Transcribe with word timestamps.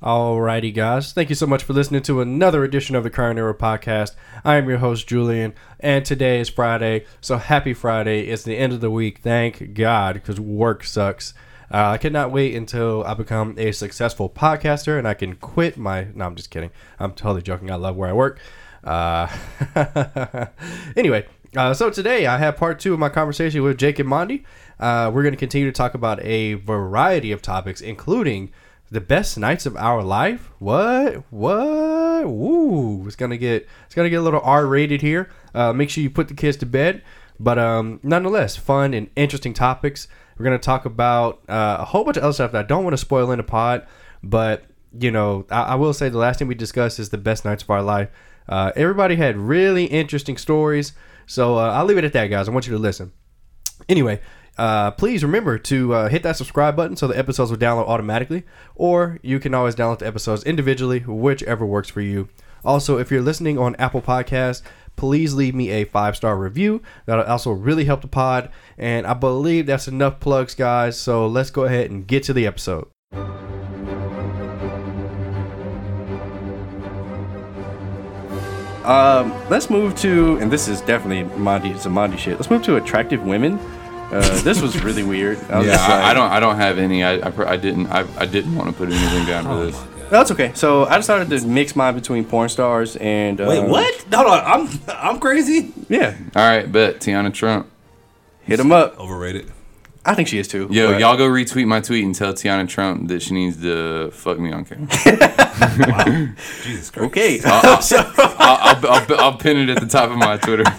Alrighty, 0.00 0.72
guys. 0.72 1.12
Thank 1.12 1.28
you 1.28 1.34
so 1.34 1.48
much 1.48 1.64
for 1.64 1.72
listening 1.72 2.02
to 2.02 2.20
another 2.20 2.62
edition 2.62 2.94
of 2.94 3.02
the 3.02 3.10
Current 3.10 3.36
Era 3.36 3.52
Podcast. 3.52 4.14
I 4.44 4.54
am 4.54 4.68
your 4.68 4.78
host, 4.78 5.08
Julian, 5.08 5.54
and 5.80 6.04
today 6.04 6.38
is 6.38 6.48
Friday. 6.48 7.04
So 7.20 7.36
happy 7.36 7.74
Friday. 7.74 8.28
It's 8.28 8.44
the 8.44 8.56
end 8.56 8.72
of 8.72 8.80
the 8.80 8.92
week. 8.92 9.18
Thank 9.18 9.74
God, 9.74 10.14
because 10.14 10.38
work 10.38 10.84
sucks. 10.84 11.34
Uh, 11.68 11.88
I 11.88 11.98
cannot 11.98 12.30
wait 12.30 12.54
until 12.54 13.02
I 13.02 13.14
become 13.14 13.56
a 13.58 13.72
successful 13.72 14.30
podcaster 14.30 15.00
and 15.00 15.08
I 15.08 15.14
can 15.14 15.34
quit 15.34 15.76
my. 15.76 16.06
No, 16.14 16.26
I'm 16.26 16.36
just 16.36 16.50
kidding. 16.50 16.70
I'm 17.00 17.12
totally 17.12 17.42
joking. 17.42 17.68
I 17.68 17.74
love 17.74 17.96
where 17.96 18.08
I 18.08 18.12
work. 18.12 18.38
Uh, 18.84 19.26
anyway, 20.96 21.26
uh, 21.56 21.74
so 21.74 21.90
today 21.90 22.26
I 22.26 22.38
have 22.38 22.56
part 22.56 22.78
two 22.78 22.94
of 22.94 23.00
my 23.00 23.08
conversation 23.08 23.64
with 23.64 23.76
Jake 23.76 23.98
and 23.98 24.08
Mondy. 24.08 24.44
Uh, 24.78 25.10
we're 25.12 25.22
going 25.22 25.34
to 25.34 25.38
continue 25.38 25.66
to 25.66 25.76
talk 25.76 25.94
about 25.94 26.22
a 26.22 26.54
variety 26.54 27.32
of 27.32 27.42
topics, 27.42 27.80
including 27.80 28.52
the 28.90 29.00
best 29.00 29.38
nights 29.38 29.66
of 29.66 29.76
our 29.76 30.02
life. 30.02 30.50
What? 30.58 31.24
What? 31.30 32.28
Woo! 32.28 33.06
It's 33.06 33.16
gonna 33.16 33.36
get 33.36 33.68
it's 33.86 33.94
gonna 33.94 34.10
get 34.10 34.16
a 34.16 34.22
little 34.22 34.40
R 34.40 34.66
rated 34.66 35.02
here. 35.02 35.30
Uh, 35.54 35.72
make 35.72 35.90
sure 35.90 36.02
you 36.02 36.10
put 36.10 36.28
the 36.28 36.34
kids 36.34 36.56
to 36.58 36.66
bed. 36.66 37.02
But 37.40 37.58
um, 37.58 38.00
nonetheless, 38.02 38.56
fun 38.56 38.94
and 38.94 39.10
interesting 39.14 39.54
topics. 39.54 40.08
We're 40.36 40.44
gonna 40.44 40.58
talk 40.58 40.84
about 40.84 41.42
uh, 41.48 41.78
a 41.80 41.84
whole 41.84 42.04
bunch 42.04 42.16
of 42.16 42.24
other 42.24 42.32
stuff 42.32 42.52
that 42.52 42.64
I 42.64 42.66
don't 42.66 42.84
want 42.84 42.94
to 42.94 42.98
spoil 42.98 43.30
in 43.30 43.38
the 43.38 43.44
pod. 43.44 43.86
But 44.22 44.64
you 44.98 45.10
know, 45.10 45.46
I, 45.50 45.62
I 45.62 45.74
will 45.74 45.92
say 45.92 46.08
the 46.08 46.18
last 46.18 46.38
thing 46.38 46.48
we 46.48 46.54
discussed 46.54 46.98
is 46.98 47.10
the 47.10 47.18
best 47.18 47.44
nights 47.44 47.62
of 47.62 47.70
our 47.70 47.82
life. 47.82 48.10
Uh, 48.48 48.72
everybody 48.74 49.16
had 49.16 49.36
really 49.36 49.84
interesting 49.84 50.38
stories. 50.38 50.92
So 51.26 51.58
uh, 51.58 51.72
I'll 51.72 51.84
leave 51.84 51.98
it 51.98 52.04
at 52.04 52.14
that, 52.14 52.28
guys. 52.28 52.48
I 52.48 52.52
want 52.52 52.66
you 52.66 52.72
to 52.72 52.78
listen. 52.78 53.12
Anyway, 53.88 54.20
uh, 54.58 54.90
please 54.90 55.22
remember 55.22 55.56
to 55.56 55.94
uh, 55.94 56.08
hit 56.08 56.22
that 56.24 56.36
subscribe 56.36 56.76
button 56.76 56.96
so 56.96 57.06
the 57.06 57.16
episodes 57.16 57.50
will 57.50 57.58
download 57.58 57.86
automatically, 57.86 58.44
or 58.74 59.18
you 59.22 59.38
can 59.38 59.54
always 59.54 59.74
download 59.74 60.00
the 60.00 60.06
episodes 60.06 60.42
individually, 60.44 61.00
whichever 61.00 61.64
works 61.64 61.88
for 61.88 62.00
you. 62.00 62.28
Also, 62.64 62.98
if 62.98 63.10
you're 63.10 63.22
listening 63.22 63.56
on 63.56 63.76
Apple 63.76 64.02
Podcasts, 64.02 64.62
please 64.96 65.32
leave 65.32 65.54
me 65.54 65.70
a 65.70 65.84
five 65.84 66.16
star 66.16 66.36
review. 66.36 66.82
That'll 67.06 67.24
also 67.24 67.52
really 67.52 67.84
help 67.84 68.02
the 68.02 68.08
pod. 68.08 68.50
And 68.76 69.06
I 69.06 69.14
believe 69.14 69.66
that's 69.66 69.88
enough 69.88 70.18
plugs, 70.20 70.54
guys. 70.54 70.98
So 70.98 71.26
let's 71.26 71.50
go 71.50 71.64
ahead 71.64 71.90
and 71.90 72.06
get 72.06 72.24
to 72.24 72.32
the 72.32 72.46
episode. 72.46 72.88
Um, 78.84 79.48
let's 79.50 79.68
move 79.68 79.94
to, 79.96 80.38
and 80.38 80.50
this 80.50 80.66
is 80.66 80.80
definitely 80.80 81.22
Mondy, 81.38 81.70
it's 81.70 81.84
a 81.84 81.90
Mondy 81.90 82.16
shit. 82.16 82.36
Let's 82.36 82.50
move 82.50 82.62
to 82.62 82.76
attractive 82.76 83.22
women. 83.22 83.60
Uh, 84.10 84.40
this 84.42 84.60
was 84.62 84.82
really 84.82 85.02
weird. 85.02 85.38
I 85.50 85.58
was 85.58 85.66
Yeah, 85.66 85.74
just 85.74 85.88
like- 85.88 86.00
I, 86.02 86.10
I 86.10 86.14
don't. 86.14 86.30
I 86.32 86.40
don't 86.40 86.56
have 86.56 86.78
any. 86.78 87.04
I, 87.04 87.14
I, 87.26 87.30
pr- 87.30 87.44
I 87.46 87.56
didn't. 87.56 87.88
I, 87.88 88.06
I 88.16 88.24
didn't 88.26 88.54
want 88.56 88.70
to 88.70 88.74
put 88.74 88.88
anything 88.90 89.26
down 89.26 89.44
for 89.44 89.66
this. 89.66 89.78
That's 90.10 90.30
okay. 90.30 90.52
So 90.54 90.86
I 90.86 90.96
decided 90.96 91.28
to 91.38 91.46
mix 91.46 91.76
mine 91.76 91.94
between 91.94 92.24
porn 92.24 92.48
stars 92.48 92.96
and. 92.96 93.38
Uh, 93.40 93.46
Wait, 93.46 93.62
what? 93.68 93.94
Hold 94.14 94.26
on, 94.28 94.42
I'm 94.44 94.80
I'm 94.88 95.20
crazy. 95.20 95.72
Yeah, 95.90 96.16
All 96.34 96.42
right, 96.48 96.70
bet 96.70 97.00
Teanna 97.00 97.32
Trump. 97.34 97.68
hit 98.44 98.56
them 98.56 98.72
up. 98.72 98.98
Overrated. 98.98 99.52
I 100.06 100.14
think 100.14 100.28
she 100.28 100.38
is 100.38 100.48
too. 100.48 100.68
Yo, 100.70 100.92
but- 100.92 101.00
y'all 101.00 101.18
go 101.18 101.28
retweet 101.28 101.66
my 101.66 101.80
tweet 101.82 102.02
and 102.06 102.14
tell 102.14 102.32
Teanna 102.32 102.66
Trump 102.66 103.08
that 103.08 103.20
she 103.20 103.34
needs 103.34 103.60
to 103.60 104.10
fuck 104.12 104.38
me 104.38 104.50
on 104.52 104.64
camera. 104.64 104.88
Jesus 106.62 106.90
Christ. 106.90 106.96
Okay. 107.10 107.40
I'll, 107.44 107.78
I'll, 108.38 108.38
I'll, 108.38 108.86
I'll, 108.88 109.20
I'll 109.20 109.36
pin 109.36 109.58
it 109.58 109.68
at 109.68 109.80
the 109.80 109.86
top 109.86 110.10
of 110.10 110.16
my 110.16 110.38
Twitter. 110.38 110.64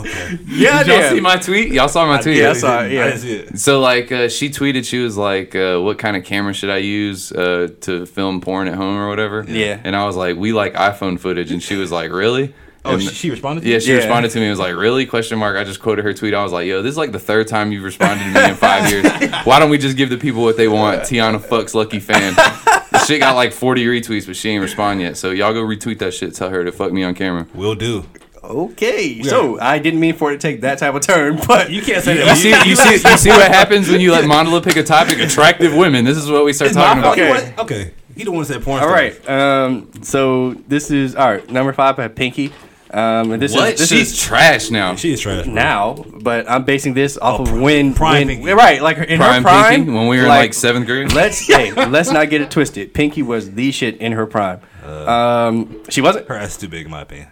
Okay. 0.00 0.38
yeah, 0.46 0.78
Did 0.82 0.86
y'all 0.88 0.98
yeah. 0.98 1.10
see 1.10 1.20
my 1.20 1.36
tweet? 1.36 1.72
Y'all 1.72 1.88
saw 1.88 2.06
my 2.06 2.20
tweet. 2.20 2.36
yeah, 2.38 2.50
I 2.50 2.52
saw 2.54 2.82
it, 2.84 2.92
yeah. 2.92 3.04
I 3.06 3.16
see 3.16 3.32
it. 3.36 3.58
So 3.58 3.80
like 3.80 4.10
uh, 4.12 4.28
she 4.28 4.50
tweeted, 4.50 4.84
she 4.84 4.98
was 4.98 5.16
like, 5.16 5.54
uh, 5.54 5.78
"What 5.80 5.98
kind 5.98 6.16
of 6.16 6.24
camera 6.24 6.52
should 6.54 6.70
I 6.70 6.78
use 6.78 7.32
uh, 7.32 7.68
to 7.82 8.06
film 8.06 8.40
porn 8.40 8.68
at 8.68 8.74
home 8.74 8.96
or 8.96 9.08
whatever?" 9.08 9.44
Yeah. 9.48 9.80
And 9.84 9.94
I 9.96 10.06
was 10.06 10.16
like, 10.16 10.36
"We 10.36 10.52
like 10.52 10.74
iPhone 10.74 11.18
footage," 11.18 11.50
and 11.50 11.62
she 11.62 11.76
was 11.76 11.90
like, 11.92 12.10
"Really?" 12.12 12.54
Oh, 12.84 12.92
And- 12.94 13.02
she, 13.02 13.08
she 13.08 13.30
responded. 13.30 13.62
To 13.62 13.66
me? 13.66 13.72
Yeah, 13.72 13.80
she 13.80 13.90
Yeah. 13.90 13.96
responded 13.96 14.30
to 14.30 14.38
me. 14.38 14.44
and 14.44 14.50
was 14.50 14.60
like, 14.60 14.76
"Really?" 14.76 15.04
Question 15.04 15.38
mark. 15.38 15.56
I 15.56 15.64
just 15.64 15.80
quoted 15.80 16.04
her 16.04 16.14
tweet. 16.14 16.32
I 16.32 16.42
was 16.42 16.52
like, 16.52 16.66
"Yo, 16.66 16.80
this 16.80 16.92
is 16.92 16.98
like 16.98 17.12
the 17.12 17.18
third 17.18 17.48
time 17.48 17.72
you've 17.72 17.84
responded 17.84 18.22
to 18.24 18.30
me 18.30 18.48
in 18.50 18.54
five 18.54 18.88
years. 18.90 19.04
Why 19.44 19.58
don't 19.58 19.68
we 19.70 19.78
just 19.78 19.96
give 19.96 20.10
the 20.10 20.16
people 20.16 20.42
what 20.42 20.56
they 20.56 20.68
want?" 20.68 21.00
Teanna 21.02 21.40
fucks 21.40 21.74
lucky 21.74 21.98
fan. 22.00 22.34
The 22.90 23.04
shit 23.04 23.20
got 23.20 23.34
like 23.34 23.52
40 23.52 23.84
retweets, 23.84 24.26
but 24.26 24.36
she 24.36 24.50
ain't 24.50 24.62
respond 24.62 25.00
yet. 25.02 25.16
So 25.16 25.30
y'all 25.30 25.52
go 25.52 25.62
retweet 25.62 25.98
that 25.98 26.14
shit. 26.14 26.34
Tell 26.34 26.48
her 26.50 26.64
to 26.64 26.72
fuck 26.72 26.90
me 26.92 27.02
on 27.04 27.14
camera. 27.14 27.46
Will 27.52 27.74
do. 27.74 28.04
Okay. 28.44 29.22
So 29.22 29.58
I 29.60 29.78
didn't 29.78 30.00
mean 30.00 30.14
for 30.14 30.30
it 30.32 30.40
to 30.40 30.46
take 30.48 30.60
that 30.62 30.78
type 30.78 30.94
of 30.94 31.02
turn, 31.02 31.40
but 31.48 31.70
You 31.70 31.82
can't 31.82 32.02
say 32.04 32.14
that. 32.14 32.20
You 32.44 32.50
that. 32.52 32.62
see, 32.64 32.70
you 32.70 32.76
see, 32.76 33.08
you 33.10 33.16
see 33.16 33.30
what 33.30 33.50
happens 33.50 33.88
when 33.88 34.00
you 34.00 34.12
let 34.12 34.24
Mandela 34.30 34.62
pick 34.62 34.76
a 34.76 34.82
topic. 34.82 35.18
Attractive 35.18 35.74
women. 35.74 36.04
This 36.04 36.16
is 36.18 36.30
what 36.30 36.44
we 36.44 36.52
start 36.52 36.72
talking 36.72 37.00
about. 37.00 37.12
Okay. 37.18 37.32
Okay. 37.32 37.54
okay. 37.58 37.94
He 38.16 38.24
the 38.24 38.32
one 38.32 38.40
that 38.42 38.46
said 38.46 38.62
porn. 38.62 38.82
all 38.82 38.88
stars. 38.88 39.18
right. 39.26 39.30
Um. 39.30 39.90
So 40.02 40.54
this 40.66 40.90
is 40.90 41.14
all 41.14 41.30
right. 41.30 41.48
Number 41.50 41.72
five. 41.72 41.98
I 41.98 42.02
have 42.02 42.14
Pinky. 42.14 42.52
Um. 42.90 43.32
And 43.32 43.40
this 43.42 43.54
What? 43.54 43.74
is 43.74 43.80
this 43.80 43.88
She's 43.90 44.12
is 44.12 44.18
trash 44.20 44.70
now. 44.70 44.94
She 44.96 45.12
is 45.12 45.20
trash. 45.20 45.44
bro. 45.44 45.52
now, 45.54 46.04
but 46.22 46.50
I'm 46.50 46.64
basing 46.64 46.94
this 46.94 47.16
off 47.18 47.40
Oh, 47.40 47.42
of 47.44 47.52
when 47.60 47.94
prime 47.94 48.26
when 48.26 48.36
Pinky. 48.38 48.52
right, 48.52 48.80
like 48.82 48.96
in 48.98 49.18
prime, 49.18 49.42
her 49.42 49.48
prime 49.48 49.70
Pinky 49.74 49.90
when 49.92 50.08
we 50.08 50.16
were 50.16 50.22
in 50.24 50.28
like 50.28 50.52
seventh 50.54 50.86
grade. 50.86 51.12
Let's 51.12 51.46
hey, 51.46 51.72
let's 51.72 52.10
not 52.10 52.30
get 52.30 52.40
it 52.40 52.50
twisted. 52.50 52.92
Pinky 52.94 53.22
was 53.22 53.52
the 53.52 53.70
shit 53.72 53.98
in 53.98 54.12
her 54.12 54.26
prime. 54.26 54.60
um, 54.84 55.84
she 55.88 56.00
wasn't. 56.00 56.26
Her 56.28 56.34
ass 56.36 56.56
too 56.56 56.68
big 56.68 56.86
in 56.86 56.90
my 56.90 57.02
opinion. 57.02 57.28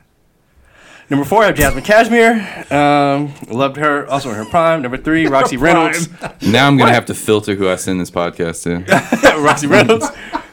Number 1.09 1.25
four, 1.25 1.44
I 1.44 1.47
have 1.47 1.55
Jazmine 1.55 1.84
Cashmere. 1.84 2.67
Um, 2.71 3.33
loved 3.49 3.77
her, 3.77 4.06
also 4.09 4.31
in 4.31 4.34
her 4.37 4.44
prime. 4.44 4.83
Number 4.83 4.97
three, 4.97 5.27
Roxy 5.28 5.56
Reynolds. 5.56 6.09
Now 6.43 6.67
I'm 6.67 6.77
gonna 6.77 6.93
have 6.93 7.06
to 7.06 7.15
filter 7.15 7.55
who 7.55 7.69
I 7.69 7.77
send 7.77 8.00
this 8.00 8.11
podcast 8.11 8.65
to. 8.65 9.39
Roxy 9.41 9.69
Reynolds. 9.69 10.06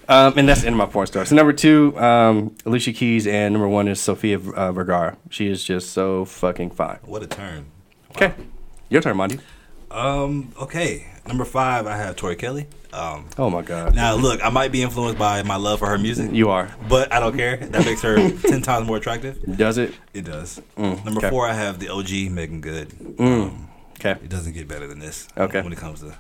Um, 0.08 0.38
and 0.38 0.48
that's 0.48 0.62
the 0.62 0.68
end 0.68 0.76
of 0.76 0.78
my 0.78 0.86
porn 0.86 1.08
star. 1.08 1.26
So 1.26 1.36
number 1.36 1.54
two, 1.54 1.98
um, 1.98 2.56
Alicia 2.66 2.94
Keys, 2.94 3.26
and 3.26 3.54
number 3.54 3.68
one 3.68 3.88
is 3.88 4.00
Sofia 4.00 4.38
uh, 4.38 4.72
Vergara. 4.72 5.18
She 5.30 5.48
is 5.48 5.64
just 5.64 5.92
so 5.92 6.26
fucking 6.26 6.72
fine. 6.72 7.00
What 7.04 7.24
a 7.24 7.28
turn. 7.28 7.66
Okay, 8.12 8.34
your 8.90 9.02
turn, 9.02 9.18
Mondy. 9.18 9.40
Um. 9.90 10.54
Okay. 10.62 11.08
Number 11.26 11.46
five, 11.46 11.88
I 11.88 11.96
have 11.96 12.16
Tori 12.18 12.36
Kelly. 12.36 12.68
Um. 12.94 13.26
Oh 13.40 13.50
my 13.50 13.62
god, 13.64 13.96
Now 13.96 14.14
look, 14.16 14.40
I 14.46 14.50
might 14.50 14.72
be 14.72 14.84
influenced 14.84 15.18
by 15.18 15.42
my 15.44 15.56
love 15.56 15.80
for 15.80 15.88
her 15.90 15.98
music, 15.98 16.32
you 16.32 16.50
are. 16.50 16.70
but 16.88 17.12
I 17.12 17.20
don't 17.20 17.36
care. 17.36 17.58
That 17.58 17.86
makes 17.86 18.02
her 18.04 18.16
ten 18.48 18.62
times 18.62 18.86
more 18.88 18.98
attractive. 18.98 19.40
Does 19.58 19.78
it? 19.80 19.96
It 20.14 20.26
does. 20.26 20.62
Mm, 20.78 21.04
Number 21.04 21.20
okay. 21.20 21.30
four, 21.30 21.48
I 21.48 21.54
have 21.54 21.80
the 21.80 21.90
OG 21.90 22.32
Meagan 22.32 22.62
Good. 22.62 22.94
Okay. 24.00 24.12
It 24.24 24.30
doesn't 24.30 24.54
get 24.54 24.68
better 24.68 24.86
than 24.86 25.00
this. 25.00 25.28
Okay. 25.38 25.62
When 25.62 25.72
it 25.74 25.78
comes 25.80 26.02
to, 26.02 26.14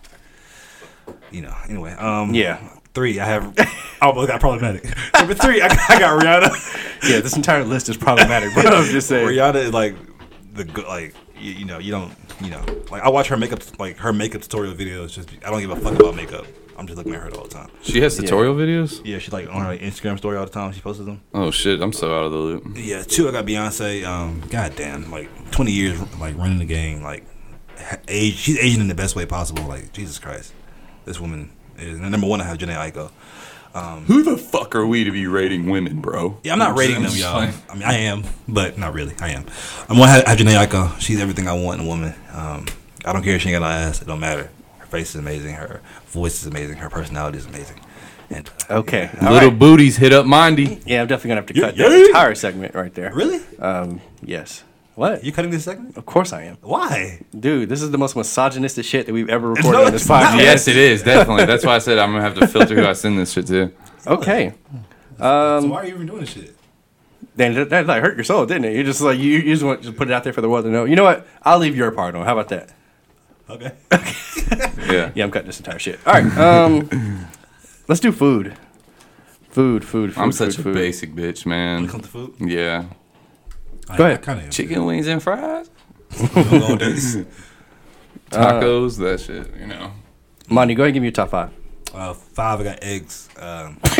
you 1.31 1.41
know. 1.41 1.53
Anyway. 1.69 1.91
Um. 1.93 2.33
Yeah. 2.33 2.59
Three, 2.93 3.19
I 3.19 3.25
have. 3.25 3.53
I 3.57 4.07
almost 4.07 4.27
got 4.29 4.39
problematic. 4.39 4.83
Number 5.17 5.33
three, 5.33 5.61
I, 5.61 5.65
I 5.89 5.99
got 5.99 6.21
Rihanna. 6.21 6.79
Yeah, 7.03 7.19
this 7.19 7.35
entire 7.35 7.65
list 7.65 7.89
is 7.89 7.97
problematic, 7.97 8.55
but 8.55 8.65
I'm 8.65 8.85
just 8.85 9.09
saying. 9.09 9.27
Rihanna 9.27 9.55
is 9.55 9.73
like 9.73 9.93
the 10.53 10.63
good, 10.63 10.85
like 10.85 11.13
you, 11.37 11.51
you 11.51 11.65
know, 11.65 11.77
you 11.77 11.91
don't, 11.91 12.13
you 12.41 12.49
know, 12.49 12.63
like 12.91 13.01
I 13.03 13.09
watch 13.09 13.27
her 13.27 13.35
makeup, 13.35 13.59
like 13.77 13.97
her 13.97 14.13
makeup 14.13 14.41
tutorial 14.41 14.73
videos. 14.73 15.11
Just 15.11 15.29
I 15.45 15.49
don't 15.51 15.59
give 15.59 15.71
a 15.71 15.75
fuck 15.75 15.99
about 15.99 16.15
makeup. 16.15 16.45
I'm 16.77 16.87
just 16.87 16.97
looking 16.97 17.13
at 17.13 17.21
her 17.21 17.29
all 17.35 17.43
the 17.43 17.49
time. 17.49 17.69
She 17.81 18.01
has 18.01 18.17
tutorial 18.17 18.55
videos. 18.55 19.01
Yeah, 19.05 19.19
she's 19.19 19.33
like 19.33 19.47
on 19.47 19.61
her 19.65 19.77
Instagram 19.77 20.17
story 20.17 20.37
all 20.37 20.45
the 20.45 20.51
time. 20.51 20.71
She 20.71 20.81
posts 20.81 21.03
them. 21.03 21.21
Oh 21.33 21.51
shit, 21.51 21.81
I'm 21.81 21.93
so 21.93 22.13
out 22.13 22.25
of 22.25 22.31
the 22.31 22.37
loop. 22.37 22.63
Yeah, 22.75 23.03
two. 23.03 23.27
I 23.27 23.31
got 23.31 23.45
Beyonce. 23.45 24.03
Um, 24.05 24.41
goddamn, 24.49 25.11
like 25.11 25.51
20 25.51 25.71
years, 25.71 25.99
like 26.19 26.37
running 26.37 26.59
the 26.59 26.65
game, 26.65 27.01
like 27.03 27.25
ha- 27.77 27.99
age. 28.07 28.35
She's 28.35 28.57
aging 28.57 28.81
in 28.81 28.87
the 28.87 28.95
best 28.95 29.15
way 29.15 29.25
possible. 29.25 29.63
Like 29.63 29.93
Jesus 29.93 30.19
Christ, 30.19 30.53
this 31.05 31.19
woman 31.19 31.51
is. 31.77 31.99
And 31.99 32.11
number 32.11 32.27
one, 32.27 32.41
I 32.41 32.45
have 32.45 32.57
Jhené 32.57 32.75
Aiko. 32.75 33.11
Who 34.05 34.21
the 34.23 34.37
fuck 34.37 34.75
are 34.75 34.85
we 34.85 35.03
to 35.03 35.11
be 35.11 35.25
rating 35.27 35.69
women, 35.69 35.99
bro? 36.01 36.37
Yeah, 36.43 36.53
I'm 36.53 36.59
not 36.59 36.77
rating 36.77 37.01
them, 37.01 37.05
just 37.11 37.17
y'all. 37.17 37.37
I 37.69 37.73
mean, 37.73 37.83
I 37.83 37.93
am, 37.99 38.23
but 38.47 38.77
not 38.77 38.93
really. 38.93 39.15
I 39.19 39.29
am. 39.29 39.45
I'm 39.89 39.97
gonna 39.97 40.07
have, 40.11 40.27
have 40.27 40.37
Jhené 40.37 40.65
Aiko. 40.65 40.99
She's 40.99 41.19
everything 41.19 41.47
I 41.47 41.53
want 41.53 41.79
in 41.81 41.87
a 41.87 41.89
woman. 41.89 42.13
Um, 42.31 42.65
I 43.05 43.13
don't 43.13 43.23
care 43.23 43.35
if 43.35 43.41
she 43.41 43.49
ain't 43.49 43.59
got 43.59 43.67
no 43.67 43.71
ass. 43.73 44.01
It 44.01 44.05
don't 44.07 44.19
matter. 44.19 44.49
Her 44.93 44.99
face 44.99 45.09
is 45.09 45.15
amazing. 45.15 45.55
Her 45.55 45.81
voice 46.09 46.39
is 46.41 46.45
amazing. 46.45 46.77
Her 46.77 46.87
personality 46.89 47.39
is 47.39 47.47
amazing. 47.47 47.79
And 48.29 48.47
uh, 48.69 48.75
Okay. 48.75 49.09
all 49.23 49.33
Little 49.33 49.49
right. 49.49 49.57
booties 49.59 49.97
hit 49.97 50.13
up 50.13 50.27
Mindy. 50.27 50.79
Yeah, 50.85 51.01
I'm 51.01 51.07
definitely 51.07 51.29
gonna 51.29 51.41
have 51.41 51.45
to 51.47 51.55
Yeah, 51.55 51.61
cut 51.65 51.77
that 51.77 51.89
yeah. 51.99 52.05
entire 52.05 52.35
segment 52.35 52.75
right 52.75 52.93
there. 52.93 53.11
really, 53.11 53.39
Um. 53.57 54.01
Yes. 54.21 54.63
What? 54.93 55.23
you 55.23 55.31
cutting 55.31 55.49
this 55.49 55.63
segment? 55.63 55.97
Of 55.97 56.05
course 56.05 56.31
I 56.31 56.43
am. 56.43 56.57
Why? 56.61 57.21
Dude, 57.37 57.69
this 57.69 57.81
is 57.81 57.89
the 57.89 57.97
most 57.97 58.15
misogynistic 58.15 58.85
shit 58.85 59.07
that 59.07 59.13
we've 59.13 59.29
ever 59.29 59.49
recorded 59.49 59.71
No, 59.79 59.85
on 59.87 59.91
this 59.91 60.03
it's 60.03 60.09
not. 60.09 60.25
podcast. 60.25 60.37
Yes, 60.37 60.67
it 60.67 60.77
is 60.77 61.01
definitely. 61.01 61.45
That's 61.45 61.65
why 61.65 61.73
I 61.73 61.79
said 61.79 61.97
I'm 61.97 62.11
gonna 62.11 62.21
have 62.21 62.35
to 62.35 62.45
filter 62.45 62.75
who 62.75 62.85
I 62.85 62.93
send 62.93 63.17
this 63.17 63.31
shit 63.33 63.47
to. 63.47 63.71
Okay. 64.05 64.53
so 65.17 65.65
why 65.65 65.77
are 65.77 65.85
you 65.87 65.95
even 65.95 66.05
doing 66.05 66.19
this 66.19 66.29
shit? 66.29 66.55
Then 67.35 67.55
that, 67.55 67.69
that 67.71 67.87
like 67.87 68.03
hurt 68.03 68.15
your 68.15 68.23
soul, 68.25 68.45
didn't 68.45 68.65
it? 68.65 68.75
You 68.75 68.83
just 68.83 69.01
like 69.01 69.17
you, 69.17 69.39
you 69.39 69.53
just 69.53 69.63
want 69.63 69.81
to 69.85 69.91
put 69.91 70.07
it 70.09 70.13
out 70.13 70.23
there 70.23 70.33
for 70.33 70.41
the 70.41 70.49
world 70.49 70.65
to 70.65 70.69
know. 70.71 70.85
You 70.85 70.95
know 70.95 71.03
what? 71.03 71.25
I'll 71.41 71.57
leave 71.57 71.75
your 71.75 71.89
part 71.89 72.13
on. 72.13 72.23
How 72.27 72.33
about 72.33 72.49
that? 72.49 72.69
Okay. 73.49 73.71
Yeah. 74.83 75.11
Yeah, 75.15 75.23
I'm 75.23 75.31
cutting 75.31 75.47
this 75.47 75.57
entire 75.59 75.79
shit. 75.79 75.99
All 76.05 76.13
right. 76.13 76.37
Um, 76.37 77.27
let's 77.87 77.99
do 78.01 78.11
food. 78.11 78.55
Food, 79.49 79.83
food, 79.85 80.13
food. 80.13 80.21
I'm 80.21 80.31
food, 80.31 80.35
such 80.37 80.59
a 80.59 80.63
food. 80.63 80.73
basic 80.75 81.13
bitch, 81.13 81.45
When 81.45 81.49
man. 81.55 81.85
it 81.85 81.89
comes 81.89 82.03
to 82.03 82.09
food, 82.09 82.35
Yeah. 82.39 82.85
Go 83.97 84.05
ahead. 84.05 84.21
Kind 84.21 84.41
of 84.41 84.49
Chicken 84.51 84.85
wings 84.85 85.07
and 85.07 85.21
fries, 85.21 85.69
Go 86.17 86.25
on 86.25 86.77
tacos, 88.29 88.97
that 88.99 89.19
shit. 89.19 89.53
You 89.59 89.67
know. 89.67 89.91
Mondy, 90.49 90.75
go 90.75 90.83
ahead 90.83 90.89
and 90.89 90.93
give 90.95 91.01
me 91.01 91.07
your 91.07 91.13
top 91.13 91.29
five. 91.29 91.51
Uh, 91.93 92.13
five, 92.13 92.59
I 92.59 92.63
got 92.63 92.79
eggs. 92.81 93.29
Um, 93.37 93.79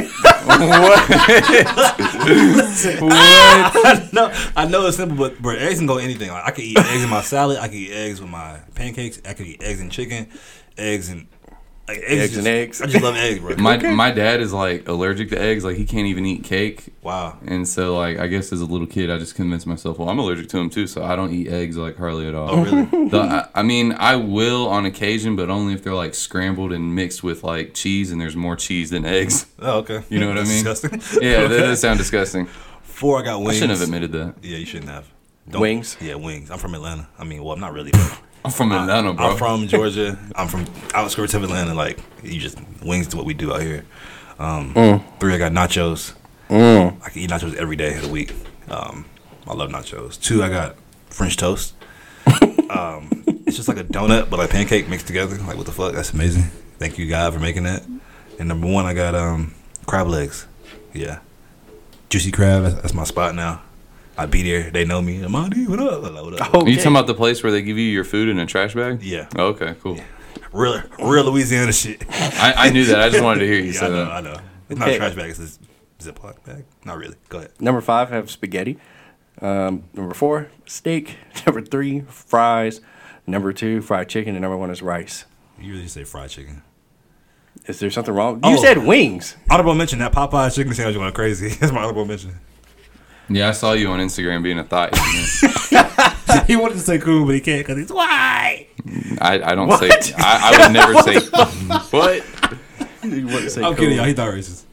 no, 4.13 4.31
I 4.55 4.67
know 4.67 4.87
it's 4.87 4.97
simple, 4.97 5.15
but 5.15 5.39
bro, 5.39 5.55
eggs 5.55 5.77
can 5.77 5.85
go 5.85 5.97
anything. 5.97 6.29
Like 6.29 6.45
I 6.45 6.51
can 6.51 6.63
eat 6.63 6.79
eggs 6.79 7.03
in 7.03 7.09
my 7.09 7.21
salad. 7.21 7.59
I 7.59 7.67
can 7.67 7.77
eat 7.77 7.91
eggs 7.91 8.19
with 8.19 8.31
my 8.31 8.59
pancakes. 8.73 9.21
I 9.25 9.33
can 9.33 9.45
eat 9.45 9.61
eggs 9.61 9.79
and 9.79 9.91
chicken, 9.91 10.27
eggs 10.75 11.09
and 11.09 11.27
like, 11.87 11.97
eggs, 11.97 12.11
Eggs 12.11 12.23
just- 12.33 12.37
and 12.37 12.47
eggs. 12.47 12.81
I 12.81 12.85
just 12.85 13.03
love 13.03 13.15
eggs, 13.15 13.39
bro. 13.39 13.55
My 13.57 13.77
my 13.77 14.11
dad 14.11 14.39
is 14.39 14.53
like 14.53 14.87
allergic 14.87 15.29
to 15.31 15.41
eggs. 15.41 15.63
Like 15.65 15.75
he 15.75 15.85
can't 15.85 16.07
even 16.07 16.25
eat 16.25 16.43
cake. 16.43 16.93
wow. 17.01 17.37
And 17.45 17.67
so 17.67 17.97
like 17.97 18.17
I 18.19 18.27
guess 18.27 18.53
as 18.53 18.61
a 18.61 18.65
little 18.65 18.87
kid, 18.87 19.11
I 19.11 19.17
just 19.17 19.35
convinced 19.35 19.67
myself, 19.67 19.99
well, 19.99 20.09
I'm 20.09 20.17
allergic 20.19 20.47
to 20.49 20.57
them 20.57 20.69
too, 20.69 20.87
so 20.87 21.03
I 21.03 21.15
don't 21.15 21.33
eat 21.33 21.49
eggs 21.49 21.75
like 21.77 21.97
hardly 21.97 22.27
at 22.27 22.35
all. 22.35 22.49
Oh, 22.51 22.63
really? 22.63 22.83
The, 23.09 23.19
I, 23.19 23.47
I 23.55 23.63
mean, 23.63 23.93
I 23.99 24.15
will 24.15 24.67
on 24.69 24.85
occasion, 24.85 25.35
but 25.35 25.49
only 25.49 25.73
if 25.73 25.83
they're 25.83 25.93
like 25.93 26.15
scrambled 26.15 26.71
and 26.71 26.95
mixed 26.95 27.21
with 27.23 27.43
like 27.43 27.73
cheese, 27.73 28.11
and 28.11 28.19
there's 28.21 28.35
more 28.35 28.55
cheese 28.55 28.89
than 28.89 29.05
eggs. 29.05 29.45
Oh, 29.59 29.79
okay. 29.79 30.03
You 30.09 30.19
know 30.19 30.27
what 30.27 30.37
I 30.37 30.43
mean? 30.43 30.63
Disgusting. 30.63 31.01
Yeah, 31.21 31.47
that 31.47 31.57
does 31.57 31.79
sound 31.79 31.97
disgusting. 31.97 32.47
Four, 32.81 33.19
I 33.19 33.23
got 33.23 33.37
wings. 33.37 33.41
I 33.41 33.47
wings. 33.47 33.57
shouldn't 33.59 33.79
have 33.79 33.87
admitted 33.87 34.11
that. 34.13 34.35
Yeah, 34.41 34.57
you 34.57 34.65
shouldn't 34.65 34.89
have. 34.91 35.05
Wings? 35.47 35.97
Yeah, 36.01 36.15
wings. 36.15 36.49
I'm 36.51 36.57
from 36.59 36.73
Atlanta. 36.75 37.07
I 37.19 37.23
mean, 37.25 37.43
well, 37.43 37.53
I'm 37.53 37.59
not 37.59 37.73
really. 37.73 37.91
But 37.91 38.19
I'm 38.45 38.51
from 38.51 38.71
Atlanta, 38.71 39.13
bro. 39.13 39.31
I'm 39.31 39.37
from 39.37 39.67
Georgia. 39.67 40.19
I'm 40.35 40.47
from 40.47 40.65
outskirts 40.93 41.33
of 41.33 41.43
Atlanta. 41.43 41.73
Like 41.73 41.99
you 42.23 42.39
just 42.39 42.57
wings 42.83 43.07
to 43.09 43.17
what 43.17 43.25
we 43.25 43.33
do 43.33 43.53
out 43.53 43.61
here. 43.61 43.85
Um, 44.39 44.73
Three, 45.19 45.33
I 45.33 45.37
got 45.37 45.51
nachos. 45.51 46.13
Mm. 46.49 47.01
I 47.03 47.09
can 47.09 47.21
eat 47.21 47.29
nachos 47.29 47.55
every 47.55 47.75
day 47.75 47.95
of 47.95 48.03
the 48.03 48.09
week. 48.09 48.33
Um, 48.69 49.05
I 49.47 49.53
love 49.53 49.69
nachos. 49.69 50.21
Two, 50.21 50.43
I 50.43 50.49
got 50.49 50.75
French 51.07 51.37
toast. 51.37 51.73
um, 52.69 53.23
it's 53.45 53.55
just 53.55 53.67
like 53.67 53.77
a 53.77 53.83
donut, 53.83 54.29
but 54.29 54.39
like 54.39 54.49
pancake 54.49 54.89
mixed 54.89 55.07
together. 55.07 55.37
Like 55.37 55.55
what 55.55 55.65
the 55.65 55.71
fuck? 55.71 55.93
That's 55.93 56.11
amazing. 56.11 56.43
Thank 56.79 56.97
you, 56.97 57.07
God, 57.07 57.33
for 57.33 57.39
making 57.39 57.63
that. 57.63 57.83
And 58.39 58.49
number 58.49 58.67
one, 58.67 58.85
I 58.85 58.93
got 58.93 59.15
um, 59.15 59.53
crab 59.85 60.07
legs. 60.07 60.47
Yeah, 60.93 61.19
juicy 62.09 62.31
crab. 62.31 62.63
That's 62.63 62.93
my 62.93 63.05
spot 63.05 63.35
now. 63.35 63.61
I 64.17 64.25
be 64.27 64.43
there. 64.43 64.69
They 64.69 64.85
know 64.85 65.01
me. 65.01 65.23
Amadi, 65.23 65.65
what 65.67 65.79
up? 65.79 66.03
Like, 66.03 66.13
what 66.23 66.39
up? 66.41 66.53
Are 66.53 66.69
you 66.69 66.75
talking 66.77 66.91
about 66.91 67.07
the 67.07 67.15
place 67.15 67.41
where 67.41 67.51
they 67.51 67.61
give 67.61 67.77
you 67.77 67.85
your 67.89 68.03
food 68.03 68.29
in 68.29 68.37
a 68.39 68.45
trash 68.45 68.75
bag? 68.75 69.01
Yeah. 69.01 69.27
Oh, 69.37 69.47
okay, 69.47 69.75
cool. 69.81 69.99
Real, 70.51 70.83
real 70.99 71.23
Louisiana 71.25 71.71
shit. 71.73 72.03
I, 72.09 72.53
I 72.57 72.69
knew 72.69 72.85
that. 72.85 72.99
I 73.01 73.09
just 73.09 73.23
wanted 73.23 73.39
to 73.41 73.47
hear 73.47 73.55
you 73.59 73.71
Yeah, 73.71 73.79
say 73.79 73.85
I 73.85 73.89
know, 73.89 73.95
that. 74.05 74.11
I 74.11 74.21
know. 74.21 74.37
It's 74.69 74.79
not 74.79 74.89
a 74.89 74.97
trash 74.97 75.15
bag. 75.15 75.29
It's 75.31 75.39
a 75.39 76.03
Ziploc 76.11 76.43
bag. 76.43 76.65
Not 76.85 76.97
really. 76.97 77.15
Go 77.29 77.39
ahead. 77.39 77.51
Number 77.59 77.81
five, 77.81 78.09
have 78.09 78.29
spaghetti. 78.29 78.77
Um, 79.41 79.83
number 79.93 80.13
four, 80.13 80.51
steak. 80.65 81.17
Number 81.47 81.61
three, 81.61 82.01
fries. 82.01 82.81
Number 83.25 83.51
two, 83.51 83.81
fried 83.81 84.09
chicken. 84.09 84.35
And 84.35 84.41
number 84.43 84.57
one 84.57 84.69
is 84.69 84.81
rice. 84.83 85.25
You 85.59 85.73
really 85.73 85.87
say 85.87 86.03
fried 86.03 86.29
chicken. 86.29 86.61
Is 87.65 87.79
there 87.79 87.89
something 87.89 88.13
wrong? 88.13 88.35
You 88.43 88.57
Oh. 88.57 88.61
said 88.61 88.77
wings. 88.79 89.35
Honorable 89.49 89.73
mention 89.73 89.99
that 89.99 90.11
Popeye 90.11 90.53
chicken 90.53 90.73
sandwich 90.73 90.97
went 90.97 91.15
crazy. 91.15 91.49
That's 91.59 91.71
my 91.71 91.79
honorable 91.81 92.05
mention. 92.05 92.35
Yeah, 93.29 93.49
I 93.49 93.51
saw 93.51 93.73
you 93.73 93.89
on 93.89 93.99
Instagram 93.99 94.43
being 94.43 94.59
a 94.59 94.63
thought. 94.63 94.91
He 96.47 96.55
wanted 96.55 96.73
to 96.75 96.79
say 96.79 96.97
cool, 96.97 97.25
but 97.27 97.35
he 97.35 97.41
can't 97.41 97.59
because 97.65 97.77
he's 97.77 97.91
white. 97.93 98.67
I 99.21 99.53
don't 99.55 99.71
say. 99.77 99.89
I, 100.17 100.51
I 100.51 100.65
would 100.65 100.73
never 100.73 100.93
say. 101.03 101.19
what? 101.95 102.23
You 103.03 103.25
wouldn't 103.27 103.51
say 103.51 103.61
I'm 103.61 103.75
cool. 103.75 103.83
kidding, 103.83 103.97
y'all. 103.97 104.05
He 104.05 104.13
thought 104.13 104.33
racist. 104.33 104.63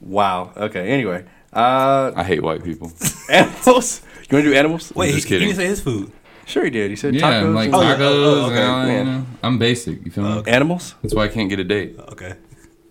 Wow. 0.00 0.52
Okay. 0.56 0.90
Anyway, 0.90 1.24
uh, 1.54 2.12
I 2.14 2.22
hate 2.22 2.42
white 2.42 2.62
people. 2.62 2.92
animals. 3.30 4.02
You 4.30 4.36
want 4.36 4.44
to 4.44 4.50
do 4.50 4.54
animals? 4.54 4.82
just 4.82 4.96
Wait, 4.96 5.08
he, 5.08 5.14
he 5.16 5.22
kidding. 5.22 5.48
didn't 5.48 5.56
say 5.56 5.66
his 5.66 5.80
food. 5.80 6.12
Sure, 6.44 6.64
he 6.64 6.70
did. 6.70 6.90
He 6.90 6.96
said 6.96 7.14
Yeah, 7.14 7.22
tacos. 7.42 7.54
like 7.54 7.66
and- 7.66 7.74
Oh, 7.76 7.80
yeah. 7.82 7.96
tacos. 7.96 8.00
Oh, 8.00 8.46
okay. 8.50 8.56
and 8.62 8.70
all 8.70 8.86
Yeah. 8.86 8.98
you 8.98 9.04
know? 9.04 9.26
I'm 9.42 9.58
basic. 9.58 10.04
You 10.04 10.10
feel 10.10 10.24
me? 10.42 10.42
animals. 10.50 10.94
That's 11.02 11.14
why 11.14 11.24
I 11.24 11.28
can't 11.28 11.48
get 11.48 11.60
a 11.60 11.64
date. 11.64 11.96
Okay. 12.10 12.34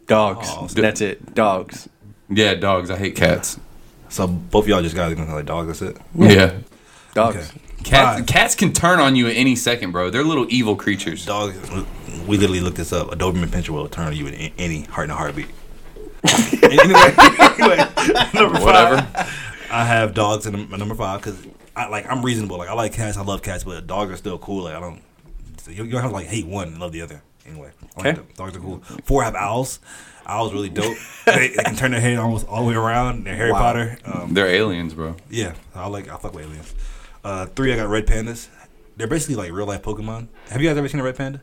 Dogs. 0.08 0.48
Oh, 0.50 0.68
That's 0.68 1.02
it. 1.02 1.36
Dogs. 1.36 1.88
Yeah, 2.30 2.56
dogs. 2.56 2.90
I 2.90 2.98
hate 2.98 3.16
cats. 3.16 3.60
So 4.10 4.28
both 4.28 4.66
of 4.66 4.70
y'all 4.70 4.82
just 4.82 4.96
got 4.96 5.16
like 5.18 5.46
dogs. 5.46 5.80
That's 5.80 5.96
it. 5.96 6.02
Yeah. 6.16 6.58
Dogs. 7.14 7.38
Okay. 7.38 7.48
Cats, 7.84 8.18
Five. 8.20 8.26
cats 8.28 8.56
can 8.56 8.74
turn 8.74 9.00
on 9.00 9.16
you 9.16 9.28
at 9.28 9.36
any 9.38 9.56
second, 9.56 9.92
bro. 9.92 10.10
They're 10.10 10.24
little 10.24 10.46
evil 10.50 10.76
creatures. 10.76 11.26
Dogs. 11.26 11.58
We 12.28 12.38
literally 12.38 12.60
looked 12.60 12.76
this 12.78 12.92
up. 12.92 13.12
A 13.12 13.16
Doberman 13.16 13.48
Pinscher 13.48 13.70
will 13.70 13.88
turn 13.88 14.08
on 14.08 14.16
you 14.16 14.28
in 14.28 14.34
a- 14.34 14.54
any 14.58 14.82
heart 14.82 15.06
in 15.06 15.12
a 15.12 15.16
heartbeat. 15.16 15.48
anyway, 16.64 17.14
anyway, 17.18 17.78
number 18.34 18.60
Whatever. 18.60 18.98
five. 19.02 19.68
I 19.72 19.86
have 19.86 20.14
dogs 20.14 20.46
in 20.46 20.70
my 20.70 20.76
number 20.78 20.94
five 20.96 21.22
because 21.22 21.38
I 21.76 21.88
like 21.88 22.06
I'm 22.12 22.24
reasonable. 22.26 22.58
Like 22.58 22.68
I 22.70 22.74
like 22.74 22.92
cats, 22.94 23.16
I 23.18 23.22
love 23.24 23.42
cats, 23.42 23.64
but 23.64 23.88
dogs 23.88 24.12
are 24.12 24.18
still 24.18 24.38
cool. 24.38 24.64
Like 24.66 24.76
I 24.76 24.82
don't. 24.82 25.02
So 25.62 25.72
you, 25.72 25.84
you 25.84 25.92
don't 25.92 26.02
have 26.02 26.12
to 26.12 26.16
like 26.16 26.28
hate 26.28 26.46
one 26.48 26.70
and 26.70 26.80
love 26.80 26.92
the 26.92 27.02
other. 27.02 27.22
Anyway, 27.46 27.72
I 27.98 28.02
like 28.02 28.18
Okay. 28.20 28.28
dogs 28.36 28.56
are 28.56 28.60
cool. 28.60 28.80
Four 29.04 29.24
have 29.24 29.36
owls. 29.36 29.80
Owls 30.26 30.54
really 30.54 30.70
dope. 30.70 30.96
they, 31.26 31.48
they 31.50 31.64
can 31.64 31.76
turn 31.76 31.92
their 31.92 32.00
head 32.02 32.18
almost 32.20 32.48
all 32.48 32.64
the 32.64 32.70
way 32.70 32.76
around. 32.76 33.24
They're 33.26 33.36
Harry 33.36 33.52
Wow. 33.52 33.60
Potter. 33.60 33.98
Um, 34.06 34.34
They're 34.34 34.48
aliens, 34.48 34.94
bro. 34.94 35.16
yeah, 35.30 35.54
I 35.74 35.88
like 35.88 36.08
I 36.10 36.18
fuck 36.18 36.34
with 36.34 36.46
aliens. 36.46 36.74
Uh, 37.24 37.46
three 37.48 37.74
I 37.74 37.76
got 37.76 37.90
red 37.90 38.06
pandas. 38.06 38.48
They're 38.98 39.08
basically 39.08 39.36
like 39.36 39.52
real 39.52 39.66
life 39.66 39.82
Pokemon. 39.82 40.28
Have 40.50 40.62
you 40.62 40.70
guys 40.70 40.78
ever 40.78 40.88
seen 40.88 41.00
a 41.00 41.04
red 41.04 41.16
panda? 41.16 41.42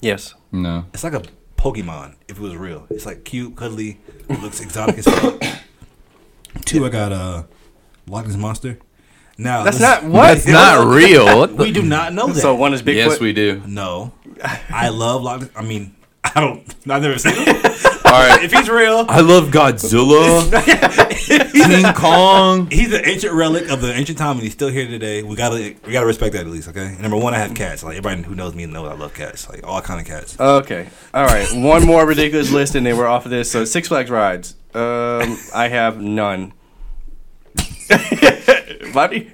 Yes. 0.00 0.34
No. 0.50 0.86
It's 0.94 1.04
like 1.04 1.12
a 1.14 1.22
Pokemon 1.56 2.14
if 2.28 2.38
it 2.38 2.40
was 2.40 2.56
real. 2.56 2.86
It's 2.90 3.04
like 3.06 3.24
cute, 3.24 3.54
cuddly, 3.56 4.00
looks 4.28 4.60
exotic 4.60 4.98
as 4.98 5.04
fuck. 5.04 5.42
Two, 6.64 6.84
I 6.86 6.88
got 6.88 7.12
uh, 7.12 7.42
Loch 8.06 8.26
Ness 8.26 8.36
monster. 8.36 8.78
Now 9.42 9.62
That's 9.64 9.78
this- 9.78 9.82
not 9.86 10.04
what. 10.04 10.34
That's 10.34 10.46
not 10.46 10.86
real. 10.94 11.46
We 11.56 11.72
do 11.72 11.82
not 11.82 12.12
know 12.12 12.28
that. 12.28 12.40
So 12.40 12.54
one 12.54 12.72
is 12.74 12.82
Bigfoot. 12.82 12.94
yes, 12.96 13.20
we 13.20 13.32
do. 13.32 13.62
no, 13.66 14.12
I 14.70 14.88
love 14.88 15.22
Loch. 15.22 15.40
Ness. 15.42 15.50
I 15.56 15.62
mean, 15.62 15.94
I 16.24 16.40
don't. 16.40 16.62
I've 16.88 17.02
never 17.02 17.18
seen 17.18 17.34
him. 17.34 17.56
All 18.04 18.18
right. 18.28 18.44
if 18.44 18.52
he's 18.52 18.68
real, 18.68 19.06
I 19.08 19.20
love 19.22 19.48
Godzilla, 19.48 20.50
King 21.52 21.94
Kong. 21.94 22.68
he's 22.70 22.92
an 22.92 23.02
ancient 23.06 23.32
relic 23.32 23.70
of 23.70 23.80
the 23.80 23.92
ancient 23.92 24.18
time, 24.18 24.32
and 24.36 24.42
he's 24.42 24.52
still 24.52 24.68
here 24.68 24.86
today. 24.86 25.22
We 25.22 25.34
gotta 25.36 25.74
we 25.86 25.92
gotta 25.92 26.06
respect 26.06 26.34
that 26.34 26.40
at 26.42 26.46
least. 26.52 26.68
Okay. 26.68 26.96
Number 27.00 27.16
one, 27.16 27.32
I 27.34 27.38
have 27.38 27.54
cats. 27.54 27.82
Like 27.82 27.96
everybody 27.96 28.22
who 28.22 28.34
knows 28.34 28.54
me 28.54 28.66
knows 28.66 28.88
I 28.90 28.94
love 28.94 29.14
cats. 29.14 29.48
Like 29.48 29.66
all 29.66 29.80
kind 29.80 30.00
of 30.00 30.06
cats. 30.06 30.38
Okay. 30.38 30.88
All 31.14 31.24
right. 31.24 31.48
One 31.54 31.86
more 31.86 32.04
ridiculous 32.06 32.50
list, 32.50 32.74
and 32.74 32.84
then 32.84 32.96
we're 32.96 33.06
off 33.06 33.24
of 33.24 33.30
this. 33.30 33.50
So 33.50 33.64
Six 33.64 33.88
Flags 33.88 34.10
rides. 34.10 34.56
Um, 34.74 35.38
I 35.54 35.68
have 35.68 36.00
none. 36.00 36.52
Bobby. 38.94 39.32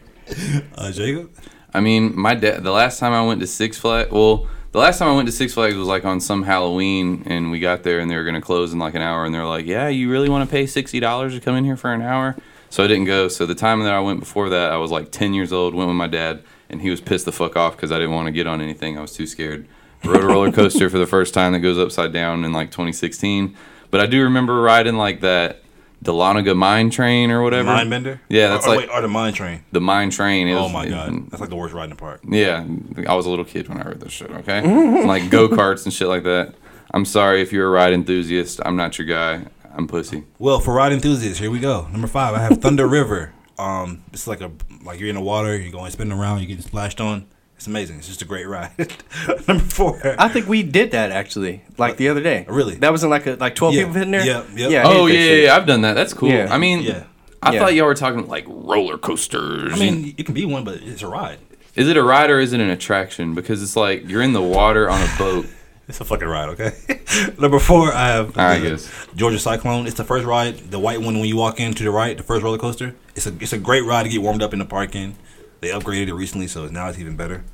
Uh, 0.74 0.92
Jacob. 0.92 1.30
I 1.72 1.80
mean, 1.80 2.18
my 2.18 2.34
dad. 2.34 2.62
The 2.62 2.70
last 2.70 2.98
time 2.98 3.12
I 3.12 3.24
went 3.24 3.40
to 3.40 3.46
Six 3.46 3.78
Flags, 3.78 4.10
well, 4.10 4.48
the 4.72 4.78
last 4.78 4.98
time 4.98 5.08
I 5.08 5.14
went 5.14 5.26
to 5.26 5.32
Six 5.32 5.54
Flags 5.54 5.74
was 5.74 5.88
like 5.88 6.04
on 6.04 6.20
some 6.20 6.42
Halloween, 6.42 7.22
and 7.26 7.50
we 7.50 7.60
got 7.60 7.82
there 7.82 8.00
and 8.00 8.10
they 8.10 8.16
were 8.16 8.24
gonna 8.24 8.40
close 8.40 8.72
in 8.72 8.78
like 8.78 8.94
an 8.94 9.02
hour, 9.02 9.24
and 9.24 9.34
they're 9.34 9.46
like, 9.46 9.66
"Yeah, 9.66 9.88
you 9.88 10.10
really 10.10 10.28
want 10.28 10.48
to 10.48 10.50
pay 10.50 10.66
sixty 10.66 11.00
dollars 11.00 11.34
to 11.34 11.40
come 11.40 11.56
in 11.56 11.64
here 11.64 11.76
for 11.76 11.92
an 11.92 12.02
hour?" 12.02 12.36
So 12.70 12.84
I 12.84 12.86
didn't 12.86 13.06
go. 13.06 13.28
So 13.28 13.46
the 13.46 13.54
time 13.54 13.80
that 13.82 13.94
I 13.94 14.00
went 14.00 14.20
before 14.20 14.50
that, 14.50 14.72
I 14.72 14.76
was 14.76 14.90
like 14.90 15.10
ten 15.10 15.34
years 15.34 15.52
old. 15.52 15.74
Went 15.74 15.88
with 15.88 15.96
my 15.96 16.06
dad, 16.06 16.42
and 16.68 16.80
he 16.80 16.90
was 16.90 17.00
pissed 17.00 17.24
the 17.24 17.32
fuck 17.32 17.56
off 17.56 17.76
because 17.76 17.92
I 17.92 17.96
didn't 17.98 18.14
want 18.14 18.26
to 18.26 18.32
get 18.32 18.46
on 18.46 18.60
anything. 18.60 18.98
I 18.98 19.00
was 19.00 19.12
too 19.12 19.26
scared. 19.26 19.66
Rode 20.04 20.22
a 20.22 20.26
roller 20.26 20.52
coaster 20.52 20.88
for 20.88 20.98
the 20.98 21.06
first 21.06 21.34
time 21.34 21.52
that 21.52 21.60
goes 21.60 21.78
upside 21.78 22.12
down 22.12 22.44
in 22.44 22.52
like 22.52 22.70
2016, 22.70 23.56
but 23.90 24.00
I 24.00 24.06
do 24.06 24.22
remember 24.22 24.60
riding 24.60 24.96
like 24.96 25.20
that 25.22 25.62
Dahlonega 26.04 26.56
mine 26.56 26.90
train 26.90 27.30
or 27.30 27.42
whatever. 27.42 27.70
Mindbender. 27.70 28.20
Yeah, 28.28 28.48
that's 28.48 28.66
or, 28.66 28.70
or 28.70 28.76
like 28.76 28.88
wait, 28.88 28.94
or 28.94 29.00
the 29.02 29.08
mine 29.08 29.32
train. 29.32 29.64
the 29.72 29.80
mine 29.80 30.10
train. 30.10 30.46
It 30.48 30.54
Oh 30.54 30.64
was- 30.64 30.72
my 30.72 30.84
it- 30.84 30.90
god, 30.90 31.30
that's 31.30 31.40
like 31.40 31.50
the 31.50 31.56
worst 31.56 31.74
riding 31.74 31.96
part. 31.96 32.20
yeah, 32.24 32.64
I 33.08 33.14
was 33.14 33.26
a 33.26 33.30
little 33.30 33.44
kid 33.44 33.68
when 33.68 33.78
I 33.78 33.82
heard 33.82 34.00
this 34.00 34.12
shit. 34.12 34.30
Okay, 34.30 35.04
like 35.06 35.28
go 35.30 35.48
karts 35.48 35.84
and 35.84 35.92
shit 35.92 36.08
like 36.08 36.22
that. 36.24 36.54
I'm 36.92 37.04
sorry 37.04 37.42
if 37.42 37.52
you're 37.52 37.66
a 37.66 37.70
ride 37.70 37.92
enthusiast. 37.92 38.60
I'm 38.64 38.76
not 38.76 38.96
your 38.98 39.06
guy. 39.06 39.46
I'm 39.74 39.86
pussy. 39.86 40.24
Well, 40.38 40.58
for 40.60 40.72
ride 40.74 40.92
enthusiasts, 40.92 41.38
here 41.38 41.50
we 41.50 41.60
go. 41.60 41.86
Number 41.92 42.06
five, 42.08 42.34
I 42.34 42.38
have 42.40 42.58
Thunder 42.58 42.86
River. 42.88 43.32
Um, 43.58 44.02
it's 44.12 44.26
like 44.26 44.40
a 44.40 44.50
like 44.84 45.00
you're 45.00 45.08
in 45.08 45.14
the 45.16 45.20
water, 45.20 45.56
you're 45.58 45.72
going 45.72 45.90
spinning 45.90 46.16
around, 46.18 46.38
you're 46.38 46.46
getting 46.48 46.62
splashed 46.62 47.00
on. 47.00 47.26
It's 47.58 47.66
amazing. 47.66 47.98
It's 47.98 48.06
just 48.06 48.22
a 48.22 48.24
great 48.24 48.46
ride. 48.46 48.70
Number 49.48 49.64
four, 49.64 50.00
I 50.18 50.28
think 50.28 50.46
we 50.46 50.62
did 50.62 50.92
that 50.92 51.10
actually, 51.10 51.62
like 51.76 51.96
the 51.96 52.08
other 52.08 52.22
day. 52.22 52.46
Really? 52.48 52.76
That 52.76 52.92
wasn't 52.92 53.10
like 53.10 53.26
a 53.26 53.32
like 53.34 53.54
twelve 53.56 53.74
Yeah. 53.74 53.80
people 53.82 53.94
hitting 53.94 54.12
there. 54.12 54.24
Yeah, 54.24 54.44
yep. 54.54 54.70
Yeah. 54.70 54.82
Oh 54.86 55.06
yeah, 55.06 55.18
yeah, 55.18 55.32
yeah, 55.46 55.56
I've 55.56 55.66
done 55.66 55.80
that. 55.82 55.94
That's 55.94 56.14
cool. 56.14 56.28
Yeah. 56.30 56.46
I 56.50 56.58
mean, 56.58 56.82
Yeah. 56.82 57.02
I 57.42 57.52
Yeah. 57.52 57.58
thought 57.60 57.74
y'all 57.74 57.86
were 57.86 57.94
talking 57.94 58.26
like 58.28 58.44
roller 58.48 58.96
coasters. 58.96 59.72
I 59.72 59.76
mean, 59.76 60.14
it 60.16 60.24
can 60.24 60.34
be 60.34 60.44
one, 60.44 60.62
but 60.64 60.76
it's 60.82 61.02
a 61.02 61.08
ride. 61.08 61.38
is 61.74 61.88
it 61.88 61.96
a 61.96 62.02
ride 62.02 62.30
or 62.30 62.38
is 62.40 62.52
it 62.52 62.60
an 62.60 62.70
attraction? 62.70 63.34
Because 63.34 63.60
it's 63.62 63.74
like 63.76 64.08
you're 64.08 64.22
in 64.22 64.32
the 64.32 64.42
water 64.42 64.88
on 64.88 65.00
a 65.02 65.18
boat. 65.18 65.46
It's 65.88 66.02
a 66.02 66.04
fucking 66.04 66.28
ride, 66.28 66.50
okay? 66.50 66.72
Number 67.38 67.58
four, 67.58 67.94
I 67.94 68.08
have 68.08 68.36
I 68.36 68.58
the 68.58 68.68
guess. 68.72 68.90
Georgia 69.16 69.38
Cyclone. 69.38 69.86
It's 69.86 69.96
the 69.96 70.04
first 70.04 70.26
ride, 70.26 70.70
the 70.70 70.78
white 70.78 71.00
one 71.00 71.14
when 71.18 71.24
you 71.24 71.36
walk 71.38 71.60
in 71.60 71.72
to 71.72 71.82
the 71.82 71.90
right, 71.90 72.14
the 72.14 72.22
first 72.22 72.42
roller 72.42 72.58
coaster. 72.58 72.94
It's 73.16 73.26
a 73.26 73.32
it's 73.40 73.54
a 73.54 73.58
great 73.58 73.86
ride 73.86 74.02
to 74.02 74.10
get 74.10 74.20
warmed 74.20 74.42
up 74.42 74.52
in 74.52 74.58
the 74.58 74.66
park 74.66 74.94
in. 74.94 75.14
They 75.60 75.68
upgraded 75.68 76.08
it 76.08 76.14
recently, 76.14 76.46
so 76.46 76.66
now 76.68 76.88
it's 76.88 76.98
even 76.98 77.16
better. 77.16 77.44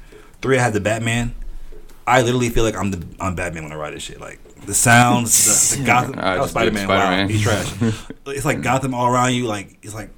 Three, 0.42 0.58
I 0.58 0.62
have 0.62 0.72
the 0.74 0.80
Batman. 0.80 1.34
I 2.06 2.20
literally 2.22 2.50
feel 2.50 2.64
like 2.64 2.76
I'm 2.76 2.90
the 2.90 3.02
I'm 3.18 3.34
Batman 3.34 3.62
when 3.62 3.72
I 3.72 3.76
ride 3.76 3.94
this 3.94 4.02
shit. 4.02 4.20
Like 4.20 4.38
the 4.66 4.74
sounds, 4.74 5.70
the, 5.70 5.78
the 5.78 5.86
Gotham. 5.86 6.14
Oh, 6.18 6.46
Spider 6.46 6.70
Man, 6.70 6.86
Wow, 6.88 7.26
he's 7.26 7.40
trash. 7.42 7.72
it's 8.26 8.44
like 8.44 8.60
Gotham 8.60 8.92
all 8.94 9.06
around 9.06 9.32
you. 9.32 9.46
Like 9.46 9.78
it's 9.82 9.94
like 9.94 10.10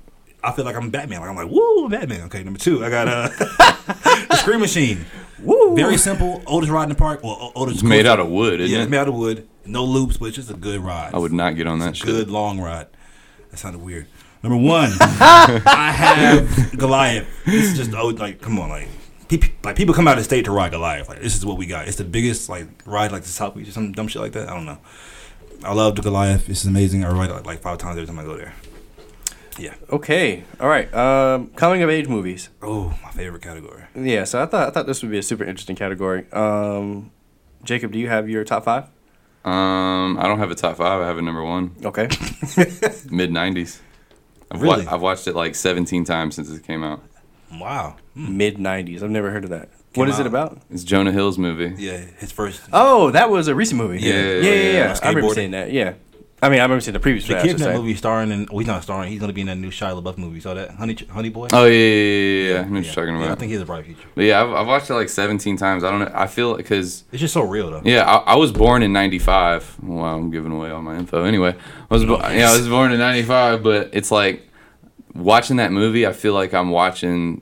I 0.42 0.50
feel 0.52 0.64
like 0.64 0.74
I'm 0.74 0.90
Batman. 0.90 1.20
Like 1.20 1.30
I'm 1.30 1.36
like 1.36 1.48
woo, 1.48 1.88
Batman. 1.88 2.22
Okay, 2.22 2.42
number 2.42 2.58
two, 2.58 2.84
I 2.84 2.90
got 2.90 3.06
uh, 3.06 3.28
the 3.38 4.36
Scream 4.40 4.60
Machine. 4.60 5.04
Woo. 5.40 5.76
Very 5.76 5.96
simple. 5.96 6.42
Oldest 6.46 6.72
ride 6.72 6.84
in 6.84 6.88
the 6.88 6.94
park. 6.96 7.22
Well, 7.22 7.52
oldest. 7.54 7.76
It's 7.78 7.84
made 7.88 8.06
out 8.06 8.18
of 8.18 8.28
wood, 8.30 8.60
isn't 8.60 8.72
Yeah, 8.74 8.80
it? 8.80 8.82
it's 8.84 8.90
made 8.90 8.98
out 8.98 9.08
of 9.08 9.14
wood. 9.14 9.46
No 9.64 9.84
loops, 9.84 10.16
but 10.16 10.26
it's 10.26 10.36
just 10.36 10.50
a 10.50 10.54
good 10.54 10.80
ride. 10.80 11.14
I 11.14 11.18
would 11.18 11.32
not 11.32 11.54
get 11.56 11.66
on 11.68 11.78
that 11.80 11.90
It's 11.90 12.02
a 12.02 12.06
shit. 12.06 12.14
good 12.14 12.30
long 12.30 12.58
ride. 12.58 12.86
That 13.50 13.58
sounded 13.58 13.80
weird. 13.82 14.06
Number 14.46 14.64
one, 14.64 14.92
I 15.00 15.90
have 15.90 16.78
Goliath. 16.78 17.26
This 17.44 17.72
is 17.72 17.76
just 17.76 17.92
oh, 17.94 18.10
like 18.10 18.40
come 18.40 18.60
on, 18.60 18.68
like 18.68 18.86
people 19.26 19.50
like 19.64 19.74
people 19.74 19.92
come 19.92 20.06
out 20.06 20.18
of 20.18 20.24
state 20.24 20.44
to 20.44 20.52
ride 20.52 20.70
Goliath. 20.70 21.08
Like 21.08 21.20
this 21.20 21.34
is 21.34 21.44
what 21.44 21.58
we 21.58 21.66
got. 21.66 21.88
It's 21.88 21.96
the 21.96 22.04
biggest 22.04 22.48
like 22.48 22.68
ride 22.86 23.10
like 23.10 23.24
the 23.24 23.28
South 23.28 23.56
Beach 23.56 23.66
or 23.66 23.72
some 23.72 23.90
dumb 23.90 24.06
shit 24.06 24.22
like 24.22 24.30
that. 24.32 24.48
I 24.48 24.54
don't 24.54 24.64
know. 24.64 24.78
I 25.64 25.74
love 25.74 25.96
the 25.96 26.02
Goliath. 26.02 26.46
This 26.46 26.60
is 26.60 26.66
amazing. 26.66 27.04
I 27.04 27.10
ride 27.10 27.30
it 27.30 27.44
like 27.44 27.60
five 27.60 27.78
times 27.78 27.96
every 27.96 28.06
time 28.06 28.20
I 28.20 28.22
go 28.22 28.36
there. 28.36 28.54
Yeah. 29.58 29.74
Okay. 29.90 30.44
All 30.60 30.68
right. 30.68 30.94
Um, 30.94 31.48
coming 31.56 31.82
of 31.82 31.90
age 31.90 32.06
movies. 32.06 32.48
Oh, 32.62 32.96
my 33.02 33.10
favorite 33.10 33.42
category. 33.42 33.82
Yeah. 33.96 34.22
So 34.22 34.40
I 34.40 34.46
thought 34.46 34.68
I 34.68 34.70
thought 34.70 34.86
this 34.86 35.02
would 35.02 35.10
be 35.10 35.18
a 35.18 35.24
super 35.24 35.42
interesting 35.42 35.74
category. 35.74 36.24
Um, 36.30 37.10
Jacob, 37.64 37.90
do 37.90 37.98
you 37.98 38.06
have 38.06 38.28
your 38.28 38.44
top 38.44 38.62
five? 38.62 38.84
Um, 39.44 40.16
I 40.20 40.28
don't 40.28 40.38
have 40.38 40.52
a 40.52 40.54
top 40.54 40.76
five. 40.76 41.02
I 41.02 41.06
have 41.06 41.18
a 41.18 41.22
number 41.22 41.42
one. 41.42 41.74
Okay. 41.84 42.04
Mid 43.10 43.32
'90s. 43.32 43.80
I've, 44.50 44.62
Really? 44.62 44.84
wa- 44.86 44.94
I've 44.94 45.00
watched 45.02 45.26
it 45.26 45.34
like 45.34 45.54
17 45.54 46.04
times 46.04 46.36
since 46.36 46.50
it 46.50 46.64
came 46.66 46.84
out. 46.84 47.02
Wow. 47.60 47.96
Hmm. 48.14 48.36
Mid 48.36 48.56
'90s. 48.58 49.02
I've 49.02 49.10
never 49.10 49.30
heard 49.30 49.44
of 49.44 49.50
that. 49.50 49.68
What 49.94 50.08
is 50.08 50.18
it 50.18 50.22
out. 50.22 50.26
about? 50.26 50.58
It's 50.70 50.84
Jonah 50.84 51.10
Hill's 51.12 51.38
movie. 51.38 51.74
Yeah, 51.82 51.98
his 52.18 52.30
first. 52.32 52.60
Oh, 52.72 53.10
that 53.12 53.30
was 53.30 53.48
a 53.48 53.54
recent 53.54 53.80
movie. 53.80 53.98
Yeah, 54.00 54.12
yeah, 54.12 54.20
yeah. 54.20 54.26
yeah, 54.26 54.52
yeah, 54.52 54.72
yeah. 54.72 54.98
I 55.02 55.08
remember 55.08 55.28
Skateboarding. 55.30 55.34
seeing 55.34 55.50
that. 55.52 55.72
Yeah. 55.72 55.94
I 56.42 56.50
mean, 56.50 56.58
I 56.58 56.64
remember 56.64 56.82
seeing 56.82 56.92
the 56.92 57.00
previous. 57.00 57.26
the 57.26 57.34
kid 57.36 57.52
in 57.52 57.56
that 57.58 57.76
movie 57.76 57.94
starring 57.94 58.30
in. 58.30 58.46
Well, 58.50 58.58
he's 58.58 58.66
not 58.66 58.82
starring. 58.82 59.10
He's 59.10 59.20
gonna 59.20 59.32
be 59.32 59.40
in 59.40 59.46
that 59.46 59.56
new 59.56 59.70
Shia 59.70 60.00
LaBeouf 60.02 60.18
movie. 60.18 60.34
You 60.34 60.40
saw 60.42 60.52
that, 60.52 60.70
Honey 60.72 60.94
Honey 61.10 61.30
Boy. 61.30 61.48
Oh 61.52 61.64
yeah, 61.64 61.72
yeah, 61.72 61.78
yeah, 61.78 61.78
yeah. 61.78 62.52
yeah. 62.52 62.60
I 62.60 62.64
know 62.64 62.74
what 62.74 62.84
you're 62.84 62.94
talking 62.94 63.20
Yeah, 63.20 63.32
I 63.32 63.34
think 63.36 63.48
he 63.48 63.52
has 63.54 63.62
a 63.62 63.66
bright 63.66 63.86
future. 63.86 64.08
But 64.14 64.24
yeah, 64.24 64.42
I've, 64.42 64.50
I've 64.50 64.66
watched 64.66 64.90
it 64.90 64.94
like 64.94 65.08
17 65.08 65.56
times. 65.56 65.82
I 65.82 65.90
don't 65.90 66.00
know. 66.00 66.12
I 66.12 66.26
feel 66.26 66.54
because 66.56 67.04
It's 67.10 67.20
just 67.20 67.32
so 67.32 67.40
real 67.40 67.70
though. 67.70 67.82
yeah, 67.84 68.04
I, 68.04 68.16
I 68.32 68.36
was 68.36 68.52
born 68.52 68.82
in 68.82 68.92
'95. 68.92 69.82
Wow, 69.82 70.18
I'm 70.18 70.30
giving 70.30 70.52
away 70.52 70.70
all 70.70 70.82
my 70.82 70.96
info. 70.96 71.24
Anyway, 71.24 71.56
I 71.90 71.94
was 71.94 72.04
bo- 72.04 72.18
yeah, 72.28 72.50
I 72.50 72.56
was 72.56 72.68
born 72.68 72.92
in 72.92 72.98
'95. 72.98 73.62
But 73.62 73.90
it's 73.94 74.10
like 74.10 74.46
watching 75.14 75.56
that 75.56 75.72
movie. 75.72 76.06
I 76.06 76.12
feel 76.12 76.34
like 76.34 76.52
I'm 76.52 76.68
watching 76.68 77.40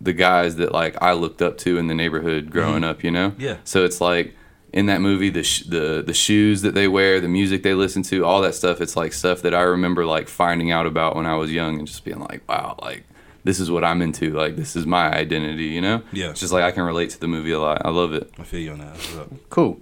the 0.00 0.14
guys 0.14 0.56
that 0.56 0.72
like 0.72 1.00
I 1.02 1.12
looked 1.12 1.42
up 1.42 1.58
to 1.58 1.76
in 1.76 1.88
the 1.88 1.94
neighborhood 1.94 2.50
growing 2.50 2.76
mm-hmm. 2.76 2.84
up. 2.84 3.04
You 3.04 3.10
know. 3.10 3.34
Yeah. 3.36 3.58
So 3.64 3.84
it's 3.84 4.00
like 4.00 4.34
in 4.74 4.86
that 4.86 5.00
movie, 5.00 5.30
the 5.30 5.44
sh- 5.44 5.62
the 5.62 6.02
the 6.04 6.12
shoes 6.12 6.62
that 6.62 6.74
they 6.74 6.88
wear, 6.88 7.20
the 7.20 7.28
music 7.28 7.62
they 7.62 7.74
listen 7.74 8.02
to, 8.02 8.24
all 8.24 8.42
that 8.42 8.56
stuff. 8.56 8.80
It's 8.80 8.96
like 8.96 9.12
stuff 9.12 9.40
that 9.42 9.54
I 9.54 9.62
remember 9.62 10.04
like 10.04 10.28
finding 10.28 10.72
out 10.72 10.84
about 10.84 11.14
when 11.14 11.26
I 11.26 11.36
was 11.36 11.52
young 11.52 11.78
and 11.78 11.86
just 11.86 12.04
being 12.04 12.18
like, 12.18 12.46
wow, 12.48 12.76
like 12.82 13.04
this 13.44 13.60
is 13.60 13.70
what 13.70 13.84
I'm 13.84 14.02
into. 14.02 14.32
Like 14.32 14.56
this 14.56 14.74
is 14.74 14.84
my 14.84 15.14
identity. 15.14 15.66
You 15.66 15.80
know. 15.80 16.02
Yeah. 16.12 16.30
It's 16.30 16.40
just 16.40 16.52
like 16.52 16.64
I 16.64 16.72
can 16.72 16.82
relate 16.82 17.10
to 17.10 17.20
the 17.20 17.28
movie 17.28 17.52
a 17.52 17.60
lot. 17.60 17.82
I 17.84 17.90
love 17.90 18.12
it. 18.12 18.28
I 18.36 18.42
feel 18.42 18.60
you 18.60 18.72
on 18.72 18.78
that. 18.80 19.28
Cool. 19.48 19.80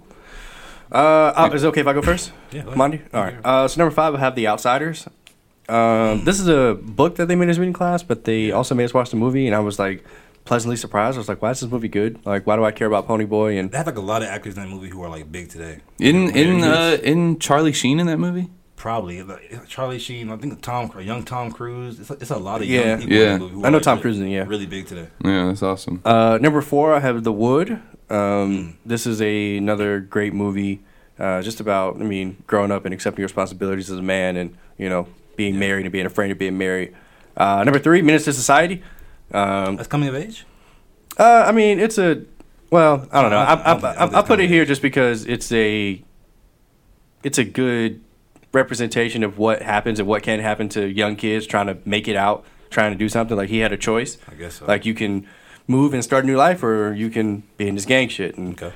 Uh, 0.91 1.33
uh, 1.35 1.49
is 1.51 1.63
it 1.63 1.67
okay 1.69 1.81
if 1.81 1.87
I 1.87 1.93
go 1.93 2.03
first? 2.03 2.31
Yeah, 2.51 2.61
go 2.61 2.69
ahead. 2.69 3.09
All 3.15 3.23
right. 3.23 3.35
Uh, 3.43 3.67
so 3.67 3.79
number 3.81 3.95
five, 3.95 4.13
I 4.13 4.19
have 4.19 4.35
The 4.35 4.47
Outsiders. 4.47 5.07
Um, 5.67 6.23
this 6.23 6.39
is 6.39 6.47
a 6.47 6.77
book 6.79 7.15
that 7.15 7.27
they 7.27 7.35
made 7.35 7.49
us 7.49 7.57
read 7.57 7.65
in 7.65 7.73
class, 7.73 8.03
but 8.03 8.25
they 8.25 8.51
also 8.51 8.75
made 8.75 8.83
us 8.83 8.93
watch 8.93 9.09
the 9.09 9.15
movie, 9.15 9.47
and 9.47 9.55
I 9.55 9.59
was 9.59 9.79
like 9.79 10.05
pleasantly 10.45 10.75
surprised. 10.75 11.15
I 11.15 11.19
was 11.19 11.29
like, 11.29 11.41
why 11.41 11.51
is 11.51 11.59
this 11.61 11.69
movie 11.71 11.87
good? 11.87 12.25
Like, 12.25 12.45
why 12.45 12.55
do 12.55 12.63
I 12.65 12.71
care 12.71 12.87
about 12.87 13.07
Pony 13.07 13.25
Boy? 13.25 13.57
And 13.57 13.71
They 13.71 13.77
have 13.77 13.87
like 13.87 13.97
a 13.97 14.01
lot 14.01 14.21
of 14.21 14.27
actors 14.29 14.55
in 14.57 14.63
that 14.63 14.69
movie 14.69 14.89
who 14.89 15.01
are 15.03 15.09
like 15.09 15.31
big 15.31 15.49
today. 15.49 15.79
In 15.99 16.23
Yeah, 16.27 16.31
in 16.41 16.63
uh 16.63 16.97
in 17.03 17.39
Charlie 17.39 17.73
Sheen 17.73 17.99
in 17.99 18.07
that 18.07 18.17
movie? 18.19 18.49
Probably 18.75 19.23
like, 19.23 19.67
Charlie 19.67 19.99
Sheen. 19.99 20.29
I 20.29 20.35
think 20.37 20.61
Tom, 20.61 20.91
young 20.99 21.23
Tom 21.23 21.51
Cruise. 21.51 21.99
It's, 22.01 22.09
it's 22.11 22.31
a 22.31 22.37
lot 22.37 22.61
of 22.61 22.67
Yeah. 22.67 22.97
young 22.97 23.09
Yeah. 23.09 23.35
in 23.35 23.39
who 23.39 23.65
I 23.65 23.69
know 23.69 23.77
like, 23.77 23.83
Tom 23.83 23.93
really- 23.97 24.01
Cruise 24.01 24.19
in 24.19 24.27
yeah. 24.27 24.43
really 24.45 24.65
big 24.65 24.87
today. 24.87 25.07
Yeah, 25.23 25.45
that's 25.47 25.63
awesome. 25.63 26.01
Uh, 26.03 26.37
number 26.41 26.61
four, 26.61 26.93
I 26.93 26.99
have 26.99 27.23
The 27.23 27.31
Wood. 27.31 27.79
Um, 28.09 28.77
this 28.85 29.07
is 29.07 29.21
a, 29.21 29.57
another 29.57 29.99
great 30.01 30.33
movie, 30.33 30.81
uh, 31.17 31.41
just 31.41 31.59
about, 31.61 31.95
I 31.95 32.03
mean, 32.03 32.43
growing 32.45 32.71
up 32.71 32.83
and 32.85 32.93
accepting 32.93 33.21
your 33.21 33.27
responsibilities 33.27 33.89
as 33.89 33.97
a 33.99 34.03
man 34.03 34.35
and, 34.35 34.57
you 34.77 34.89
know, 34.89 35.07
being 35.37 35.57
married 35.57 35.85
and 35.85 35.91
being 35.93 36.05
afraid 36.05 36.29
of 36.31 36.37
being 36.37 36.57
married. 36.57 36.93
Uh, 37.37 37.63
number 37.63 37.79
three, 37.79 38.01
Menace 38.01 38.25
to 38.25 38.33
Society. 38.33 38.83
Um, 39.33 39.75
That's 39.77 39.87
coming 39.87 40.09
of 40.09 40.15
age. 40.15 40.45
uh, 41.17 41.43
I 41.47 41.51
mean, 41.51 41.79
it's 41.79 41.97
a, 41.97 42.23
well, 42.69 43.07
I 43.11 43.21
don't 43.21 43.31
know. 43.31 43.37
I, 43.37 43.53
I 43.53 43.73
I, 43.73 43.73
I 43.73 44.05
I, 44.05 44.19
I 44.19 44.21
put 44.21 44.39
it 44.39 44.47
here 44.49 44.65
just 44.65 44.81
because 44.81 45.25
it's 45.25 45.51
a, 45.51 46.01
it's 47.23 47.37
a 47.37 47.43
good 47.43 48.01
representation 48.51 49.23
of 49.23 49.37
what 49.37 49.61
happens 49.61 49.99
and 49.99 50.07
what 50.07 50.21
can 50.23 50.39
happen 50.39 50.69
to 50.69 50.85
young 50.87 51.15
kids 51.15 51.47
trying 51.47 51.67
to 51.67 51.77
make 51.85 52.07
it 52.07 52.15
out, 52.15 52.45
trying 52.69 52.91
to 52.91 52.97
do 52.97 53.09
something. 53.09 53.35
Like 53.35 53.49
he 53.49 53.59
had 53.59 53.71
a 53.71 53.77
choice. 53.77 54.17
I 54.31 54.35
guess 54.35 54.55
so. 54.55 54.65
Like 54.65 54.85
you 54.85 54.93
can 54.93 55.27
move 55.67 55.93
and 55.93 56.03
start 56.03 56.23
a 56.23 56.27
new 56.27 56.35
life, 56.37 56.61
or 56.63 56.93
you 56.93 57.09
can 57.09 57.43
be 57.57 57.67
in 57.67 57.75
this 57.75 57.85
gang 57.85 58.09
shit. 58.09 58.37
And 58.37 58.53
Okay. 58.61 58.75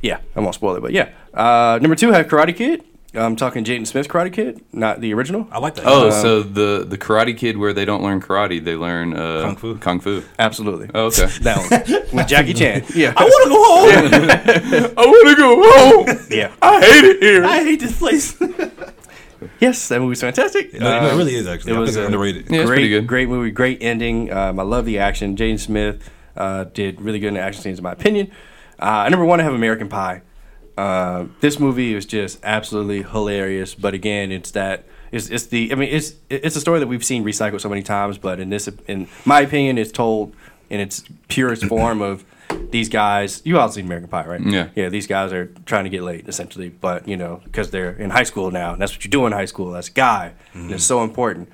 yeah, 0.00 0.20
I 0.36 0.40
won't 0.40 0.54
spoil 0.54 0.76
it, 0.76 0.80
but 0.80 0.92
yeah. 0.92 1.10
Uh, 1.34 1.78
number 1.82 1.94
two, 1.96 2.12
I 2.12 2.16
have 2.18 2.28
Karate 2.28 2.56
Kid. 2.56 2.84
I'm 3.12 3.34
talking 3.34 3.64
Jaden 3.64 3.86
Smith 3.88 4.06
Karate 4.08 4.32
Kid, 4.32 4.62
not 4.72 5.00
the 5.00 5.12
original. 5.14 5.48
I 5.50 5.58
like 5.58 5.74
that. 5.74 5.84
Oh, 5.86 6.08
Uh, 6.08 6.10
so 6.12 6.42
the 6.44 6.84
the 6.88 6.96
Karate 6.96 7.36
Kid 7.36 7.56
where 7.58 7.72
they 7.72 7.84
don't 7.84 8.04
learn 8.04 8.20
karate, 8.20 8.62
they 8.62 8.76
learn 8.76 9.14
uh, 9.16 9.42
Kung 9.42 9.56
fu. 9.56 9.78
Kung 9.78 9.98
fu. 10.00 10.22
Absolutely. 10.38 10.90
Oh, 10.94 11.06
okay. 11.06 11.26
That 11.42 11.58
one 11.58 12.16
with 12.18 12.28
Jackie 12.28 12.54
Chan. 12.54 12.84
Yeah, 12.94 13.12
I 13.16 13.24
want 13.24 13.44
to 13.44 13.50
go 13.50 13.64
home. 13.64 14.94
I 14.96 15.06
want 15.06 15.28
to 15.28 15.36
go 15.36 16.14
home. 16.14 16.26
yeah. 16.30 16.52
I 16.62 16.80
hate 16.80 17.04
it 17.04 17.22
here. 17.22 17.44
I 17.44 17.64
hate 17.64 17.80
this 17.80 17.98
place. 17.98 18.36
Yes, 19.58 19.88
that 19.88 20.00
movie's 20.00 20.20
fantastic. 20.20 20.72
no, 20.74 20.80
no, 20.80 21.06
it 21.06 21.12
Um, 21.12 21.18
really 21.18 21.34
is 21.34 21.46
actually. 21.48 21.72
it 21.72 21.76
I 21.76 21.78
was, 21.80 21.90
think 21.90 21.98
it's 21.98 22.04
uh, 22.04 22.06
underrated. 22.06 22.42
Yeah, 22.50 22.58
great, 22.64 22.66
pretty 22.66 22.88
good. 22.90 23.06
great 23.06 23.28
movie, 23.28 23.50
great 23.50 23.78
ending. 23.82 24.30
Um, 24.32 24.60
I 24.60 24.62
love 24.62 24.84
the 24.84 24.98
action. 24.98 25.34
Jaden 25.34 25.58
Smith 25.58 26.10
uh, 26.36 26.64
did 26.64 27.00
really 27.00 27.18
good 27.18 27.28
in 27.28 27.34
the 27.34 27.40
action 27.40 27.62
scenes, 27.62 27.78
in 27.78 27.82
my 27.82 27.92
opinion. 27.92 28.30
Uh, 28.78 29.08
number 29.08 29.24
one, 29.24 29.40
I 29.40 29.44
have 29.44 29.54
American 29.54 29.88
Pie. 29.88 30.22
Uh, 30.80 31.26
this 31.40 31.58
movie 31.58 31.94
is 31.94 32.06
just 32.06 32.38
absolutely 32.42 33.02
hilarious. 33.02 33.74
But 33.74 33.92
again, 33.94 34.32
it's 34.32 34.50
that 34.52 34.84
it's, 35.12 35.28
it's 35.28 35.46
the 35.46 35.70
I 35.72 35.74
mean 35.74 35.90
it's 35.92 36.14
it's 36.30 36.56
a 36.56 36.60
story 36.60 36.78
that 36.80 36.86
we've 36.86 37.04
seen 37.04 37.24
recycled 37.24 37.60
so 37.60 37.68
many 37.68 37.82
times. 37.82 38.18
But 38.18 38.40
in 38.40 38.48
this, 38.50 38.68
in 38.86 39.06
my 39.24 39.40
opinion, 39.42 39.76
it's 39.78 39.92
told 39.92 40.34
in 40.70 40.80
its 40.80 41.04
purest 41.28 41.64
form 41.66 42.00
of 42.00 42.24
these 42.70 42.88
guys. 42.88 43.42
You 43.44 43.58
all 43.58 43.68
seen 43.68 43.84
American 43.86 44.08
Pie, 44.08 44.26
right? 44.26 44.40
Yeah. 44.40 44.68
Yeah. 44.74 44.88
These 44.88 45.06
guys 45.06 45.32
are 45.32 45.46
trying 45.66 45.84
to 45.84 45.90
get 45.90 46.02
laid 46.02 46.28
essentially, 46.28 46.70
but 46.70 47.06
you 47.06 47.16
know 47.16 47.40
because 47.44 47.70
they're 47.70 47.92
in 47.92 48.10
high 48.10 48.24
school 48.24 48.50
now, 48.50 48.72
and 48.72 48.80
that's 48.80 48.92
what 48.92 49.04
you 49.04 49.10
do 49.10 49.26
in 49.26 49.32
high 49.32 49.44
school 49.46 49.72
That's 49.72 49.88
a 49.88 49.92
guy, 49.92 50.32
and 50.54 50.70
it's 50.72 50.84
so 50.84 51.02
important. 51.04 51.50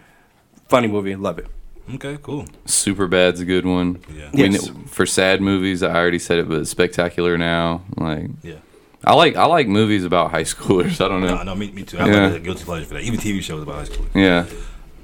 Funny 0.68 0.88
movie, 0.88 1.16
love 1.16 1.38
it. 1.38 1.46
Okay, 1.94 2.18
cool. 2.22 2.46
Super 2.64 3.06
bad's 3.06 3.40
a 3.40 3.44
good 3.44 3.64
one. 3.64 4.00
Yeah. 4.12 4.30
Yes. 4.32 4.68
kn- 4.68 4.84
for 4.86 5.06
sad 5.06 5.40
movies, 5.40 5.82
I 5.82 5.94
already 5.94 6.18
said 6.18 6.38
it, 6.38 6.48
but 6.48 6.66
spectacular 6.66 7.38
now. 7.38 7.82
Like 7.96 8.28
Yeah. 8.42 8.56
I 9.04 9.14
like 9.14 9.36
I 9.36 9.46
like 9.46 9.68
movies 9.68 10.04
about 10.04 10.30
high 10.30 10.42
schoolers. 10.44 11.00
I 11.04 11.08
don't 11.08 11.20
know. 11.20 11.36
No, 11.36 11.42
no, 11.42 11.54
me, 11.54 11.70
me 11.70 11.82
too. 11.84 11.98
I 11.98 12.08
Yeah. 12.08 12.26
like 12.26 12.36
a 12.36 12.40
guilty 12.40 12.64
pleasure 12.64 12.86
for 12.86 12.94
that. 12.94 13.02
Even 13.02 13.18
TV 13.20 13.40
shows 13.42 13.62
about 13.62 13.76
high 13.76 13.84
school. 13.84 14.06
Yeah, 14.14 14.46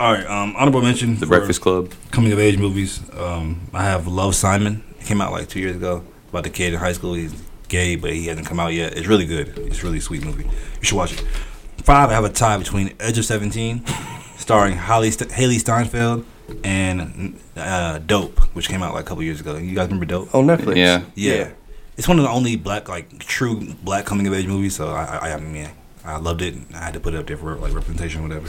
All 0.00 0.12
right, 0.12 0.26
um, 0.26 0.54
honorable 0.56 0.82
mention. 0.82 1.16
The 1.16 1.26
Breakfast 1.26 1.61
Club. 1.61 1.92
coming 2.11 2.32
of 2.32 2.38
age 2.38 2.58
movies. 2.58 3.00
Um, 3.16 3.61
I 3.72 3.84
have 3.84 4.06
Love 4.06 4.34
Simon. 4.34 4.82
It 4.99 5.06
came 5.06 5.20
out 5.20 5.30
like 5.32 5.49
two 5.49 5.61
years 5.61 5.76
ago. 5.76 6.02
About 6.30 6.44
the 6.44 6.50
kid 6.50 6.72
in 6.72 6.78
high 6.80 6.92
school. 6.94 7.14
He's 7.14 7.34
gay, 7.68 7.94
but 7.96 8.11
he 8.12 8.26
hasn't 8.26 8.46
come 8.46 8.58
out 8.58 8.72
yet. 8.72 8.96
It's 8.96 9.06
really 9.06 9.26
good. 9.26 9.56
It's 9.58 9.80
a 9.80 9.84
really 9.84 10.00
sweet 10.00 10.25
movie. 10.25 10.44
You 10.44 10.50
should 10.84 10.96
watch 10.96 11.12
it. 11.12 11.20
Five. 11.84 12.11
I 12.11 12.14
have 12.14 12.25
a 12.25 12.28
tie 12.30 12.56
between 12.56 12.94
Edge 12.99 13.18
of 13.18 13.25
Seventeen, 13.25 13.84
starring 14.38 14.76
Holly 14.76 15.11
St- 15.11 15.30
Hailee 15.30 15.58
Steinfeld, 15.61 16.25
and 16.64 17.38
uh, 17.56 17.99
Dope, 17.99 18.38
which 18.54 18.68
came 18.68 18.82
out 18.82 18.94
like 18.94 19.04
a 19.04 19.06
couple 19.08 19.22
years 19.22 19.40
ago. 19.40 19.56
You 19.56 19.75
guys 19.75 19.87
remember 19.88 20.06
Dope? 20.06 20.34
On 20.34 20.46
Netflix. 20.46 20.76
Yeah. 20.76 21.02
Yeah. 21.14 21.50
It's 21.96 22.08
one 22.08 22.18
of 22.18 22.25
the 22.25 22.30
only 22.30 22.56
black, 22.56 22.88
like 22.88 23.18
true 23.18 23.75
black 23.82 24.06
coming 24.06 24.26
of 24.26 24.32
age 24.34 24.46
movies. 24.46 24.75
So 24.76 24.88
I, 24.88 25.18
I, 25.22 25.32
I 25.34 25.40
mean, 25.40 25.68
I 26.04 26.16
loved 26.16 26.42
it. 26.42 26.54
I 26.75 26.78
had 26.78 26.94
to 26.94 27.00
put 27.00 27.14
it 27.14 27.18
up 27.18 27.26
there 27.26 27.37
for 27.37 27.56
like 27.56 27.75
representation, 27.75 28.20
or 28.20 28.28
whatever. 28.28 28.49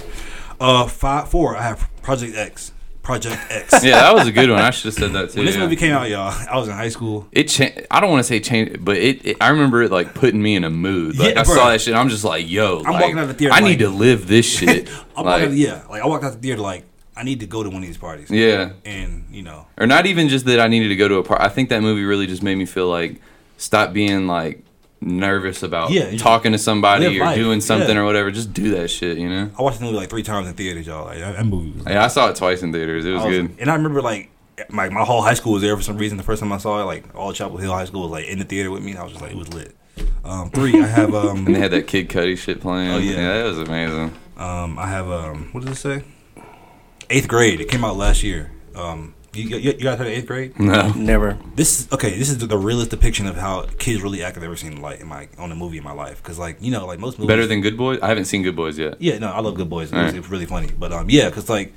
Uh, 0.59 0.87
five, 0.87 1.29
four. 1.29 1.55
I 1.57 1.63
have 1.63 1.89
Project 2.01 2.35
X. 2.37 2.71
Project 3.01 3.37
X. 3.49 3.83
Yeah, 3.83 3.99
that 3.99 4.15
was 4.15 4.27
a 4.27 4.31
good 4.31 4.49
one. 4.49 4.59
I 4.59 4.69
should 4.71 4.85
have 4.85 4.93
said 4.93 5.11
that 5.11 5.31
too. 5.31 5.39
When 5.39 5.45
this 5.45 5.55
yeah. 5.55 5.61
movie 5.63 5.75
came 5.75 5.91
out, 5.91 6.09
y'all, 6.09 6.33
I 6.49 6.57
was 6.57 6.69
in 6.69 6.73
high 6.73 6.87
school. 6.87 7.27
it 7.33 7.49
cha- 7.49 7.81
I 7.91 7.99
don't 7.99 8.09
want 8.09 8.21
to 8.21 8.27
say 8.27 8.39
change, 8.39 8.77
but 8.79 8.95
it, 8.95 9.25
it. 9.25 9.37
I 9.41 9.49
remember 9.49 9.83
it 9.83 9.91
like 9.91 10.13
putting 10.13 10.41
me 10.41 10.55
in 10.55 10.63
a 10.63 10.69
mood. 10.69 11.19
Like 11.19 11.33
Yeah, 11.35 11.41
I 11.41 11.43
bro. 11.43 11.55
saw 11.55 11.69
that 11.69 11.81
shit. 11.81 11.95
I'm 11.95 12.07
just 12.07 12.23
like, 12.23 12.49
yo, 12.49 12.77
I'm 12.85 12.93
like, 12.93 13.01
walking 13.01 13.19
out 13.19 13.27
the 13.27 13.33
theater 13.33 13.53
I 13.53 13.59
like- 13.59 13.63
need 13.71 13.79
to 13.79 13.89
live 13.89 14.27
this 14.27 14.45
shit. 14.57 14.89
I'm 15.17 15.25
like, 15.25 15.41
walking, 15.41 15.57
yeah, 15.57 15.83
like 15.89 16.01
I 16.01 16.07
walked 16.07 16.23
out 16.23 16.31
the 16.31 16.39
theater 16.39 16.61
like 16.61 16.85
I 17.15 17.23
need 17.23 17.41
to 17.41 17.45
go 17.45 17.61
to 17.61 17.67
one 17.69 17.83
of 17.83 17.87
these 17.87 17.97
parties. 17.97 18.31
yeah, 18.31 18.71
and 18.85 19.25
you 19.29 19.43
know, 19.43 19.67
or 19.77 19.85
not 19.85 20.05
even 20.05 20.29
just 20.29 20.45
that 20.45 20.61
I 20.61 20.67
needed 20.67 20.87
to 20.87 20.95
go 20.95 21.09
to 21.09 21.15
a 21.15 21.23
party. 21.23 21.43
I 21.43 21.49
think 21.49 21.69
that 21.69 21.81
movie 21.81 22.05
really 22.05 22.25
just 22.25 22.41
made 22.41 22.55
me 22.55 22.65
feel 22.65 22.87
like 22.87 23.21
stop 23.63 23.93
being 23.93 24.27
like 24.27 24.63
nervous 25.01 25.63
about 25.63 25.91
Yeah, 25.91 26.15
talking 26.17 26.51
to 26.53 26.57
somebody 26.57 27.19
or 27.19 27.25
life. 27.25 27.35
doing 27.35 27.59
something 27.61 27.89
Yeah. 27.95 28.01
or 28.01 28.05
whatever. 28.05 28.31
Just 28.31 28.53
do 28.53 28.71
that 28.75 28.89
shit, 28.89 29.17
you 29.17 29.29
know. 29.29 29.49
I 29.57 29.61
watched 29.61 29.79
the 29.79 29.85
movie 29.85 29.97
like 29.97 30.09
three 30.09 30.23
times 30.23 30.47
in 30.47 30.53
theaters, 30.53 30.87
y'all. 30.87 31.05
Like 31.05 31.19
that 31.19 31.45
movie 31.45 31.71
was. 31.71 31.85
Yeah, 31.87 32.03
I 32.03 32.07
saw 32.07 32.29
it 32.29 32.35
twice 32.35 32.61
in 32.63 32.71
theaters. 32.71 33.05
It 33.05 33.11
was, 33.11 33.23
was- 33.23 33.31
good. 33.31 33.55
And 33.59 33.69
I 33.69 33.75
remember 33.75 34.01
like 34.01 34.29
my 34.69 34.87
my 34.89 35.03
whole 35.03 35.21
high 35.21 35.33
school 35.33 35.53
was 35.53 35.61
there 35.61 35.75
for 35.75 35.81
some 35.83 35.97
reason. 35.97 36.17
The 36.17 36.23
first 36.23 36.39
time 36.41 36.51
I 36.53 36.57
saw 36.57 36.79
it, 36.81 36.85
like 36.85 37.03
all 37.15 37.33
Chapel 37.33 37.57
Hill 37.57 37.73
High 37.73 37.85
School 37.85 38.03
was 38.03 38.11
like 38.11 38.25
in 38.27 38.39
the 38.39 38.45
theater 38.45 38.69
with 38.71 38.83
me. 38.83 38.91
And 38.91 38.99
I 38.99 39.03
was 39.03 39.11
just 39.13 39.21
like, 39.21 39.31
it 39.31 39.37
was 39.37 39.51
lit. 39.53 39.75
Um, 40.23 40.49
three, 40.51 40.81
I 40.81 40.85
have 40.87 41.13
um, 41.13 41.37
And 41.47 41.55
they 41.55 41.59
had 41.59 41.71
that 41.71 41.87
Kid 41.87 42.07
Cudi 42.09 42.37
shit 42.37 42.61
playing. 42.61 42.91
Oh, 42.91 42.97
yeah. 42.97 43.11
yeah, 43.13 43.33
that 43.39 43.43
was 43.45 43.57
amazing. 43.59 44.13
Um, 44.37 44.79
I 44.79 44.87
have 44.87 45.09
um, 45.11 45.49
what 45.51 45.65
does 45.65 45.77
it 45.77 45.81
say? 45.81 46.03
Eighth 47.09 47.27
grade. 47.27 47.59
It 47.61 47.67
came 47.69 47.83
out 47.83 47.97
last 47.97 48.23
year. 48.23 48.51
Um, 48.75 49.13
You, 49.35 49.57
you, 49.57 49.57
you 49.57 49.73
guys 49.73 49.97
heard 49.97 50.07
of 50.07 50.13
eighth 50.13 50.27
grade? 50.27 50.59
No. 50.59 50.91
Never. 50.93 51.39
This 51.55 51.79
is 51.79 51.91
okay. 51.91 52.17
This 52.17 52.29
is 52.29 52.37
the, 52.37 52.45
the 52.45 52.57
realest 52.57 52.91
depiction 52.91 53.25
of 53.25 53.35
how 53.35 53.65
kids 53.79 54.01
really 54.01 54.21
act 54.21 54.37
I've 54.37 54.43
ever 54.43 54.55
seen 54.55 54.79
like 54.79 54.99
in 54.99 55.07
my 55.07 55.27
on 55.39 55.51
a 55.51 55.55
movie 55.55 55.79
in 55.79 55.83
my 55.83 55.91
life. 55.91 56.21
Because 56.21 56.37
like 56.37 56.57
you 56.61 56.71
know 56.71 56.85
like 56.85 56.99
most 56.99 57.17
movies 57.17 57.29
Better 57.29 57.47
than 57.47 57.61
Good 57.61 57.75
Boys? 57.75 57.99
I 58.01 58.07
haven't 58.07 58.25
seen 58.25 58.43
Good 58.43 58.55
Boys 58.55 58.77
yet. 58.77 59.01
Yeah, 59.01 59.17
no, 59.17 59.31
I 59.31 59.39
love 59.39 59.55
Good 59.55 59.69
Boys. 59.69 59.91
It 59.91 59.95
was, 59.95 60.05
Alright. 60.05 60.15
it 60.15 60.29
really 60.29 60.45
funny. 60.45 60.69
But 60.77 60.91
um, 60.91 61.09
yeah, 61.09 61.29
because 61.29 61.49
like 61.49 61.73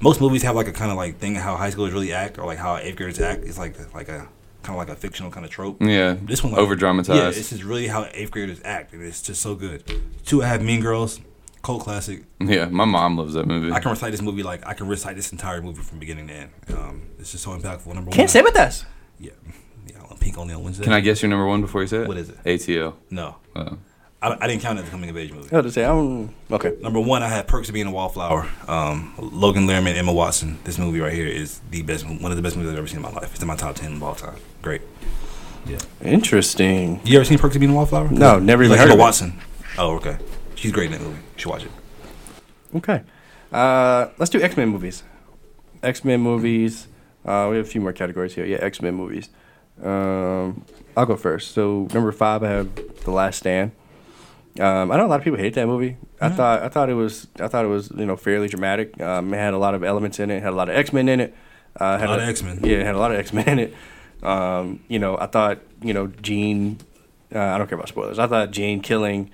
most 0.00 0.20
movies 0.20 0.42
have 0.42 0.56
like 0.56 0.66
a 0.66 0.72
kind 0.72 0.90
of 0.90 0.96
like 0.96 1.18
thing 1.18 1.36
of 1.36 1.42
how 1.42 1.56
high 1.56 1.70
schoolers 1.70 1.92
really 1.92 2.12
act, 2.12 2.38
or 2.38 2.46
like 2.46 2.58
how 2.58 2.76
eighth 2.76 2.96
graders 2.96 3.20
act. 3.20 3.44
It's 3.44 3.58
like 3.58 3.76
like 3.94 4.08
a 4.08 4.28
kind 4.62 4.76
of 4.76 4.88
like 4.88 4.88
a 4.88 4.96
fictional 4.96 5.30
kind 5.30 5.46
of 5.46 5.52
trope. 5.52 5.80
Yeah. 5.80 6.16
This 6.20 6.42
one 6.42 6.54
like, 6.54 6.60
over 6.60 6.74
dramatized. 6.74 7.16
Yeah, 7.16 7.30
this 7.30 7.52
is 7.52 7.62
really 7.62 7.86
how 7.86 8.08
eighth 8.12 8.32
graders 8.32 8.60
act, 8.64 8.92
and 8.92 9.02
it's 9.02 9.22
just 9.22 9.40
so 9.40 9.54
good. 9.54 9.84
Two, 10.24 10.42
I 10.42 10.48
have 10.48 10.60
Mean 10.60 10.80
Girls, 10.80 11.20
cult 11.66 11.82
classic. 11.82 12.22
Yeah, 12.40 12.66
my 12.66 12.84
mom 12.84 13.16
loves 13.18 13.34
that 13.34 13.46
movie. 13.46 13.72
I 13.72 13.80
can 13.80 13.90
recite 13.90 14.12
this 14.12 14.22
movie 14.22 14.42
like 14.42 14.64
I 14.66 14.74
can 14.74 14.86
recite 14.88 15.16
this 15.16 15.32
entire 15.32 15.60
movie 15.60 15.82
from 15.82 15.98
beginning 15.98 16.28
to 16.28 16.34
end. 16.34 16.50
Um, 16.72 17.02
it's 17.18 17.32
just 17.32 17.42
so 17.44 17.50
impactful. 17.50 17.86
Number 17.88 18.10
one, 18.10 18.16
Can't 18.16 18.30
sit 18.30 18.44
with 18.44 18.56
us. 18.56 18.84
Yeah, 19.18 19.32
yeah. 19.86 19.96
I'm 20.10 20.16
Pink 20.18 20.38
only 20.38 20.54
on 20.54 20.62
Wednesday. 20.62 20.84
Can 20.84 20.92
I 20.92 21.00
guess 21.00 21.22
your 21.22 21.28
number 21.30 21.46
one 21.46 21.60
before 21.60 21.82
you 21.82 21.88
say 21.88 21.98
it? 22.02 22.08
What 22.08 22.16
is 22.18 22.28
it? 22.30 22.42
ATL. 22.44 22.94
No, 23.10 23.36
Oh. 23.56 23.78
I, 24.22 24.36
I 24.40 24.46
didn't 24.48 24.62
count 24.62 24.78
it 24.78 24.82
as 24.82 24.88
a 24.88 24.90
coming 24.90 25.10
of 25.10 25.16
age 25.18 25.30
movie. 25.32 25.52
I 25.52 25.56
was 25.60 25.66
to 25.66 25.72
say, 25.72 25.84
I'm 25.84 26.34
okay. 26.50 26.72
Number 26.80 26.98
one, 27.00 27.22
I 27.22 27.28
had 27.28 27.46
Perks 27.46 27.68
of 27.68 27.74
Being 27.74 27.86
a 27.86 27.90
Wallflower. 27.90 28.48
Um, 28.66 29.12
Logan 29.18 29.66
Lerman, 29.66 29.94
Emma 29.94 30.12
Watson. 30.12 30.58
This 30.64 30.78
movie 30.78 31.00
right 31.00 31.12
here 31.12 31.26
is 31.26 31.60
the 31.70 31.82
best, 31.82 32.06
one 32.06 32.30
of 32.32 32.36
the 32.36 32.42
best 32.42 32.56
movies 32.56 32.72
I've 32.72 32.78
ever 32.78 32.86
seen 32.86 32.96
in 32.96 33.02
my 33.02 33.10
life. 33.10 33.32
It's 33.34 33.42
in 33.42 33.46
my 33.48 33.56
top 33.56 33.74
ten 33.76 33.92
of 33.92 34.02
all 34.02 34.14
time. 34.14 34.36
Great. 34.62 34.80
Yeah. 35.66 35.78
Interesting. 36.02 37.00
You 37.04 37.16
ever 37.18 37.24
seen 37.24 37.38
Perks 37.38 37.56
of 37.56 37.60
Being 37.60 37.72
a 37.72 37.74
Wallflower? 37.74 38.08
No, 38.10 38.38
never 38.38 38.62
even 38.62 38.70
like 38.70 38.78
heard 38.80 38.86
Emma 38.86 38.94
of 38.94 39.00
it. 39.00 39.02
Watson. 39.02 39.40
Oh, 39.76 39.96
okay. 39.96 40.16
She's 40.54 40.72
great 40.72 40.86
in 40.86 40.92
that 40.92 41.00
movie. 41.02 41.18
You 41.36 41.40
should 41.42 41.50
watch 41.50 41.64
it. 41.64 41.70
Okay. 42.74 43.02
Uh, 43.52 44.08
let's 44.18 44.30
do 44.30 44.40
X 44.40 44.56
Men 44.56 44.68
movies. 44.68 45.02
X 45.82 46.04
Men 46.04 46.20
movies. 46.20 46.88
Uh, 47.24 47.48
we 47.50 47.56
have 47.56 47.66
a 47.66 47.68
few 47.68 47.80
more 47.80 47.92
categories 47.92 48.34
here. 48.34 48.44
Yeah, 48.44 48.58
X 48.60 48.80
Men 48.82 48.94
movies. 48.94 49.28
Um, 49.82 50.64
I'll 50.96 51.06
go 51.06 51.16
first. 51.16 51.52
So 51.52 51.88
number 51.92 52.10
five, 52.12 52.42
I 52.42 52.48
have 52.48 52.74
The 53.04 53.10
Last 53.10 53.38
Stand. 53.38 53.72
Um, 54.58 54.90
I 54.90 54.96
know 54.96 55.04
a 55.04 55.08
lot 55.08 55.20
of 55.20 55.24
people 55.24 55.38
hate 55.38 55.52
that 55.54 55.66
movie. 55.66 55.98
I 56.18 56.30
thought 56.30 56.62
I 56.62 56.68
thought 56.70 56.88
it 56.88 56.94
was 56.94 57.26
I 57.38 57.46
thought 57.46 57.64
it 57.66 57.68
was 57.68 57.90
you 57.90 58.06
know 58.06 58.16
fairly 58.16 58.48
dramatic. 58.48 58.98
Um, 59.00 59.34
it 59.34 59.36
had 59.36 59.52
a 59.52 59.58
lot 59.58 59.74
of 59.74 59.84
elements 59.84 60.18
in 60.18 60.30
it. 60.30 60.36
it 60.38 60.42
had 60.42 60.54
a 60.54 60.56
lot 60.56 60.70
of 60.70 60.76
X 60.76 60.92
Men 60.92 61.08
in 61.08 61.20
it. 61.20 61.34
Uh, 61.78 61.98
had 61.98 62.08
A 62.08 62.10
lot 62.12 62.20
of 62.20 62.28
X-Men. 62.28 62.60
Yeah, 62.62 62.78
it 62.78 62.86
had 62.86 62.94
a 62.94 62.98
lot 62.98 63.12
of 63.12 63.18
X 63.18 63.32
Men 63.32 63.48
in 63.48 63.58
it. 63.58 63.74
Um, 64.22 64.80
you 64.88 64.98
know, 64.98 65.16
I 65.18 65.26
thought 65.26 65.60
you 65.82 65.92
know 65.92 66.06
Jean. 66.06 66.78
Uh, 67.34 67.38
I 67.38 67.58
don't 67.58 67.68
care 67.68 67.76
about 67.76 67.88
spoilers. 67.88 68.18
I 68.18 68.26
thought 68.26 68.50
Jean 68.50 68.80
killing 68.80 69.30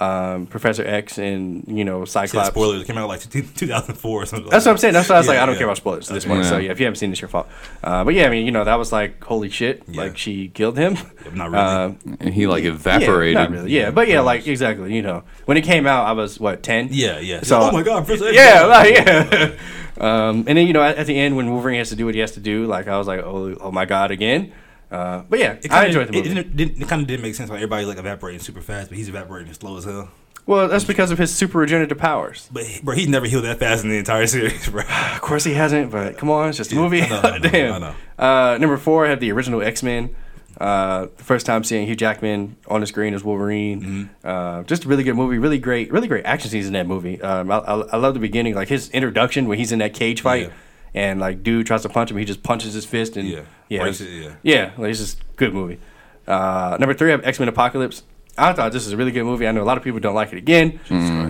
um, 0.00 0.46
Professor 0.46 0.84
X 0.84 1.18
and 1.18 1.62
you 1.68 1.84
know 1.84 2.04
See, 2.04 2.14
that 2.20 2.28
Cyclops. 2.30 2.48
spoilers. 2.48 2.82
It 2.82 2.86
came 2.86 2.96
out 2.98 3.08
like 3.08 3.20
2004 3.20 4.22
or 4.22 4.26
something. 4.26 4.50
That's 4.50 4.64
what 4.64 4.72
I'm 4.72 4.78
saying. 4.78 4.94
That's 4.94 5.08
why 5.08 5.16
I 5.16 5.18
was 5.18 5.28
like, 5.28 5.38
I 5.38 5.44
don't 5.46 5.54
yeah. 5.54 5.58
care 5.58 5.66
about 5.66 5.76
spoilers 5.76 6.06
to 6.08 6.14
this 6.14 6.24
Okay. 6.24 6.34
point. 6.34 6.46
So 6.46 6.56
Yeah. 6.56 6.64
yeah, 6.66 6.72
if 6.72 6.80
you 6.80 6.86
haven't 6.86 6.96
seen 6.96 7.10
this, 7.10 7.20
your 7.20 7.28
fault. 7.28 7.48
Uh, 7.84 8.02
but 8.04 8.14
yeah, 8.14 8.26
I 8.26 8.30
mean, 8.30 8.46
you 8.46 8.52
know, 8.52 8.64
that 8.64 8.76
was 8.76 8.92
like 8.92 9.22
holy 9.22 9.50
shit. 9.50 9.82
Yeah. 9.86 10.00
Like 10.02 10.16
she 10.16 10.48
killed 10.48 10.78
him. 10.78 10.94
Yeah, 11.24 11.34
not 11.34 11.50
really. 11.50 11.64
Uh, 11.64 11.92
And 12.20 12.34
he 12.34 12.46
like 12.46 12.64
evaporated. 12.64 13.34
Yeah, 13.34 13.42
not 13.42 13.50
really. 13.50 13.70
Yeah, 13.70 13.90
but 13.90 14.08
yeah, 14.08 14.20
like 14.20 14.46
exactly. 14.46 14.94
You 14.94 15.02
know, 15.02 15.22
when 15.44 15.56
it 15.58 15.64
came 15.64 15.86
out, 15.86 16.06
I 16.06 16.12
was 16.12 16.40
what 16.40 16.62
ten. 16.62 16.88
yeah, 16.90 17.18
yeah. 17.18 17.42
So- 17.42 17.60
oh 17.60 17.70
my 17.72 17.82
God, 17.82 18.06
Professor 18.06 18.28
X. 18.28 18.36
Yeah, 18.36 18.64
like, 18.64 18.94
yeah. 19.06 19.50
um, 19.98 20.44
and 20.48 20.56
then 20.56 20.66
you 20.66 20.72
know, 20.72 20.82
at, 20.82 20.96
at 20.96 21.06
the 21.06 21.18
end 21.18 21.36
when 21.36 21.50
Wolverine 21.50 21.78
has 21.78 21.90
to 21.90 21.96
do 21.96 22.06
what 22.06 22.14
he 22.14 22.20
has 22.20 22.32
to 22.32 22.40
do, 22.40 22.64
like 22.66 22.88
I 22.88 22.96
was 22.96 23.06
like, 23.06 23.20
oh, 23.20 23.54
oh 23.60 23.70
my 23.70 23.84
god, 23.84 24.10
again. 24.10 24.52
Uh, 24.90 25.22
but 25.28 25.38
yeah, 25.38 25.52
It 25.62 25.70
I 25.70 25.86
enjoyed 25.86 26.08
the 26.08 26.12
it, 26.12 26.16
movie. 26.24 26.34
didn't, 26.34 26.56
didn't, 26.56 26.82
it 26.82 26.88
kind 26.88 27.00
of 27.02 27.08
didn't 27.08 27.22
make 27.22 27.34
sense. 27.34 27.48
why 27.50 27.56
everybody 27.56 27.84
like 27.84 27.98
evaporating 27.98 28.40
super 28.40 28.60
fast, 28.60 28.88
but 28.88 28.98
he's 28.98 29.08
evaporating 29.08 29.52
slow 29.54 29.76
as 29.76 29.84
hell. 29.84 30.08
well, 30.46 30.66
that's 30.68 30.84
because 30.84 31.10
of 31.12 31.18
his 31.18 31.32
super 31.32 31.58
regenerative 31.58 31.98
powers. 31.98 32.48
But 32.52 32.64
he- 32.64 32.82
bro, 32.82 32.94
he's 32.96 33.08
never 33.08 33.26
healed 33.26 33.44
that 33.44 33.58
fast 33.60 33.84
in 33.84 33.90
the 33.90 33.98
entire 33.98 34.26
series, 34.26 34.68
bro. 34.68 34.82
Of 35.14 35.20
course 35.20 35.44
he 35.44 35.54
hasn't, 35.54 35.90
but 35.92 36.18
come 36.18 36.28
on, 36.30 36.48
it's 36.48 36.58
just 36.58 36.72
a 36.72 36.74
Yeah, 36.74 36.80
movie. 36.80 37.02
I 37.02 37.08
know, 37.08 37.20
I 37.22 37.38
know, 37.38 37.48
Damn. 37.50 37.74
I 37.74 37.78
know. 37.78 37.94
Uh, 38.18 38.58
number 38.58 38.76
four, 38.76 39.06
I 39.06 39.10
have 39.10 39.20
the 39.20 39.30
original 39.32 39.62
X 39.62 39.82
Men. 39.82 40.14
Uh, 40.60 41.06
the 41.16 41.24
first 41.24 41.46
time 41.46 41.64
seeing 41.64 41.86
Hugh 41.86 41.96
Jackman 41.96 42.56
on 42.66 42.80
the 42.82 42.86
screen 42.86 43.14
as 43.14 43.24
Wolverine. 43.24 43.80
Mm-hmm. 43.80 44.04
Uh, 44.26 44.62
just 44.64 44.84
a 44.84 44.88
really 44.88 45.04
good 45.04 45.14
movie. 45.16 45.38
Really 45.38 45.58
great, 45.58 45.90
really 45.90 46.08
great 46.08 46.26
action 46.26 46.50
scenes 46.50 46.66
in 46.66 46.74
that 46.74 46.86
movie. 46.86 47.18
Um, 47.22 47.50
I, 47.50 47.58
I, 47.58 47.74
I 47.92 47.96
love 47.96 48.12
the 48.12 48.20
beginning, 48.20 48.54
like 48.54 48.68
his 48.68 48.90
introduction 48.90 49.46
when 49.48 49.56
he's 49.58 49.72
in 49.72 49.78
that 49.78 49.94
cage 49.94 50.20
fight, 50.20 50.48
Yeah. 50.48 50.52
And 50.94 51.20
like 51.20 51.42
dude 51.42 51.66
tries 51.66 51.82
to 51.82 51.88
punch 51.88 52.10
him, 52.10 52.16
he 52.16 52.24
just 52.24 52.42
punches 52.42 52.74
his 52.74 52.84
fist 52.84 53.16
and 53.16 53.28
Yeah. 53.28 53.42
yeah, 53.68 53.82
Breaks 53.82 54.00
it, 54.00 54.08
yeah. 54.08 54.32
yeah, 54.42 54.70
like, 54.78 54.90
it's 54.90 54.98
just 55.00 55.20
a 55.20 55.24
good 55.36 55.52
movie. 55.54 55.78
Uh, 56.26 56.76
number 56.78 56.94
three, 56.94 57.08
I 57.08 57.12
have 57.12 57.24
X 57.26 57.38
Men 57.40 57.48
Apocalypse. 57.48 58.02
I 58.38 58.52
thought 58.52 58.72
this 58.72 58.86
is 58.86 58.92
a 58.92 58.96
really 58.96 59.10
good 59.10 59.24
movie. 59.24 59.46
I 59.46 59.52
know 59.52 59.62
a 59.62 59.64
lot 59.64 59.76
of 59.76 59.82
people 59.84 60.00
don't 60.00 60.14
like 60.14 60.32
it 60.32 60.38
again, 60.38 60.80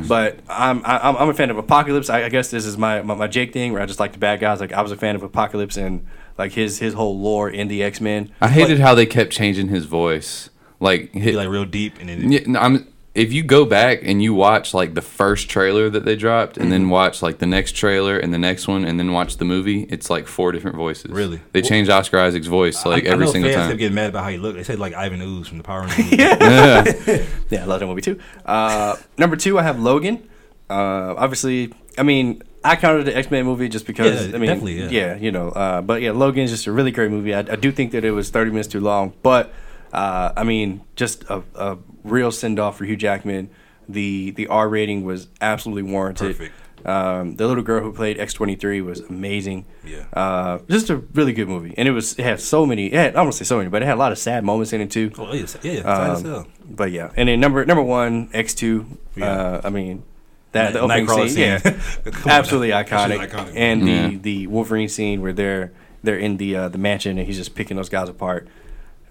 but 0.08 0.38
I'm 0.48 0.82
I- 0.84 1.08
I'm, 1.08 1.16
I'm 1.16 1.28
a 1.28 1.34
fan 1.34 1.50
of 1.50 1.56
Apocalypse. 1.58 2.10
I, 2.10 2.24
I 2.24 2.28
guess 2.28 2.50
this 2.50 2.64
is 2.66 2.76
my, 2.76 3.02
my 3.02 3.14
my 3.14 3.26
Jake 3.26 3.52
thing 3.52 3.72
where 3.72 3.82
I 3.82 3.86
just 3.86 3.98
like 4.00 4.12
the 4.12 4.18
bad 4.18 4.38
guys. 4.40 4.60
Like 4.60 4.72
I 4.72 4.82
was 4.82 4.92
a 4.92 4.96
fan 4.96 5.16
of 5.16 5.22
Apocalypse 5.22 5.76
and 5.76 6.06
like 6.38 6.52
his 6.52 6.78
his 6.78 6.94
whole 6.94 7.18
lore 7.18 7.48
in 7.50 7.68
the 7.68 7.82
X 7.82 8.00
Men. 8.00 8.30
I 8.40 8.48
hated 8.48 8.78
how 8.80 8.94
they 8.94 9.06
kept 9.06 9.32
changing 9.32 9.68
his 9.68 9.86
voice. 9.86 10.50
Like, 10.82 11.12
hit, 11.12 11.34
like 11.34 11.48
real 11.48 11.66
deep, 11.66 11.98
and 12.00 12.08
then 12.08 12.32
yeah, 12.32 12.40
no, 12.46 12.58
I'm, 12.58 12.88
if 13.14 13.32
you 13.32 13.42
go 13.42 13.64
back 13.64 14.00
and 14.02 14.22
you 14.22 14.32
watch 14.34 14.72
like 14.72 14.94
the 14.94 15.02
first 15.02 15.50
trailer 15.50 15.90
that 15.90 16.04
they 16.04 16.14
dropped, 16.14 16.56
and 16.56 16.66
Mm-hmm. 16.66 16.70
then 16.72 16.88
watch 16.90 17.22
like 17.22 17.38
the 17.38 17.46
next 17.46 17.72
trailer 17.72 18.16
and 18.18 18.32
the 18.32 18.38
next 18.38 18.68
one, 18.68 18.84
and 18.84 18.98
then 19.00 19.12
watch 19.12 19.36
the 19.38 19.44
movie, 19.44 19.82
it's 19.90 20.08
like 20.10 20.26
four 20.28 20.52
different 20.52 20.76
voices. 20.76 21.10
Really? 21.10 21.40
They 21.52 21.60
changed 21.62 21.90
Oscar 21.90 22.18
Isaac's 22.20 22.46
voice 22.46 22.84
like 22.86 23.04
I, 23.04 23.08
I 23.08 23.12
every 23.12 23.26
know 23.26 23.32
single 23.32 23.50
fans 23.50 23.62
time. 23.62 23.68
kept 23.70 23.78
getting 23.80 23.94
mad 23.96 24.10
about 24.10 24.22
how 24.24 24.30
he 24.30 24.38
looked. 24.38 24.58
They 24.58 24.64
said 24.64 24.78
like 24.78 24.94
Ivan 24.94 25.20
Ooze 25.22 25.48
from 25.48 25.58
the 25.58 25.64
Power 25.64 25.86
Rangers. 25.86 27.26
Yeah, 27.50 27.62
I 27.62 27.66
love 27.66 27.80
that 27.80 27.86
movie 27.86 28.00
too. 28.00 28.18
Uh, 28.46 28.96
number 29.18 29.34
two, 29.36 29.58
I 29.58 29.62
have 29.62 29.80
Logan. 29.80 30.28
Uh, 30.68 31.14
obviously, 31.18 31.72
I 31.98 32.04
mean, 32.04 32.42
I 32.62 32.76
counted 32.76 33.04
the 33.06 33.16
X 33.16 33.28
Men 33.28 33.44
movie 33.44 33.68
just 33.68 33.86
because. 33.86 34.28
Yeah, 34.28 34.36
I 34.36 34.38
mean, 34.38 34.46
definitely, 34.48 34.86
yeah. 34.96 35.16
you 35.16 35.32
know. 35.32 35.48
Uh, 35.48 35.80
but 35.82 36.00
yeah, 36.00 36.12
Logan 36.12 36.44
is 36.44 36.50
just 36.52 36.68
a 36.68 36.72
really 36.72 36.92
great 36.92 37.10
movie. 37.10 37.34
I, 37.34 37.40
I 37.40 37.56
do 37.56 37.72
think 37.72 37.90
that 37.90 38.04
it 38.04 38.12
was 38.12 38.30
thirty 38.30 38.50
minutes 38.52 38.68
too 38.68 38.78
long, 38.80 39.14
but 39.24 39.52
uh, 39.92 40.32
I 40.36 40.44
mean, 40.44 40.82
just 40.96 41.24
a, 41.24 41.42
a 41.54 41.78
real 42.04 42.30
send 42.30 42.58
off 42.58 42.78
for 42.78 42.84
Hugh 42.84 42.96
Jackman. 42.96 43.50
The 43.88 44.30
the 44.32 44.46
R 44.46 44.68
rating 44.68 45.04
was 45.04 45.28
absolutely 45.40 45.82
warranted. 45.90 46.36
Perfect. 46.36 46.54
Um, 46.86 47.36
the 47.36 47.46
little 47.46 47.62
girl 47.62 47.82
who 47.82 47.92
played 47.92 48.18
X 48.18 48.32
twenty 48.32 48.54
three 48.54 48.80
was 48.80 49.00
amazing. 49.00 49.66
Yeah. 49.84 50.04
Uh, 50.12 50.60
just 50.70 50.88
a 50.90 50.96
really 50.96 51.32
good 51.34 51.48
movie, 51.48 51.74
and 51.76 51.86
it 51.88 51.90
was 51.92 52.18
it 52.18 52.22
had 52.22 52.40
so 52.40 52.64
many. 52.64 52.86
It 52.86 52.94
had, 52.94 53.08
I 53.08 53.16
don't 53.16 53.24
want 53.26 53.32
to 53.34 53.44
say 53.44 53.48
so 53.48 53.58
many, 53.58 53.68
but 53.68 53.82
it 53.82 53.86
had 53.86 53.96
a 53.96 53.98
lot 53.98 54.12
of 54.12 54.18
sad 54.18 54.44
moments 54.44 54.72
in 54.72 54.80
it 54.80 54.90
too. 54.90 55.10
Oh 55.18 55.32
yeah, 55.34 55.44
yeah, 55.62 55.72
yeah. 55.72 55.82
sad 56.22 56.26
Um. 56.26 56.46
But 56.70 56.92
yeah, 56.92 57.10
and 57.16 57.28
then 57.28 57.38
number 57.40 57.64
number 57.66 57.82
one, 57.82 58.30
X 58.32 58.54
two. 58.54 58.86
Yeah. 59.16 59.26
Uh, 59.30 59.60
I 59.64 59.70
mean, 59.70 60.04
that 60.52 60.72
the 60.72 60.80
opening 60.80 61.06
Nightcrawler 61.06 61.28
scene, 61.28 61.38
yeah, 61.38 61.58
scene. 61.58 61.74
Come 62.12 62.22
on, 62.24 62.38
absolutely 62.38 62.70
that- 62.70 62.88
that 62.88 63.10
iconic. 63.10 63.28
iconic. 63.30 63.52
And 63.56 63.86
Yeah. 63.88 64.08
the 64.08 64.16
the 64.16 64.46
Wolverine 64.46 64.88
scene 64.88 65.20
where 65.20 65.32
they're 65.34 65.72
they're 66.02 66.16
in 66.18 66.38
the 66.38 66.56
uh, 66.56 66.68
the 66.70 66.78
mansion 66.78 67.18
and 67.18 67.26
he's 67.26 67.36
just 67.36 67.54
picking 67.54 67.76
those 67.76 67.88
guys 67.90 68.08
apart. 68.08 68.48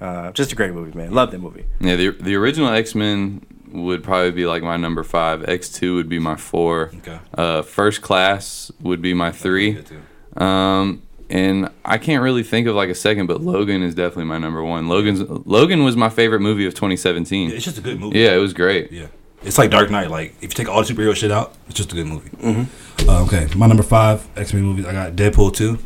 Uh, 0.01 0.31
just 0.31 0.51
a 0.51 0.55
great 0.55 0.71
movie, 0.73 0.97
man. 0.97 1.11
Love 1.11 1.31
that 1.31 1.39
movie. 1.39 1.65
Yeah, 1.81 1.95
the 1.95 2.09
the 2.11 2.35
original 2.35 2.69
X 2.69 2.95
Men 2.95 3.45
would 3.71 4.03
probably 4.03 4.31
be 4.31 4.45
like 4.45 4.63
my 4.63 4.77
number 4.77 5.03
five. 5.03 5.47
X 5.47 5.69
two 5.69 5.95
would 5.95 6.09
be 6.09 6.19
my 6.19 6.35
four. 6.35 6.91
Okay. 6.99 7.19
Uh, 7.33 7.61
First 7.61 8.01
Class 8.01 8.71
would 8.81 9.01
be 9.01 9.13
my 9.13 9.31
three. 9.31 9.77
Um, 10.37 11.01
and 11.29 11.69
I 11.85 11.97
can't 11.97 12.23
really 12.23 12.43
think 12.43 12.67
of 12.67 12.75
like 12.75 12.89
a 12.89 12.95
second, 12.95 13.27
but 13.27 13.41
Logan 13.41 13.83
is 13.83 13.93
definitely 13.93 14.25
my 14.25 14.37
number 14.39 14.63
one. 14.63 14.87
Logan's 14.87 15.21
Logan 15.21 15.83
was 15.83 15.95
my 15.95 16.09
favorite 16.09 16.39
movie 16.39 16.65
of 16.65 16.73
2017. 16.73 17.49
Yeah, 17.49 17.55
it's 17.55 17.65
just 17.65 17.77
a 17.77 17.81
good 17.81 17.99
movie. 17.99 18.19
Yeah, 18.19 18.33
it 18.33 18.39
was 18.39 18.53
great. 18.53 18.91
Yeah. 18.91 19.07
It's 19.43 19.57
like 19.57 19.69
Dark 19.71 19.89
Knight. 19.91 20.09
Like 20.09 20.31
if 20.37 20.43
you 20.43 20.49
take 20.49 20.67
all 20.69 20.83
the 20.83 20.91
superhero 20.93 21.15
shit 21.15 21.31
out, 21.31 21.55
it's 21.67 21.75
just 21.75 21.91
a 21.91 21.95
good 21.95 22.07
movie. 22.07 22.31
Uh, 23.07 23.23
okay, 23.25 23.47
my 23.55 23.67
number 23.67 23.83
five 23.83 24.27
X 24.37 24.53
Men 24.53 24.63
movies. 24.63 24.85
I 24.85 24.91
got 24.93 25.13
Deadpool 25.13 25.53
two. 25.55 25.77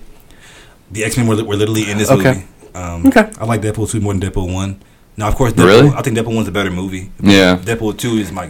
The 0.92 1.04
X 1.04 1.18
Men 1.18 1.28
were, 1.28 1.44
were 1.44 1.56
literally 1.56 1.90
in 1.90 1.98
this 1.98 2.10
Okay. 2.10 2.34
movie. 2.36 2.48
Um, 2.76 3.06
Okay. 3.08 3.30
I 3.40 3.46
like 3.46 3.62
Deadpool 3.62 3.90
two 3.90 4.02
more 4.02 4.14
than 4.14 4.22
Deadpool 4.22 4.52
one. 4.54 4.82
Now, 5.18 5.28
of 5.28 5.36
course, 5.36 5.54
Deadpool, 5.54 5.66
Really? 5.66 5.90
I 5.90 6.02
think 6.02 6.18
Deadpool 6.18 6.36
one's 6.36 6.48
a 6.48 6.52
better 6.52 6.72
movie. 6.72 7.12
Yeah. 7.22 7.58
Deadpool 7.58 7.98
two 7.98 8.14
is 8.18 8.32
my. 8.32 8.50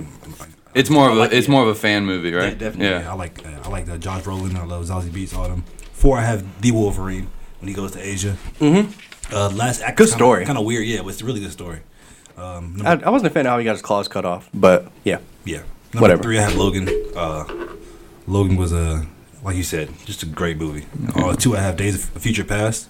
It's 0.73 0.89
more 0.89 1.07
of 1.09 1.13
I 1.13 1.19
like 1.21 1.31
a 1.31 1.37
it's 1.37 1.47
it. 1.47 1.51
more 1.51 1.61
of 1.61 1.67
a 1.67 1.75
fan 1.75 2.05
movie, 2.05 2.29
Yeah, 2.29 2.37
right? 2.37 2.57
definitely. 2.57 2.87
Yeah. 2.87 3.01
Yeah. 3.01 3.11
I 3.11 3.15
like 3.15 3.45
uh, 3.45 3.49
I 3.63 3.69
like 3.69 3.85
the 3.85 3.97
Josh 3.97 4.23
Brolin. 4.23 4.55
I 4.55 4.63
love 4.65 4.85
Zazie 4.85 5.09
Beetz. 5.09 5.35
All 5.35 5.47
them. 5.47 5.63
Four, 5.91 6.17
I 6.17 6.21
have 6.23 6.61
the 6.61 6.71
Wolverine 6.71 7.27
when 7.59 7.67
he 7.67 7.73
goes 7.75 7.91
to 7.91 7.99
Asia. 7.99 8.35
Mm-hmm. 8.59 9.35
Uh, 9.35 9.49
last 9.51 9.81
act. 9.81 9.97
Good 9.97 10.09
story. 10.09 10.45
Kind 10.45 10.57
of 10.57 10.65
weird, 10.65 10.85
yeah, 10.87 11.01
but 11.01 11.09
it's 11.09 11.21
a 11.21 11.25
really 11.25 11.39
good 11.39 11.51
story. 11.51 11.79
Um, 12.37 12.77
I, 12.83 12.89
number, 12.95 13.05
I 13.05 13.09
wasn't 13.09 13.27
a 13.31 13.33
fan 13.33 13.45
of 13.45 13.51
how 13.51 13.57
he 13.59 13.65
got 13.65 13.73
his 13.73 13.81
claws 13.83 14.07
cut 14.07 14.25
off, 14.25 14.49
but 14.53 14.91
yeah, 15.03 15.19
yeah. 15.45 15.59
Number 15.93 16.01
whatever. 16.01 16.23
Three, 16.23 16.39
I 16.39 16.41
have 16.41 16.55
Logan. 16.55 16.89
Uh, 17.15 17.45
Logan 18.25 18.55
was 18.57 18.73
a 18.73 19.05
like 19.43 19.55
you 19.55 19.63
said, 19.63 19.89
just 20.05 20.23
a 20.23 20.25
great 20.25 20.57
movie. 20.57 20.85
Uh, 21.15 21.35
two, 21.35 21.55
I 21.55 21.59
have 21.59 21.77
Days 21.77 21.95
of 21.95 22.21
Future 22.21 22.43
Past. 22.43 22.89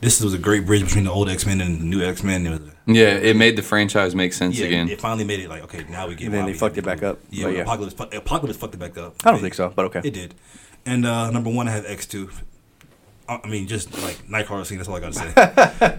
This 0.00 0.20
was 0.20 0.34
a 0.34 0.38
great 0.38 0.66
bridge 0.66 0.84
between 0.84 1.04
the 1.04 1.10
old 1.10 1.28
X 1.28 1.46
Men 1.46 1.60
and 1.60 1.80
the 1.80 1.84
new 1.84 2.02
X 2.02 2.22
Men. 2.22 2.46
It 2.46 2.50
was 2.50 2.60
a, 2.60 2.72
Yeah, 2.86 3.14
it 3.14 3.36
made 3.36 3.56
the 3.56 3.62
franchise 3.62 4.14
make 4.14 4.32
sense 4.32 4.58
yeah, 4.58 4.66
again. 4.66 4.88
it 4.88 5.00
finally 5.00 5.24
made 5.24 5.40
it 5.40 5.48
like 5.48 5.62
okay, 5.64 5.84
now 5.88 6.06
we 6.06 6.14
get. 6.14 6.26
And 6.26 6.34
then 6.34 6.44
why 6.44 6.52
they 6.52 6.58
fucked 6.58 6.76
it 6.78 6.84
back 6.84 6.98
these 7.00 7.08
up, 7.08 7.18
movies. 7.24 7.38
Yeah, 7.40 7.48
yeah. 7.48 7.62
Apocalypse, 7.62 7.94
Apocalypse 8.14 8.58
fucked 8.58 8.74
it 8.74 8.78
back 8.78 8.98
up. 8.98 9.14
I 9.24 9.30
don't 9.32 9.40
think 9.40 9.54
so, 9.54 9.72
but 9.74 9.86
okay. 9.86 10.00
It 10.04 10.12
did. 10.14 10.34
And 10.84 11.06
uh, 11.06 11.30
number 11.30 11.50
one, 11.50 11.66
I 11.68 11.72
have 11.72 11.86
X 11.86 12.06
two. 12.06 12.30
I 13.28 13.40
I 13.42 13.48
mean, 13.48 13.66
just 13.66 13.92
like 14.02 14.18
Nightcrawler 14.28 14.66
scene. 14.66 14.78
That's 14.78 14.88
all 14.88 14.96
I 14.96 15.00
got 15.00 15.12
to 15.14 15.18
say. 15.18 15.26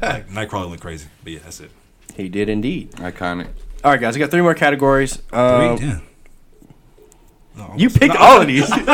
like, 0.08 0.30
Nightcrawler 0.30 0.70
went 0.70 0.82
crazy, 0.82 1.08
but 1.24 1.34
yeah, 1.34 1.40
that's 1.44 1.60
it. 1.60 1.72
He 2.16 2.30
did 2.30 2.50
indeed. 2.50 2.92
Iconic. 2.94 3.48
All 3.84 3.92
right, 3.92 4.00
guys, 4.00 4.16
I 4.16 4.20
got 4.20 4.32
three 4.32 4.42
more 4.42 4.56
categories. 4.56 5.18
Three, 5.18 5.38
Um, 5.40 5.78
yeah. 5.82 6.00
No, 7.58 7.74
You 7.76 7.90
picked 7.90 8.14
no, 8.14 8.20
all 8.22 8.42
of 8.42 8.48
these. 8.48 8.70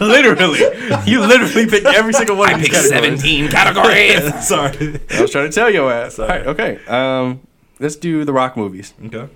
Literally, 0.00 0.58
you 1.06 1.20
literally 1.24 1.66
picked 1.66 1.86
every 1.86 2.12
single 2.12 2.36
one. 2.36 2.52
of 2.54 2.60
these 2.60 2.68
categories. 2.90 3.52
categories. 3.52 4.46
Sorry. 4.48 5.00
I 5.10 5.22
was 5.22 5.30
trying 5.30 5.48
to 5.48 5.54
tell 5.54 5.70
your 5.70 5.92
ass. 5.92 6.18
All 6.18 6.26
right, 6.28 6.46
okay. 6.46 6.80
Um, 6.86 7.40
let's 7.78 7.96
do 7.96 8.24
the 8.24 8.32
Rock 8.32 8.56
movies. 8.56 8.94
Okay. 9.06 9.28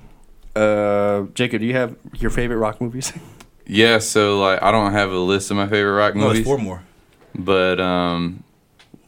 Uh, 0.57 1.27
Jacob, 1.35 1.61
do 1.61 1.67
you 1.67 1.75
have 1.75 1.97
your 2.19 2.31
favorite 2.31 2.59
Rock 2.59 2.81
movies? 2.81 3.13
yeah, 3.67 3.99
so 3.99 4.39
like 4.41 4.63
I 4.63 4.71
don't 4.73 4.93
have 4.93 5.11
a 5.13 5.19
list 5.19 5.51
of 5.51 5.57
my 5.57 5.67
favorite 5.69 5.93
rock 5.95 6.15
No, 6.15 6.27
movies, 6.27 6.41
it's 6.41 6.47
four 6.47 6.59
more. 6.59 6.83
but 7.35 7.81
um, 7.81 8.45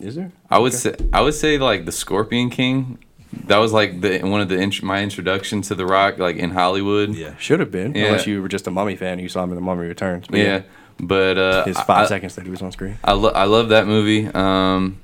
Is 0.00 0.14
there? 0.16 0.32
I 0.50 0.58
would 0.58 0.72
say 0.72 0.94
I 1.12 1.20
would 1.20 1.34
say 1.34 1.58
like 1.58 1.84
the 1.86 1.92
Scorpion 1.92 2.50
King. 2.50 2.98
That 3.46 3.58
was 3.58 3.72
like 3.72 4.00
the 4.00 4.18
one 4.20 4.40
of 4.40 4.48
the 4.48 4.58
int- 4.58 4.82
my 4.82 5.02
introduction 5.02 5.62
to 5.62 5.74
the 5.74 5.86
Rock, 5.86 6.18
like 6.18 6.36
in 6.36 6.50
Hollywood. 6.50 7.14
Yeah. 7.14 7.36
Should 7.38 7.60
have 7.60 7.70
been, 7.70 7.94
Yeah. 7.94 8.06
unless 8.06 8.26
you 8.26 8.42
were 8.42 8.48
just 8.48 8.66
a 8.66 8.70
Mummy 8.70 8.96
fan 8.96 9.12
and 9.12 9.20
you 9.20 9.28
saw 9.28 9.42
him 9.44 9.50
in 9.50 9.56
the 9.56 9.62
Mummy 9.62 9.86
Returns. 9.86 10.26
But 10.28 10.38
yeah. 10.40 10.62
But 10.98 11.36
uh, 11.38 11.64
his 11.64 11.76
five 11.80 12.06
I, 12.06 12.06
seconds 12.06 12.34
that 12.36 12.44
he 12.44 12.50
was 12.50 12.62
on 12.62 12.72
screen. 12.72 12.96
I, 13.04 13.12
lo- 13.12 13.32
I 13.34 13.44
love 13.44 13.68
that 13.68 13.86
movie. 13.86 14.26
Um, 14.28 15.00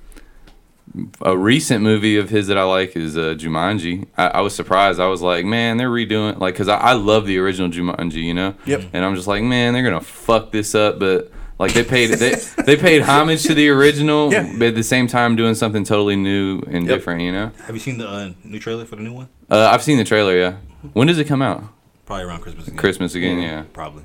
a 1.20 1.36
recent 1.36 1.82
movie 1.82 2.16
of 2.16 2.30
his 2.30 2.46
that 2.48 2.58
I 2.58 2.64
like 2.64 2.96
is 2.96 3.16
uh, 3.16 3.34
Jumanji. 3.36 4.06
I, 4.16 4.26
I 4.28 4.40
was 4.40 4.54
surprised. 4.54 5.00
I 5.00 5.06
was 5.06 5.22
like, 5.22 5.44
man, 5.44 5.76
they're 5.76 5.90
redoing 5.90 6.38
like 6.38 6.54
because 6.54 6.68
I, 6.68 6.76
I 6.76 6.92
love 6.94 7.26
the 7.26 7.38
original 7.38 7.68
Jumanji, 7.70 8.22
you 8.24 8.34
know. 8.34 8.54
Yep. 8.66 8.84
And 8.92 9.04
I'm 9.04 9.14
just 9.14 9.26
like, 9.28 9.42
man, 9.42 9.72
they're 9.74 9.82
gonna 9.84 10.00
fuck 10.00 10.50
this 10.52 10.74
up, 10.74 10.98
but. 10.98 11.30
Like 11.58 11.74
they 11.74 11.84
paid 11.84 12.06
they, 12.10 12.34
they 12.64 12.76
paid 12.76 13.02
homage 13.08 13.42
to 13.44 13.54
the 13.54 13.68
original, 13.68 14.32
Yeah. 14.32 14.50
but 14.58 14.68
at 14.68 14.74
the 14.74 14.82
same 14.82 15.06
time 15.06 15.36
doing 15.36 15.54
something 15.54 15.84
totally 15.84 16.16
new 16.16 16.60
and 16.66 16.86
Yep. 16.86 16.96
different. 16.96 17.20
You 17.22 17.32
know, 17.32 17.50
Have 17.66 17.74
you 17.76 17.80
seen 17.80 17.98
the 17.98 18.08
uh, 18.08 18.30
new 18.42 18.58
trailer 18.58 18.84
for 18.84 18.96
the 18.96 19.02
new 19.02 19.12
one? 19.12 19.28
uh, 19.50 19.68
I've 19.72 19.82
seen 19.82 19.98
the 19.98 20.04
trailer. 20.04 20.36
Yeah, 20.36 20.56
when 20.92 21.06
does 21.06 21.18
it 21.18 21.26
come 21.26 21.42
out? 21.42 21.62
Probably 22.06 22.24
around 22.24 22.40
Christmas. 22.40 22.66
Again. 22.66 22.78
Christmas 22.78 23.14
again. 23.14 23.38
Yeah, 23.40 23.62
Probably. 23.72 24.02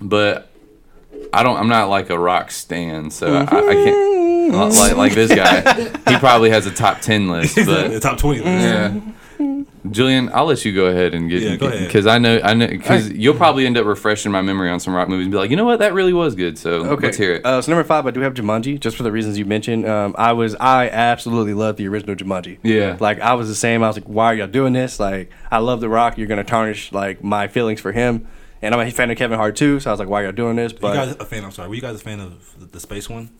but 0.00 0.50
I 1.32 1.42
don't. 1.42 1.56
I'm 1.56 1.68
not 1.68 1.88
like 1.88 2.10
a 2.10 2.18
rock 2.18 2.50
stan, 2.50 3.10
so 3.10 3.34
I, 3.34 3.42
I 3.42 3.46
can't. 3.74 4.10
Like 4.52 4.96
like 4.96 5.14
this 5.14 5.32
guy, 5.34 5.60
he 6.12 6.18
probably 6.18 6.50
has 6.50 6.66
a 6.66 6.72
top 6.72 7.00
ten 7.00 7.28
list. 7.28 7.54
the 7.54 7.64
But 7.64 8.02
top 8.02 8.18
twenty. 8.18 8.40
yeah, 8.42 8.98
Julian, 9.90 10.30
I'll 10.32 10.44
let 10.46 10.64
you 10.64 10.74
go 10.74 10.86
ahead 10.86 11.14
and 11.14 11.28
get 11.28 11.42
Yeah, 11.42 11.56
go 11.56 11.66
ahead. 11.66 11.86
because 11.86 12.06
I 12.06 12.18
know 12.18 12.40
I 12.42 12.54
know 12.54 12.66
because 12.66 13.10
you'll 13.10 13.34
probably 13.34 13.66
end 13.66 13.76
up 13.76 13.86
refreshing 13.86 14.30
my 14.32 14.42
memory 14.42 14.70
on 14.70 14.80
some 14.80 14.94
rock 14.94 15.08
movies 15.08 15.24
and 15.26 15.32
be 15.32 15.38
like, 15.38 15.50
you 15.50 15.56
know 15.56 15.64
what, 15.64 15.78
that 15.80 15.94
really 15.94 16.12
was 16.12 16.34
good. 16.34 16.58
So 16.58 16.84
Okay. 16.86 17.06
let's 17.06 17.16
hear 17.18 17.34
it. 17.34 17.44
Uh, 17.46 17.60
so 17.60 17.72
number 17.72 17.84
five, 17.84 18.06
I 18.06 18.10
do 18.10 18.20
have 18.20 18.34
Jumanji, 18.34 18.78
just 18.78 18.96
for 18.96 19.02
the 19.02 19.12
reasons 19.12 19.38
you 19.38 19.44
mentioned. 19.44 19.86
Um, 19.86 20.14
I 20.18 20.32
was, 20.32 20.54
I 20.56 20.88
absolutely 20.88 21.54
loved 21.54 21.78
the 21.78 21.88
original 21.88 22.14
Jumanji. 22.16 22.58
Yeah. 22.62 22.96
Like 23.00 23.20
I 23.20 23.34
was 23.34 23.48
the 23.48 23.54
same. 23.54 23.82
I 23.82 23.88
was 23.88 23.96
like, 23.96 24.08
why 24.08 24.26
are 24.26 24.34
y'all 24.34 24.46
doing 24.46 24.72
this? 24.72 25.00
Like 25.00 25.30
I 25.50 25.58
love 25.58 25.80
The 25.80 25.88
Rock. 25.88 26.18
You're 26.18 26.28
gonna 26.28 26.44
tarnish 26.44 26.92
like 26.92 27.22
my 27.24 27.48
feelings 27.48 27.80
for 27.80 27.92
him. 27.92 28.26
And 28.62 28.74
I'm 28.74 28.80
a 28.86 28.90
fan 28.90 29.10
of 29.10 29.16
Kevin 29.16 29.38
Hart 29.38 29.56
too. 29.56 29.80
So 29.80 29.90
I 29.90 29.92
was 29.92 30.00
like, 30.00 30.08
why 30.08 30.20
are 30.20 30.24
y'all 30.24 30.32
doing 30.32 30.56
this? 30.56 30.72
you 30.72 30.78
guys 30.80 31.16
a 31.18 31.24
fan? 31.24 31.44
I'm 31.44 31.50
sorry. 31.50 31.68
Were 31.68 31.74
you 31.74 31.80
guys 31.80 31.96
a 31.96 32.04
fan 32.04 32.20
of 32.20 32.54
the, 32.60 32.66
the 32.66 32.80
space 32.80 33.08
one? 33.08 33.30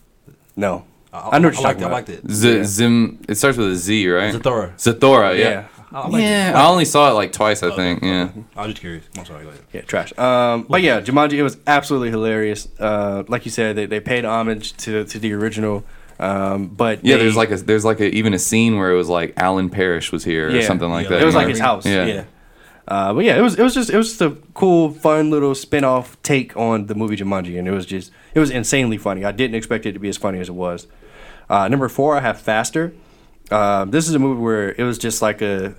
no, 0.57 0.85
I, 1.13 1.31
I 1.33 1.39
know 1.39 1.49
what 1.49 1.55
you're 1.57 1.67
I 1.67 1.69
liked 1.69 1.81
talking 1.81 1.81
it. 1.81 1.85
I 1.85 1.87
about. 1.87 1.93
liked 1.93 2.09
it. 2.09 2.31
Z- 2.31 2.57
yeah. 2.57 2.65
Zim, 2.65 3.21
it 3.29 3.35
starts 3.35 3.59
with 3.59 3.71
a 3.73 3.77
Z, 3.77 4.09
right? 4.09 4.35
Zathura. 4.35 4.75
Zathora, 4.77 5.37
yeah. 5.39 5.49
yeah. 5.51 5.67
I 5.93 6.07
liked 6.09 6.23
Yeah, 6.23 6.51
it. 6.51 6.55
I 6.55 6.67
only 6.69 6.85
saw 6.85 7.11
it 7.11 7.15
like 7.15 7.33
twice, 7.33 7.63
I 7.63 7.75
think. 7.75 8.03
Yeah. 8.03 8.31
I 8.57 8.61
was 8.63 8.71
just 8.73 8.81
curious. 8.81 9.05
I'm 9.19 9.25
sorry. 9.25 9.43
Go 9.45 9.49
ahead. 9.51 9.63
Yeah, 9.73 9.81
trash. 9.83 10.17
Um, 10.19 10.67
but 10.69 10.83
yeah, 10.83 11.01
Jumanji, 11.01 11.33
it 11.35 11.43
was 11.43 11.57
absolutely 11.67 12.11
hilarious. 12.11 12.69
Uh, 12.79 13.25
like 13.29 13.45
you 13.45 13.51
said, 13.51 13.77
they, 13.77 13.87
they 13.87 14.01
paid 14.01 14.25
homage 14.25 14.77
to, 14.79 15.05
to 15.05 15.19
the 15.19 15.33
original. 15.33 15.85
Um, 16.21 16.69
but 16.69 17.05
Yeah, 17.05 17.17
they- 17.17 17.23
there's 17.25 17.37
like 17.37 17.51
a 17.51 17.57
there's 17.57 17.85
like 17.85 17.99
a 18.01 18.09
even 18.15 18.35
a 18.35 18.39
scene 18.39 18.77
where 18.77 18.93
it 18.93 18.97
was 18.97 19.09
like 19.09 19.33
Alan 19.37 19.71
Parrish 19.71 20.13
was 20.13 20.23
here 20.23 20.55
or 20.57 20.63
something 20.63 20.89
like 20.91 21.05
Yeah, 21.05 21.17
that. 21.17 21.23
it 21.23 21.25
was 21.25 21.35
like 21.35 21.47
know? 21.47 21.51
his 21.51 21.59
house. 21.61 21.87
Yeah. 21.87 22.05
Yeah. 22.07 22.25
Uh, 22.87 23.15
but 23.15 23.25
yeah, 23.25 23.37
it 23.39 23.41
was 23.41 23.59
it 23.59 23.63
was 23.63 23.73
just 23.75 23.89
it 23.91 23.97
was 23.97 24.09
just 24.09 24.21
a 24.21 24.31
cool, 24.55 24.91
fun 24.91 25.31
little 25.31 25.55
spin-off 25.55 26.21
take 26.23 26.57
on 26.57 26.87
the 26.87 26.95
movie 26.95 27.17
Jumanji, 27.17 27.59
and 27.59 27.67
it 27.69 27.71
was 27.71 27.87
just 27.87 28.11
it 28.35 28.41
was 28.41 28.51
insanely 28.51 28.97
funny. 28.99 29.25
I 29.25 29.31
didn't 29.33 29.55
expect 29.55 29.87
it 29.87 29.93
to 29.93 29.99
be 30.01 30.09
as 30.09 30.17
funny 30.17 30.41
as 30.41 30.49
it 30.49 30.55
was. 30.55 30.87
Uh, 31.49 31.69
number 31.69 31.89
four, 31.89 32.17
I 32.17 32.21
have 32.21 32.41
Faster. 32.41 32.93
Um, 33.51 33.91
this 33.91 34.09
is 34.09 34.15
a 34.15 34.19
movie 34.19 34.41
where 34.41 34.73
it 34.73 34.85
was 34.85 34.99
just 34.99 35.23
like 35.23 35.43
a 35.43 35.75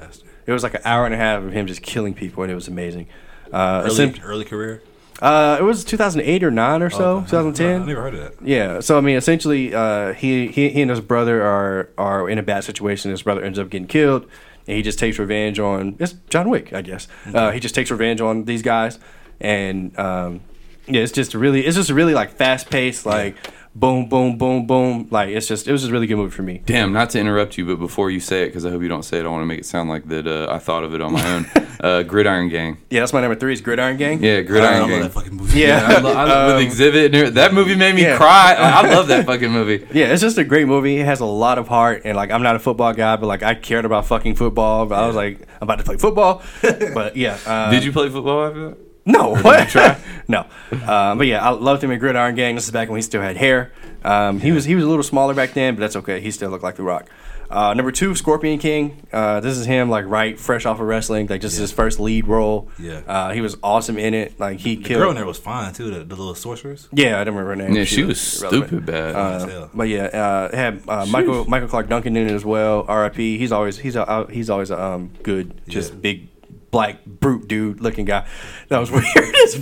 it 0.45 0.51
was 0.51 0.63
like 0.63 0.73
an 0.73 0.81
hour 0.83 1.05
and 1.05 1.13
a 1.13 1.17
half 1.17 1.43
of 1.43 1.51
him 1.53 1.67
just 1.67 1.81
killing 1.81 2.13
people, 2.13 2.43
and 2.43 2.51
it 2.51 2.55
was 2.55 2.67
amazing. 2.67 3.07
Uh, 3.51 3.83
Early, 3.85 4.13
early 4.23 4.45
career. 4.45 4.81
uh, 5.21 5.57
it 5.59 5.63
was 5.63 5.83
2008 5.83 6.43
or 6.43 6.51
nine 6.51 6.81
or 6.81 6.89
so, 6.89 7.17
Okay. 7.17 7.25
2010. 7.27 7.81
I 7.81 7.85
never 7.85 8.01
heard 8.01 8.13
of 8.15 8.19
that. 8.21 8.45
Yeah. 8.47 8.79
So 8.79 8.97
I 8.97 9.01
mean, 9.01 9.17
essentially, 9.17 9.73
uh, 9.73 10.13
he, 10.13 10.47
he 10.47 10.69
he 10.69 10.81
and 10.81 10.89
his 10.89 11.01
brother 11.01 11.41
are 11.43 11.89
are 11.97 12.29
in 12.29 12.37
a 12.37 12.43
bad 12.43 12.63
situation. 12.63 13.11
His 13.11 13.21
brother 13.23 13.41
ends 13.43 13.59
up 13.59 13.69
getting 13.69 13.87
killed, 13.87 14.23
and 14.67 14.77
he 14.77 14.81
just 14.81 14.99
takes 14.99 15.19
revenge 15.19 15.59
on 15.59 15.95
it's 15.99 16.13
John 16.29 16.49
Wick, 16.49 16.73
I 16.73 16.81
guess. 16.81 17.07
Uh, 17.33 17.51
he 17.51 17.59
just 17.59 17.75
takes 17.75 17.91
revenge 17.91 18.19
on 18.21 18.45
these 18.45 18.61
guys, 18.61 18.99
and 19.39 19.97
um, 19.99 20.41
yeah, 20.87 21.01
it's 21.01 21.11
just 21.11 21.33
really 21.33 21.65
it's 21.65 21.75
just 21.75 21.89
really 21.89 22.13
like 22.13 22.31
fast 22.31 22.69
paced 22.69 23.05
like 23.05 23.35
boom 23.73 24.09
boom 24.09 24.37
boom 24.37 24.67
boom 24.67 25.07
like 25.11 25.29
it's 25.29 25.47
just 25.47 25.65
it 25.65 25.71
was 25.71 25.81
just 25.81 25.89
a 25.89 25.93
really 25.93 26.07
good 26.07 26.17
movie 26.17 26.31
for 26.31 26.43
me. 26.43 26.61
Damn, 26.65 26.91
not 26.91 27.09
to 27.11 27.19
interrupt 27.19 27.57
you, 27.57 27.65
but 27.65 27.79
before 27.79 28.11
you 28.11 28.19
say 28.19 28.43
it, 28.43 28.47
because 28.47 28.65
I 28.65 28.69
hope 28.69 28.81
you 28.81 28.89
don't 28.89 29.03
say 29.03 29.19
it, 29.19 29.25
I 29.25 29.29
want 29.29 29.41
to 29.43 29.45
make 29.45 29.59
it 29.59 29.65
sound 29.65 29.89
like 29.89 30.07
that 30.09 30.27
uh, 30.27 30.51
I 30.51 30.59
thought 30.59 30.83
of 30.83 30.93
it 30.93 31.01
on 31.01 31.13
my 31.13 31.25
own. 31.33 31.45
uh, 31.79 32.03
Gridiron 32.03 32.49
Gang. 32.49 32.77
Yeah, 32.89 32.99
that's 32.99 33.13
my 33.13 33.21
number 33.21 33.35
three 33.35 33.53
is 33.53 33.61
Gridiron 33.61 33.97
Gang. 33.97 34.21
Yeah, 34.23 34.37
I 34.37 34.41
Gridiron 34.41 34.79
love 34.81 34.89
Gang. 34.89 35.01
that 35.01 35.11
fucking 35.13 35.33
movie. 35.35 35.59
Yeah. 35.59 35.85
I 35.87 35.99
lo- 35.99 36.13
I 36.13 36.23
lo- 36.25 36.31
Um, 36.57 36.65
with 36.65 36.77
Xzibit, 36.77 37.33
that 37.33 37.53
movie 37.53 37.75
made 37.75 37.95
me 37.95 38.03
yeah. 38.03 38.17
cry. 38.17 38.55
I, 38.57 38.81
I 38.87 38.93
love 38.93 39.07
that 39.07 39.25
fucking 39.25 39.51
movie. 39.51 39.87
Yeah, 39.93 40.07
it's 40.07 40.21
just 40.21 40.37
a 40.37 40.43
great 40.43 40.67
movie. 40.67 40.97
It 40.97 41.05
has 41.05 41.19
a 41.19 41.25
lot 41.25 41.57
of 41.57 41.67
heart, 41.67 42.01
and 42.05 42.15
like 42.15 42.29
I'm 42.31 42.43
not 42.43 42.55
a 42.55 42.59
football 42.59 42.93
guy, 42.93 43.15
but 43.15 43.27
like 43.27 43.41
I 43.43 43.55
cared 43.55 43.85
about 43.85 44.05
fucking 44.05 44.35
football. 44.35 44.85
But 44.85 44.99
I 44.99 45.07
was 45.07 45.15
like, 45.15 45.41
I'm 45.41 45.63
about 45.63 45.79
to 45.79 45.83
play 45.85 45.97
football. 45.97 46.43
but 46.61 47.15
yeah, 47.15 47.37
uh, 47.45 47.71
Did 47.71 47.83
you 47.83 47.91
play 47.91 48.09
football 48.09 48.45
after 48.47 48.69
that? 48.69 48.77
No, 49.05 49.35
what? 49.41 49.75
no, 50.27 50.41
um, 50.87 51.17
but 51.17 51.25
yeah, 51.27 51.43
I 51.43 51.49
loved 51.49 51.83
him 51.83 51.89
in 51.91 51.99
Gridiron 51.99 52.35
Gang. 52.35 52.55
This 52.55 52.65
is 52.65 52.71
back 52.71 52.87
when 52.89 52.97
he 52.97 53.01
still 53.01 53.21
had 53.21 53.35
hair. 53.37 53.71
Um, 54.03 54.39
He 54.39 54.51
was 54.51 54.63
he 54.65 54.75
was 54.75 54.83
a 54.83 54.87
little 54.87 55.03
smaller 55.03 55.33
back 55.33 55.53
then, 55.53 55.75
but 55.75 55.79
that's 55.81 55.95
okay. 55.97 56.19
He 56.21 56.29
still 56.31 56.49
looked 56.51 56.63
like 56.63 56.75
The 56.75 56.83
Rock. 56.83 57.09
Uh, 57.49 57.73
number 57.73 57.91
two, 57.91 58.15
Scorpion 58.15 58.59
King. 58.59 59.05
Uh, 59.11 59.41
this 59.41 59.57
is 59.57 59.65
him, 59.65 59.89
like 59.89 60.05
right 60.05 60.39
fresh 60.39 60.65
off 60.65 60.79
of 60.79 60.85
wrestling, 60.87 61.27
like 61.27 61.41
just 61.41 61.57
his 61.59 61.69
first 61.71 61.99
lead 61.99 62.25
role. 62.27 62.69
Yeah. 62.79 63.01
uh, 63.05 63.31
he 63.33 63.41
was 63.41 63.57
awesome 63.61 63.97
in 63.97 64.13
it. 64.13 64.39
Like 64.39 64.59
he 64.59 64.75
The 64.75 64.83
killed. 64.83 65.01
girl 65.01 65.09
in 65.09 65.15
there 65.17 65.25
was 65.25 65.37
fine 65.37 65.73
too. 65.73 65.89
The, 65.91 65.99
the 66.05 66.15
little 66.15 66.33
sorceress. 66.35 66.87
Yeah, 66.93 67.19
I 67.19 67.23
don't 67.25 67.35
remember 67.35 67.49
her 67.49 67.55
name. 67.67 67.75
Yeah, 67.75 67.83
she 67.83 68.03
was 68.03 68.39
irrelevant. 68.41 68.67
stupid 68.69 68.85
bad. 68.85 69.15
Uh, 69.15 69.67
but 69.73 69.89
yeah, 69.89 70.03
uh, 70.05 70.55
had 70.55 70.81
uh, 70.87 71.05
Michael 71.07 71.43
Michael 71.45 71.67
Clarke 71.67 71.89
Duncan 71.89 72.15
in 72.15 72.27
it 72.29 72.31
as 72.33 72.45
well. 72.45 72.85
R.I.P. 72.87 73.37
He's 73.39 73.51
always 73.51 73.77
he's 73.79 73.95
a, 73.97 74.07
uh, 74.07 74.27
he's 74.27 74.49
always 74.49 74.69
a 74.71 74.81
um, 74.81 75.11
good, 75.23 75.59
just 75.67 75.91
Yeah. 75.93 75.99
big 75.99 76.27
black 76.71 77.05
brute 77.05 77.47
dude 77.47 77.81
looking 77.81 78.05
guy. 78.05 78.25
That 78.69 78.79
was 78.79 78.89
weird. 78.91 79.05
Let's 79.15 79.53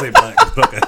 say 0.00 0.10
black. 0.10 0.58
Okay. 0.58 0.80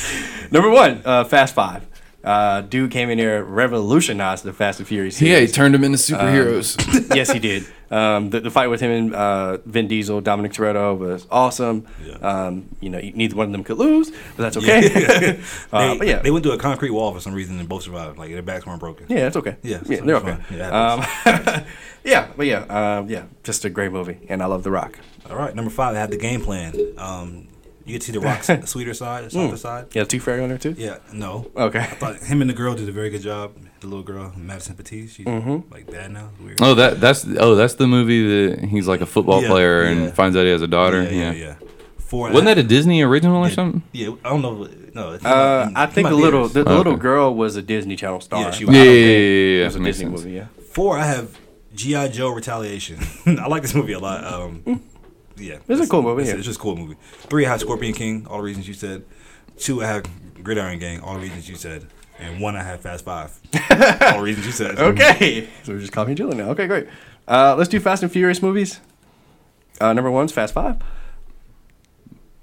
Number 0.50 0.70
one, 0.70 1.02
uh, 1.04 1.24
Fast 1.24 1.54
Five. 1.54 1.86
Uh, 2.26 2.60
dude 2.60 2.90
came 2.90 3.08
in 3.08 3.18
here 3.18 3.44
revolutionized 3.44 4.42
the 4.42 4.52
Fast 4.52 4.80
and 4.80 4.88
Furious. 4.88 5.22
yeah, 5.22 5.38
he 5.38 5.46
turned 5.46 5.72
them 5.74 5.84
into 5.84 5.96
superheroes. 5.96 6.76
yes, 7.14 7.30
he 7.30 7.38
did. 7.38 7.64
Um, 7.88 8.30
the, 8.30 8.40
the 8.40 8.50
fight 8.50 8.66
with 8.66 8.80
him 8.80 8.90
and 8.90 9.14
uh, 9.14 9.58
Vin 9.58 9.86
Diesel, 9.86 10.20
Dominic 10.20 10.50
Toretto 10.50 10.98
was 10.98 11.24
awesome. 11.30 11.86
Yeah. 12.04 12.14
Um, 12.14 12.68
you 12.80 12.90
know, 12.90 12.98
neither 12.98 13.36
one 13.36 13.46
of 13.46 13.52
them 13.52 13.62
could 13.62 13.78
lose, 13.78 14.10
but 14.10 14.38
that's 14.38 14.56
okay. 14.56 15.38
uh, 15.72 15.92
they, 15.92 15.98
but 15.98 16.06
yeah, 16.08 16.18
they 16.18 16.32
went 16.32 16.42
to 16.42 16.50
a 16.50 16.58
concrete 16.58 16.90
wall 16.90 17.14
for 17.14 17.20
some 17.20 17.32
reason 17.32 17.60
and 17.60 17.68
both 17.68 17.84
survived. 17.84 18.18
Like 18.18 18.32
their 18.32 18.42
backs 18.42 18.66
weren't 18.66 18.80
broken. 18.80 19.06
yeah, 19.08 19.20
that's 19.20 19.36
okay. 19.36 19.54
Yeah, 19.62 19.82
yeah, 19.86 19.98
so 19.98 20.04
they're 20.04 20.16
okay. 20.16 20.34
fine. 20.34 20.58
Yeah, 20.58 20.94
um, 21.54 21.64
yeah, 22.02 22.28
but 22.36 22.46
yeah, 22.46 22.98
um, 22.98 23.08
yeah, 23.08 23.26
just 23.44 23.64
a 23.64 23.70
great 23.70 23.92
movie, 23.92 24.18
and 24.28 24.42
I 24.42 24.46
love 24.46 24.64
The 24.64 24.72
Rock. 24.72 24.98
All 25.30 25.36
right, 25.36 25.54
number 25.54 25.70
five. 25.70 25.94
I 25.94 26.00
had 26.00 26.10
the 26.10 26.18
game 26.18 26.40
plan. 26.40 26.74
You 27.86 27.92
get 27.92 28.00
to 28.02 28.06
see 28.06 28.12
the 28.12 28.20
rock's 28.20 28.50
sweeter 28.70 28.92
side, 28.94 29.24
the 29.26 29.30
softer 29.30 29.56
side. 29.56 29.86
Yeah, 29.92 30.04
Two 30.04 30.18
Fairy 30.20 30.42
on 30.42 30.48
there 30.48 30.58
too. 30.58 30.74
Yeah, 30.76 30.98
no. 31.12 31.50
Okay. 31.56 31.78
I 31.78 31.84
thought 31.86 32.16
him 32.18 32.40
and 32.40 32.50
the 32.50 32.54
girl 32.54 32.74
did 32.74 32.88
a 32.88 32.92
very 32.92 33.10
good 33.10 33.22
job. 33.22 33.54
The 33.80 33.86
little 33.86 34.02
girl, 34.02 34.32
Madison 34.36 34.74
Pettis, 34.74 35.12
she's 35.12 35.24
Mm-hmm. 35.26 35.72
like 35.72 35.88
bad 35.90 36.10
now. 36.10 36.30
Weird. 36.42 36.58
oh, 36.60 36.74
that 36.74 37.00
that's 37.00 37.24
oh 37.38 37.54
that's 37.54 37.74
the 37.74 37.86
movie 37.86 38.56
that 38.56 38.64
he's 38.68 38.88
like 38.88 39.00
a 39.02 39.06
football 39.06 39.40
Yeah, 39.42 39.48
player 39.48 39.84
yeah. 39.84 39.90
and 39.90 40.12
finds 40.14 40.36
out 40.36 40.44
he 40.44 40.50
has 40.50 40.62
a 40.62 40.66
daughter. 40.66 41.02
yeah, 41.04 41.10
Yeah, 41.10 41.32
yeah, 41.32 41.54
yeah. 41.60 41.68
Four. 41.98 42.28
Wasn't 42.30 42.46
that 42.46 42.58
a 42.58 42.62
Disney 42.62 43.02
original 43.02 43.36
or 43.44 43.48
yeah, 43.48 43.54
something? 43.54 43.82
Yeah, 43.92 44.10
I 44.24 44.28
don't 44.30 44.42
know. 44.42 44.68
No, 44.94 45.12
it's 45.12 45.24
Uh, 45.24 45.70
I 45.74 45.86
think 45.86 46.04
might 46.04 46.10
the 46.10 46.16
little 46.16 46.48
the, 46.48 46.62
the 46.64 46.70
Okay. 46.70 46.76
little 46.78 46.96
girl 46.96 47.34
was 47.34 47.56
a 47.56 47.62
Disney 47.62 47.96
Channel 47.96 48.20
star. 48.20 48.40
Yeah, 48.42 48.50
she 48.52 48.64
was. 48.64 48.74
Yeah, 48.74 48.82
yeah, 48.82 48.90
think 48.90 48.96
yeah, 49.06 49.16
yeah, 49.16 49.62
It 49.62 49.64
was 49.66 49.76
a 49.76 49.84
Disney 49.84 50.04
sense. 50.06 50.18
movie. 50.24 50.32
Yeah. 50.36 50.46
Four, 50.72 50.98
I 50.98 51.06
have 51.06 51.38
GI 51.74 52.08
Joe 52.10 52.30
Retaliation. 52.30 52.98
I 53.26 53.46
like 53.48 53.62
this 53.62 53.74
movie 53.74 53.92
a 53.92 53.98
lot. 53.98 54.24
Um, 54.24 54.80
yeah, 55.36 55.58
It's 55.68 55.80
a 55.80 55.88
cool 55.88 56.02
movie, 56.02 56.22
It's, 56.22 56.30
yeah. 56.30 56.36
it's 56.36 56.46
just 56.46 56.58
a 56.58 56.62
cool 56.62 56.76
movie. 56.76 56.96
Three, 57.28 57.46
I 57.46 57.50
have 57.50 57.60
Scorpion 57.60 57.92
King. 57.94 58.26
All 58.28 58.38
the 58.38 58.44
reasons 58.44 58.66
you 58.68 58.74
said. 58.74 59.04
Two, 59.58 59.82
I 59.82 59.86
have 59.86 60.04
Gridiron 60.42 60.78
Gang. 60.78 61.00
All 61.00 61.14
the 61.14 61.20
reasons 61.20 61.48
you 61.48 61.56
said. 61.56 61.86
And 62.18 62.40
one, 62.40 62.56
I 62.56 62.62
have 62.62 62.80
Fast 62.80 63.04
Five. 63.04 63.38
all 63.70 64.18
the 64.18 64.22
reasons 64.22 64.46
you 64.46 64.52
said. 64.52 64.78
Okay, 64.78 65.48
so 65.62 65.72
we're 65.72 65.80
just 65.80 65.92
calling 65.92 66.10
you 66.10 66.14
Julian 66.14 66.38
now. 66.38 66.50
Okay, 66.50 66.66
great. 66.66 66.86
Uh, 67.28 67.54
let's 67.56 67.68
do 67.68 67.78
Fast 67.80 68.02
and 68.02 68.10
Furious 68.12 68.40
movies. 68.42 68.80
Uh, 69.80 69.92
number 69.92 70.10
one's 70.10 70.32
Fast 70.32 70.54
Five. 70.54 70.78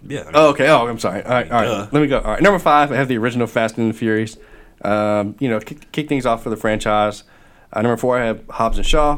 Yeah. 0.06 0.22
I 0.22 0.24
mean, 0.26 0.32
Oh, 0.36 0.50
okay. 0.50 0.68
Oh, 0.70 0.88
I'm 0.88 1.00
sorry. 1.00 1.24
All 1.24 1.32
right, 1.32 1.50
all 1.52 1.62
right. 1.62 1.66
Duh. 1.68 1.88
Let 1.92 2.02
me 2.02 2.08
go. 2.08 2.20
All 2.20 2.32
right, 2.32 2.42
number 2.42 2.60
five. 2.60 2.92
I 2.92 2.96
have 2.96 3.08
the 3.08 3.18
original 3.18 3.48
Fast 3.48 3.78
and 3.78 3.94
the 3.94 3.98
Furious. 3.98 4.38
Um, 4.84 5.36
you 5.40 5.50
know, 5.50 5.60
kick, 5.60 5.92
kick 5.92 6.10
things 6.10 6.26
off 6.26 6.44
for 6.44 6.50
the 6.50 6.58
franchise. 6.58 7.24
Uh, 7.72 7.82
number 7.82 7.98
four, 7.98 8.20
I 8.20 8.26
have 8.26 8.44
Hobbs 8.50 8.78
and 8.78 8.86
Shaw. 8.86 9.18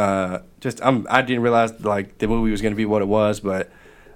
Uh, 0.00 0.38
just 0.60 0.80
I'm 0.84 1.06
I 1.10 1.22
didn't 1.22 1.42
realize 1.42 1.72
like 1.84 2.18
the 2.18 2.26
movie 2.28 2.50
was 2.50 2.62
going 2.62 2.72
to 2.72 2.76
be 2.76 2.86
what 2.86 3.02
it 3.02 3.08
was, 3.08 3.40
but 3.40 3.70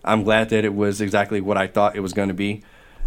I'm 0.05 0.23
glad 0.23 0.49
that 0.51 0.64
it 0.64 0.75
was 0.75 1.01
exactly 1.01 1.40
what 1.40 1.57
I 1.57 1.66
thought 1.66 1.97
it 1.97 2.01
was 2.01 2.12
going 2.12 2.29
to 2.29 2.35
be. 2.35 2.62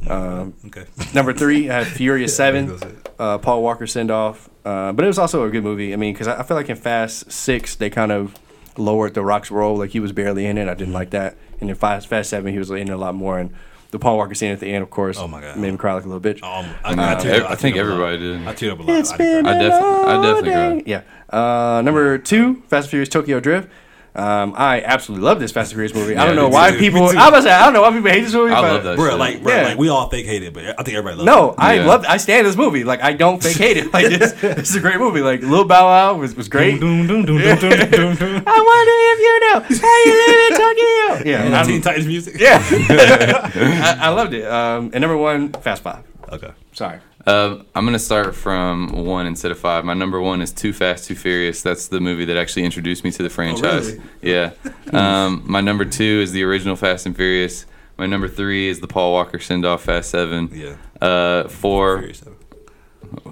Um, 0.07 0.53
Okay. 0.67 0.85
number 1.15 1.33
three, 1.33 1.69
I 1.69 1.79
had 1.83 1.87
Furious 1.87 2.35
Seven, 2.35 2.77
uh, 3.17 3.37
Paul 3.39 3.63
Walker 3.63 3.87
send 3.87 4.11
off. 4.11 4.49
Uh, 4.63 4.91
but 4.91 5.03
it 5.05 5.07
was 5.07 5.17
also 5.17 5.43
a 5.45 5.49
good 5.49 5.63
movie. 5.63 5.93
I 5.93 5.95
mean, 5.95 6.13
because 6.13 6.27
I, 6.27 6.39
I 6.41 6.43
feel 6.43 6.57
like 6.57 6.69
in 6.69 6.75
Fast 6.75 7.31
Six 7.31 7.75
they 7.75 7.89
kind 7.89 8.11
of 8.11 8.35
lowered 8.77 9.13
the 9.15 9.23
Rock's 9.23 9.49
role, 9.49 9.77
like 9.77 9.91
he 9.91 9.99
was 9.99 10.11
barely 10.11 10.45
in 10.45 10.57
it. 10.57 10.67
I 10.67 10.73
didn't 10.75 10.93
like 10.93 11.09
that. 11.11 11.35
And 11.59 11.69
in 11.69 11.75
Fast 11.75 12.07
Fast 12.07 12.29
Seven, 12.29 12.51
he 12.53 12.59
was 12.59 12.69
in 12.69 12.77
it 12.77 12.89
a 12.89 12.97
lot 12.97 13.15
more. 13.15 13.39
And 13.39 13.53
the 13.89 13.97
Paul 13.99 14.17
Walker 14.17 14.35
scene 14.35 14.51
at 14.51 14.59
the 14.59 14.67
end, 14.71 14.83
of 14.83 14.89
course, 14.89 15.17
Oh 15.17 15.27
my 15.27 15.39
God. 15.41 15.57
made 15.57 15.71
me 15.71 15.77
cry 15.77 15.93
like 15.93 16.03
a 16.03 16.09
little 16.09 16.21
bitch. 16.21 16.43
Um, 16.43 16.75
I, 16.83 16.93
Nah, 16.93 17.11
I, 17.11 17.15
teared- 17.15 17.45
I 17.45 17.55
think 17.55 17.75
teared 17.77 17.79
up 17.79 17.87
a 17.87 17.91
everybody 17.91 18.17
did. 18.19 18.47
I 18.47 18.53
teared 18.53 18.71
up 18.73 18.79
a 18.79 18.83
lot. 18.83 18.99
It's 18.99 19.11
I 19.13 19.17
did 19.17 19.43
been 19.43 19.45
cry. 19.45 19.53
I 19.53 19.55
a 19.55 19.59
defi- 19.59 19.73
I 19.75 20.13
long 20.13 20.21
definitely 20.23 20.49
day. 20.49 20.53
cried. 20.83 20.87
Yeah. 20.87 21.01
Uh, 21.29 21.81
number 21.83 22.17
two, 22.17 22.61
Fast 22.67 22.85
and 22.85 22.89
Furious 22.91 23.09
Tokyo 23.09 23.39
Drift. 23.39 23.69
Um, 24.15 24.53
I 24.57 24.81
absolutely 24.81 25.23
love 25.25 25.39
this 25.39 25.51
Fast 25.51 25.71
and 25.71 25.75
Furious 25.77 25.93
movie. 25.93 26.15
I 26.15 26.25
don't 26.25 26.35
know 26.35 26.47
why 26.49 26.71
too. 26.71 26.79
people. 26.79 27.05
Me 27.05 27.11
too. 27.11 27.17
I 27.19 27.29
was 27.29 27.43
say 27.43 27.51
I 27.51 27.65
don't 27.65 27.73
know 27.73 27.83
why 27.83 27.91
people 27.91 28.09
hate 28.09 28.21
this 28.21 28.33
movie. 28.33 28.51
I 28.51 28.61
but 28.61 28.73
love 28.73 28.83
that 28.85 28.95
Bro, 28.95 29.09
shit. 29.11 29.19
like, 29.19 29.43
bro, 29.43 29.53
Yeah. 29.55 29.63
like 29.67 29.77
we 29.77 29.89
all 29.89 30.09
fake 30.09 30.25
hate 30.25 30.41
it, 30.41 30.53
but 30.55 30.65
I 30.65 30.73
think 30.81 30.97
everybody 30.97 31.17
loves 31.17 31.25
No, 31.27 31.49
it. 31.51 31.55
I 31.59 31.73
Yeah. 31.75 31.85
love. 31.85 32.03
I 32.07 32.17
stand 32.17 32.47
this 32.47 32.55
movie. 32.55 32.83
Like 32.83 33.03
I 33.03 33.13
don't 33.13 33.43
fake 33.43 33.57
hate 33.57 33.77
it. 33.77 33.93
Like 33.93 34.07
this, 34.07 34.31
this 34.41 34.69
is 34.71 34.75
a 34.75 34.79
great 34.79 34.97
movie. 34.97 35.21
Like 35.21 35.43
Lil 35.43 35.65
Bow 35.65 35.85
Wow 35.85 36.15
was, 36.15 36.33
was 36.35 36.47
great. 36.49 36.81
I 36.81 36.85
wonder 36.87 37.33
if 37.37 39.19
you 39.19 39.39
know 39.41 39.59
how 39.59 39.97
you 40.05 40.13
live 40.27 40.51
in 40.51 40.57
Tokyo. 40.57 40.83
Yeah, 41.25 41.43
And 41.43 41.55
I'm- 41.55 41.65
Teen 41.67 41.81
Titans 41.81 42.07
music. 42.07 42.39
yeah. 42.39 42.59
I, 42.71 43.97
I 44.01 44.09
loved 44.09 44.33
it. 44.33 44.45
Um, 44.47 44.89
and 44.93 45.01
number 45.01 45.17
one, 45.17 45.51
Fast 45.53 45.83
Five. 45.83 46.03
Okay. 46.31 46.51
Sorry. 46.73 46.99
Uh, 47.27 47.61
I'm 47.75 47.83
gonna 47.83 47.99
start 47.99 48.33
from 48.35 49.05
one 49.05 49.27
instead 49.27 49.51
of 49.51 49.59
five. 49.59 49.83
My 49.83 49.93
number 49.93 50.21
one 50.21 50.41
is 50.41 50.53
Too 50.53 50.71
Fast, 50.71 51.05
Too 51.05 51.15
Furious. 51.15 51.61
That's 51.61 51.89
the 51.89 51.99
movie 51.99 52.23
that 52.23 52.37
actually 52.37 52.63
introduced 52.63 53.03
me 53.03 53.11
to 53.11 53.21
the 53.21 53.29
franchise. 53.29 53.91
really? 53.91 54.01
Yeah. 54.21 54.51
Um, 54.93 55.43
my 55.45 55.59
number 55.59 55.83
two 55.83 56.21
is 56.23 56.31
the 56.31 56.43
original 56.43 56.77
Fast 56.77 57.05
and 57.05 57.13
Furious. 57.15 57.65
My 57.97 58.05
number 58.05 58.29
three 58.29 58.69
is 58.69 58.79
the 58.79 58.87
Paul 58.87 59.11
Walker 59.11 59.39
send 59.39 59.65
off 59.65 59.83
Fast 59.83 60.09
Seven. 60.09 60.49
Yeah. 60.53 60.77
Uh, 61.05 61.49
four. 61.49 61.97
Furious 61.97 62.19
seven. 62.19 62.35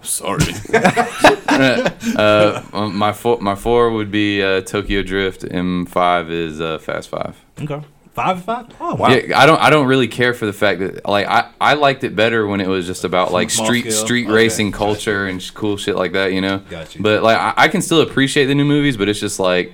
Sorry. 0.04 0.44
uh, 2.18 2.64
um, 2.74 2.98
my 2.98 3.14
four, 3.14 3.40
my 3.40 3.56
four 3.56 3.92
would 3.92 4.12
be 4.12 4.44
uh, 4.44 4.60
Tokyo 4.62 5.04
Drift, 5.04 5.46
and 5.46 5.90
five 5.90 6.30
is 6.30 6.60
uh, 6.60 6.80
Fast 6.80 7.08
Five. 7.08 7.38
Okay. 7.62 7.82
Five 8.16 8.44
five. 8.44 8.68
Oh 8.80 8.96
wow. 8.96 9.10
Yeah, 9.10 9.38
I 9.38 9.46
don't. 9.46 9.60
I 9.62 9.70
don't 9.70 9.88
really 9.88 10.08
care 10.08 10.34
for 10.34 10.46
the 10.46 10.54
fact 10.54 10.80
that 10.80 11.06
like 11.06 11.28
I, 11.28 11.52
I 11.60 11.74
liked 11.74 12.04
it 12.06 12.16
better 12.16 12.48
when 12.48 12.62
it 12.62 12.68
was 12.68 12.86
just 12.88 13.04
about 13.04 13.32
like 13.34 13.50
Small 13.50 13.68
street 13.68 13.82
scale? 13.92 14.06
street 14.06 14.24
Okay, 14.26 14.34
racing 14.34 14.72
gotcha. 14.72 14.78
culture 14.86 15.28
and 15.28 15.44
sh- 15.44 15.52
cool 15.52 15.76
shit 15.76 15.96
like 15.98 16.14
that. 16.14 16.32
You 16.32 16.40
know. 16.42 16.60
Got 16.70 16.96
you. 16.96 17.02
But 17.04 17.24
like 17.24 17.38
I, 17.38 17.54
I 17.58 17.68
can 17.68 17.82
still 17.82 18.00
appreciate 18.02 18.46
the 18.46 18.56
new 18.56 18.64
movies, 18.66 18.96
but 18.96 19.10
it's 19.10 19.20
just 19.20 19.38
like 19.38 19.74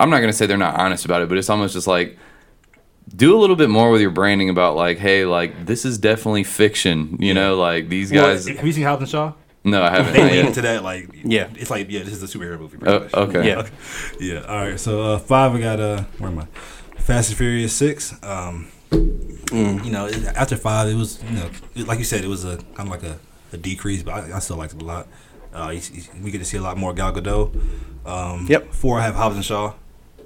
I'm 0.00 0.08
not 0.10 0.20
gonna 0.20 0.32
say 0.32 0.46
they're 0.46 0.56
not 0.56 0.78
honest 0.80 1.04
about 1.04 1.20
it, 1.22 1.28
but 1.28 1.38
it's 1.38 1.50
almost 1.50 1.74
just 1.74 1.86
like 1.86 2.16
do 3.14 3.36
a 3.36 3.38
little 3.38 3.56
bit 3.56 3.68
more 3.68 3.90
with 3.90 4.00
your 4.00 4.10
branding 4.10 4.48
about 4.48 4.74
like 4.74 4.96
hey 4.96 5.26
like 5.26 5.66
this 5.66 5.84
is 5.84 5.98
definitely 5.98 6.42
fiction. 6.44 7.18
You 7.20 7.34
know 7.34 7.56
like 7.56 7.90
these 7.90 8.10
guys. 8.10 8.48
Have 8.48 8.64
you 8.66 8.72
seen 8.72 8.84
Hobbs 8.84 9.02
and 9.02 9.10
Shaw? 9.10 9.32
no, 9.62 9.82
I 9.82 9.90
haven't. 9.90 10.12
They 10.14 10.20
not 10.20 10.26
lean 10.26 10.34
yet. 10.36 10.46
into 10.46 10.62
that 10.62 10.82
like 10.82 11.10
Yeah. 11.22 11.48
It's 11.54 11.70
like 11.70 11.90
yeah, 11.90 12.02
this 12.02 12.14
is 12.14 12.22
a 12.22 12.38
superhero 12.38 12.58
movie. 12.58 12.78
Oh, 12.82 13.00
Pretty 13.00 13.04
much. 13.04 13.14
okay. 13.14 13.46
Yeah. 13.48 13.68
Yeah. 14.20 14.40
All 14.46 14.56
right. 14.68 14.80
So 14.80 15.02
uh, 15.02 15.18
five, 15.18 15.54
I 15.54 15.60
got 15.60 15.80
uh, 15.80 16.04
where 16.18 16.30
am 16.30 16.38
I? 16.38 16.46
Fast 17.04 17.28
and 17.30 17.38
Furious 17.38 17.74
six. 17.74 18.14
Um, 18.22 18.68
you 19.52 19.90
know, 19.90 20.08
after 20.34 20.56
five, 20.56 20.88
it 20.88 20.94
was 20.94 21.22
you 21.22 21.30
know, 21.36 21.50
like 21.86 21.98
you 21.98 22.04
said, 22.04 22.24
it 22.24 22.28
was 22.28 22.44
a 22.44 22.56
kind 22.74 22.80
of 22.80 22.88
like 22.88 23.02
a, 23.02 23.18
a 23.52 23.56
decrease, 23.56 24.02
but 24.02 24.12
I, 24.14 24.36
I 24.36 24.38
still 24.40 24.56
liked 24.56 24.74
it 24.74 24.82
a 24.82 24.84
lot. 24.84 25.06
Uh, 25.52 25.68
you, 25.74 25.80
you- 25.92 26.02
we 26.22 26.30
get 26.30 26.38
to 26.38 26.44
see 26.44 26.56
a 26.56 26.62
lot 26.62 26.76
more 26.76 26.92
Gal 26.94 27.12
Gadot. 27.12 27.54
Um, 28.06 28.46
Yep. 28.48 28.72
Four, 28.72 28.98
I 29.00 29.02
have 29.04 29.14
Hobbs 29.14 29.36
and 29.36 29.44
Shaw. 29.44 29.74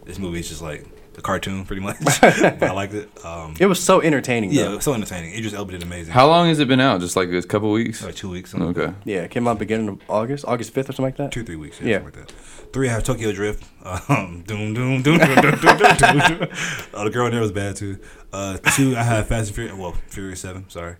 This 0.04 0.18
movie 0.18 0.40
is 0.40 0.48
just 0.48 0.62
like 0.62 0.86
a 1.18 1.22
cartoon, 1.22 1.64
pretty 1.64 1.82
much. 1.82 1.96
but 2.20 2.62
I 2.62 2.72
liked 2.72 2.94
it. 2.94 3.08
Um, 3.24 3.54
It 3.58 3.66
was 3.66 3.82
so 3.82 4.00
entertaining. 4.00 4.50
yeah, 4.52 4.64
though. 4.64 4.72
it 4.72 4.76
was 4.76 4.84
so 4.84 4.94
entertaining. 4.94 5.34
Idris 5.34 5.52
Elba 5.54 5.72
did 5.72 5.82
amazing. 5.82 6.12
How 6.14 6.26
long 6.26 6.48
has 6.48 6.58
it 6.60 6.68
been 6.68 6.80
out? 6.80 7.00
Just 7.00 7.16
like 7.16 7.28
a 7.30 7.42
couple 7.42 7.70
weeks. 7.72 8.02
Like 8.04 8.14
two 8.14 8.30
weeks. 8.30 8.50
something 8.50 8.68
like 8.68 8.78
Okay. 8.78 8.94
Yeah, 9.04 9.22
it 9.22 9.30
came 9.30 9.46
out 9.48 9.58
beginning 9.58 9.88
of 9.88 10.00
August, 10.08 10.44
August 10.46 10.72
fifth 10.72 10.88
or 10.88 10.92
something 10.92 11.04
like 11.06 11.16
that. 11.16 11.32
two 11.32 11.44
three 11.44 11.56
weeks. 11.56 11.80
Yeah. 11.80 11.86
Yeah, 11.88 11.98
something 12.02 12.20
like 12.20 12.28
that. 12.28 12.34
Three, 12.72 12.88
I 12.88 12.92
have 12.92 13.02
Tokyo 13.04 13.32
Drift. 13.32 13.64
Um, 13.84 14.42
doom 14.46 14.74
doom 14.74 15.02
doom 15.02 15.18
doom 15.18 15.34
doom 15.34 15.34
doom 15.34 15.78
doom. 15.96 16.18
doom. 16.18 16.48
Oh, 16.94 17.04
the 17.04 17.10
girl 17.12 17.26
in 17.26 17.32
there 17.32 17.40
was 17.40 17.52
bad 17.52 17.76
too. 17.76 17.98
Uh, 18.32 18.58
two, 18.76 18.94
I 18.96 19.02
have 19.02 19.26
Fast 19.28 19.48
and 19.48 19.54
Furious. 19.56 19.76
Well, 19.76 19.92
Furious 20.08 20.40
Seven. 20.40 20.68
Sorry. 20.68 20.96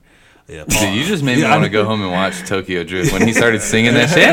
Yeah. 0.49 0.65
Paul- 0.69 0.81
Dude, 0.81 0.95
you 0.95 1.05
just 1.05 1.23
made 1.23 1.37
me 1.37 1.43
Yeah, 1.43 1.51
want 1.51 1.65
to 1.65 1.69
go 1.71 1.85
home 1.85 2.01
and 2.01 2.11
watch 2.11 2.39
Tokyo 2.49 2.83
Drift 2.83 3.13
when 3.13 3.27
he 3.27 3.35
started 3.35 3.61
singing 3.73 3.93
that 3.95 4.09
shit. 4.09 4.29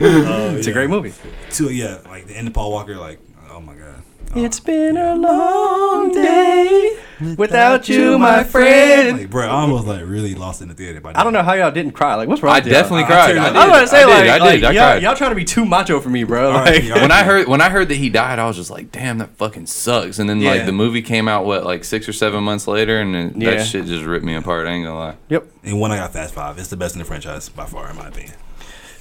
Oh, 0.00 0.54
It's 0.56 0.66
a 0.66 0.72
great 0.72 0.90
movie. 0.90 1.12
Two, 1.50 1.72
yeah, 1.72 1.98
like 2.06 2.26
the 2.26 2.36
end 2.36 2.48
of 2.48 2.54
Paul 2.54 2.70
Walker. 2.70 2.96
Like, 2.96 3.18
oh 3.58 3.60
my 3.60 3.74
god. 3.74 4.02
It's 4.36 4.60
been 4.60 4.96
a 4.98 5.14
long 5.16 6.12
day 6.12 6.98
without 7.38 7.88
you, 7.88 8.18
my 8.18 8.44
friend. 8.44 9.18
Like, 9.18 9.30
bro, 9.30 9.46
I 9.46 9.50
almost 9.62 9.86
like 9.86 10.02
really 10.04 10.34
lost 10.34 10.60
in 10.60 10.68
the 10.68 10.74
theater. 10.74 11.00
By 11.00 11.12
I 11.14 11.24
don't 11.24 11.32
know 11.32 11.42
how 11.42 11.54
y'all 11.54 11.70
didn't 11.70 11.92
cry. 11.92 12.14
Like, 12.14 12.28
what's 12.28 12.42
wrong? 12.42 12.54
I 12.54 12.58
with 12.58 12.66
y'all? 12.66 12.74
definitely 12.74 13.04
I- 13.04 13.06
I 13.06 13.08
cried. 13.08 13.36
I 13.38 13.48
it- 13.48 13.56
I 13.56 13.66
was 13.68 13.76
gonna 13.76 13.86
say 13.86 14.02
I 14.02 14.06
like, 14.06 14.22
did. 14.24 14.28
I 14.30 14.38
like, 14.38 14.52
did. 14.60 14.64
I 14.64 14.70
y'all, 14.72 14.82
cried. 14.92 15.02
y'all 15.02 15.14
trying 15.16 15.30
to 15.30 15.34
be 15.34 15.44
too 15.46 15.64
macho 15.64 15.98
for 16.00 16.10
me, 16.10 16.24
bro. 16.24 16.52
All 16.52 16.58
right, 16.58 16.74
Like, 16.74 16.84
y'all- 16.84 17.00
when 17.00 17.10
I 17.10 17.24
heard 17.24 17.48
when 17.48 17.60
I 17.62 17.70
heard 17.70 17.88
that 17.88 17.94
he 17.96 18.10
died, 18.10 18.38
I 18.38 18.46
was 18.46 18.56
just 18.56 18.70
like, 18.70 18.92
"Damn, 18.92 19.16
that 19.18 19.30
fucking 19.38 19.66
sucks." 19.66 20.18
And 20.18 20.28
then 20.28 20.40
Yeah. 20.40 20.50
like 20.50 20.66
the 20.66 20.72
movie 20.72 21.02
came 21.02 21.26
out 21.26 21.46
what 21.46 21.64
like 21.64 21.82
six 21.82 22.06
or 22.08 22.12
seven 22.12 22.44
months 22.44 22.68
later, 22.68 23.00
and 23.00 23.14
then 23.14 23.32
Yeah. 23.34 23.50
that 23.56 23.66
shit 23.66 23.86
just 23.86 24.04
ripped 24.04 24.26
me 24.26 24.34
apart. 24.36 24.66
I 24.66 24.72
ain't 24.72 24.84
gonna 24.84 24.98
lie. 24.98 25.14
Yep. 25.30 25.46
And 25.64 25.80
when 25.80 25.90
I 25.90 25.96
got 25.96 26.12
Fast 26.12 26.34
Five. 26.34 26.58
It's 26.58 26.68
the 26.68 26.76
best 26.76 26.94
in 26.94 26.98
the 26.98 27.04
franchise 27.06 27.48
by 27.48 27.64
far, 27.64 27.90
in 27.90 27.96
my 27.96 28.08
opinion. 28.08 28.34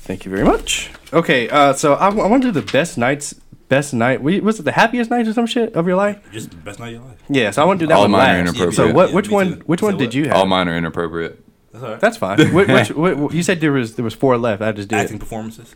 Thank 0.03 0.23
you 0.23 0.31
very 0.31 0.45
much. 0.45 0.89
Okay, 1.11 1.49
uh, 1.49 1.73
so 1.73 1.95
I, 1.95 2.07
I 2.07 2.27
want 2.27 2.41
to 2.43 2.47
do 2.47 2.51
the 2.61 2.71
best 2.71 2.97
nights, 2.97 3.35
best 3.69 3.93
night. 3.93 4.21
Was 4.21 4.59
it 4.59 4.63
the 4.63 4.71
happiest 4.71 5.09
nights 5.09 5.29
or 5.29 5.33
some 5.33 5.45
shit 5.45 5.73
of 5.73 5.87
your 5.87 5.95
life? 5.95 6.19
Just 6.31 6.51
the 6.51 6.55
best 6.57 6.79
night 6.79 6.87
of 6.89 6.93
your 6.93 7.03
life. 7.03 7.17
Yeah, 7.29 7.51
so 7.51 7.61
I 7.61 7.65
want 7.65 7.79
to 7.79 7.83
do 7.85 7.87
that 7.87 7.95
All 7.95 8.01
one 8.03 8.11
mine 8.11 8.21
are 8.21 8.43
last. 8.45 8.55
inappropriate. 8.55 8.75
So 8.75 8.93
what? 8.93 9.09
Yeah, 9.09 9.15
which 9.15 9.27
me 9.29 9.33
one? 9.33 9.47
too. 9.59 9.63
Which 9.65 9.79
So 9.81 9.85
one 9.87 9.95
what? 9.95 9.99
did 9.99 10.13
you 10.13 10.27
have? 10.27 10.37
All 10.37 10.45
mine 10.45 10.67
are 10.67 10.77
inappropriate. 10.77 11.43
That's 11.71 11.83
all 11.83 11.91
right. 11.91 11.99
That's 11.99 12.17
fine. 12.17 12.37
which, 12.53 12.67
which, 12.67 12.89
which, 12.91 13.33
you 13.33 13.43
said 13.43 13.59
there 13.61 13.71
was 13.71 13.95
there 13.95 14.05
was 14.05 14.13
four 14.13 14.37
left. 14.37 14.61
I 14.61 14.71
just 14.71 14.87
did. 14.89 14.97
acting 14.99 15.19
performances. 15.19 15.75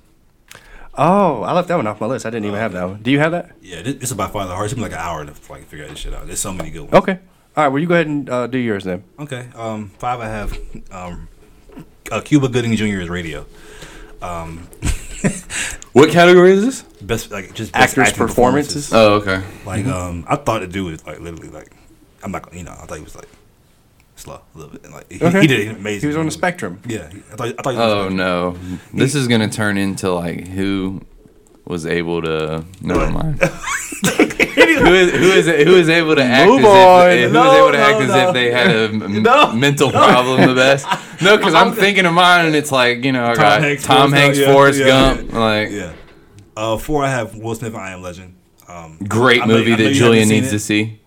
Oh, 0.93 1.43
I 1.43 1.53
left 1.53 1.69
that 1.69 1.75
one 1.75 1.87
off 1.87 2.01
my 2.01 2.07
list. 2.07 2.25
I 2.25 2.29
didn't 2.31 2.45
even 2.45 2.59
have 2.59 2.73
that 2.73 2.83
one. 2.85 3.01
Do 3.01 3.11
you 3.11 3.19
have 3.19 3.31
that? 3.31 3.51
Yeah, 3.61 3.81
this, 3.81 3.95
this 3.95 4.11
is 4.11 4.17
by 4.17 4.27
far 4.27 4.45
the 4.45 4.53
hardest. 4.53 4.73
It 4.73 4.75
took 4.75 4.83
me 4.85 4.89
like 4.89 4.99
an 4.99 5.05
hour 5.05 5.23
to 5.25 5.33
like 5.51 5.65
figure 5.67 5.87
this 5.87 5.99
shit 5.99 6.13
out. 6.13 6.27
There's 6.27 6.39
so 6.39 6.51
many 6.51 6.69
good 6.69 6.81
ones. 6.81 6.93
Okay. 6.95 7.19
All 7.55 7.63
right. 7.63 7.67
Well, 7.69 7.79
you 7.79 7.87
go 7.87 7.93
ahead 7.95 8.07
and 8.07 8.29
uh, 8.29 8.47
do 8.47 8.57
yours 8.57 8.83
then. 8.83 9.03
Okay. 9.19 9.47
Um, 9.55 9.89
five 9.99 10.19
I 10.19 10.27
have 10.27 10.57
um, 10.91 11.27
uh, 12.11 12.21
Cuba 12.21 12.49
Gooding 12.49 12.75
Jr. 12.75 12.99
is 13.01 13.09
radio. 13.09 13.45
Um, 14.21 14.67
What 15.93 16.09
category 16.09 16.53
is 16.53 16.63
this? 16.65 16.85
Best 17.01 17.31
like 17.31 17.53
just 17.53 17.71
best 17.73 17.97
Actors' 17.97 18.09
acting 18.09 18.27
performances? 18.27 18.93
Oh, 18.93 19.15
okay. 19.15 19.41
Like 19.65 19.85
um, 19.85 20.25
I 20.27 20.35
thought 20.35 20.61
the 20.61 20.67
dude 20.67 20.91
was 20.91 21.05
like 21.05 21.19
literally 21.19 21.49
like 21.49 21.71
I'm 22.23 22.31
not 22.31 22.53
you 22.53 22.63
know 22.63 22.71
I 22.71 22.85
thought 22.85 22.97
he 22.97 23.03
was 23.03 23.15
like 23.15 23.27
slow 24.15 24.35
a 24.53 24.57
little 24.57 24.71
bit 24.73 24.83
and 24.83 24.93
like 24.93 25.11
he, 25.11 25.23
Okay. 25.23 25.41
he 25.41 25.47
did 25.47 25.67
an 25.69 25.75
amazing. 25.77 26.01
He 26.01 26.07
was 26.07 26.17
on 26.17 26.25
the 26.25 26.31
spectrum. 26.31 26.79
Yeah, 26.87 27.09
he- 27.09 27.19
I 27.31 27.35
thought 27.35 27.47
I 27.47 27.51
thought. 27.61 27.71
He 27.71 27.77
was 27.77 27.93
on 27.93 28.19
Oh 28.19 28.53
spectrum. 28.53 28.79
no, 28.93 28.97
this 28.99 29.15
is 29.15 29.27
gonna 29.27 29.49
turn 29.49 29.77
into 29.77 30.11
like 30.13 30.47
who 30.47 31.01
was 31.65 31.85
able 31.85 32.21
to. 32.21 32.65
Never 32.81 33.09
mind. 33.09 33.39
who 34.01 34.93
is 34.93 35.11
who 35.11 35.31
is 35.31 35.45
who 35.45 35.75
is 35.75 35.89
able 35.89 36.15
to 36.15 36.23
act 36.23 36.49
Move 36.49 36.61
as 36.61 36.65
on. 36.65 37.11
if 37.11 37.27
who 37.27 37.33
No, 37.33 37.51
is 37.51 37.57
able 37.57 37.71
to 37.71 37.77
no, 37.77 37.83
act 37.83 38.01
as 38.01 38.07
no. 38.09 38.27
if 38.27 38.33
they 38.33 38.51
had 38.51 38.67
a 38.75 38.79
m- 38.89 39.23
No. 39.23 39.51
mental 39.53 39.91
problem 39.91 40.47
the 40.47 40.55
best? 40.55 40.85
No, 41.21 41.37
because 41.37 41.53
I'm 41.61 41.73
thinking 41.73 42.05
of 42.05 42.13
mine 42.13 42.47
and 42.47 42.55
it's 42.55 42.71
like 42.71 43.03
you 43.05 43.11
know 43.11 43.23
I 43.25 43.33
Tom 43.33 43.43
got 43.43 43.61
Hanks, 43.61 43.83
Tom 43.83 44.09
Forrest 44.11 44.15
Hanks, 44.23 44.39
Gump, 44.39 44.51
Forrest 44.53 44.79
yeah, 44.79 44.85
Gump, 44.87 45.31
yeah. 45.31 45.39
like 45.39 45.69
Yeah. 45.71 45.93
Uh, 46.55 46.77
four 46.77 47.03
I 47.03 47.09
have 47.09 47.35
Will 47.35 47.55
Smith 47.55 47.73
and 47.73 47.81
I 47.81 47.91
Am 47.91 48.01
Legend. 48.01 48.35
Um, 48.67 48.97
great 49.07 49.41
I 49.41 49.45
know- 49.45 49.57
movie 49.57 49.73
I 49.73 49.75
know 49.77 49.83
that 49.83 49.89
you 49.93 49.95
Julian 49.99 50.29
needs 50.29 50.47
it. 50.47 50.51
to 50.51 50.59
see. 50.59 50.99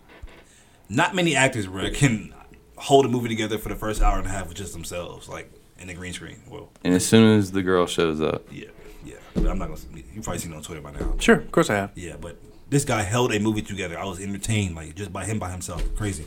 Not 0.88 1.14
many 1.14 1.35
actors 1.35 1.66
bro, 1.66 1.90
can 1.90 2.35
hold 2.76 3.07
a 3.07 3.09
movie 3.09 3.28
together 3.28 3.57
for 3.59 3.68
the 3.70 3.74
first 3.74 4.02
hour 4.02 4.18
and 4.18 4.26
a 4.26 4.30
half 4.30 4.48
with 4.48 4.57
just 4.57 4.72
themselves, 4.72 5.28
like 5.28 5.50
in 5.78 5.87
the 5.88 5.94
green 5.94 6.12
screen. 6.12 6.42
Well, 6.48 6.70
And 6.85 6.94
as 6.94 7.07
soon 7.07 7.38
as 7.38 7.52
the 7.52 7.62
girl 7.62 7.87
shows 7.87 8.20
up, 8.20 8.46
yeah, 8.52 8.66
yeah. 9.04 9.14
But 9.35 9.46
I'm 9.46 9.59
not 9.59 9.68
gonna. 9.68 9.80
You 10.14 10.20
probably 10.20 10.38
seen 10.40 10.52
it 10.52 10.57
on 10.57 10.62
Twitter 10.62 10.80
by 10.83 10.92
now. 10.92 11.14
Sure, 11.18 11.37
of 11.37 11.50
course 11.52 11.70
I 11.70 11.74
have. 11.76 11.90
Yeah, 11.94 12.16
but 12.20 12.37
this 12.68 12.85
guy 12.85 13.02
held 13.02 13.33
a 13.33 13.40
movie 13.40 13.62
together. 13.62 13.98
I 13.98 14.04
was 14.04 14.20
entertained, 14.20 14.74
like 14.76 14.94
just 14.94 15.12
by 15.12 15.24
him 15.24 15.38
by 15.38 15.50
himself. 15.50 15.83
Crazy. 15.96 16.26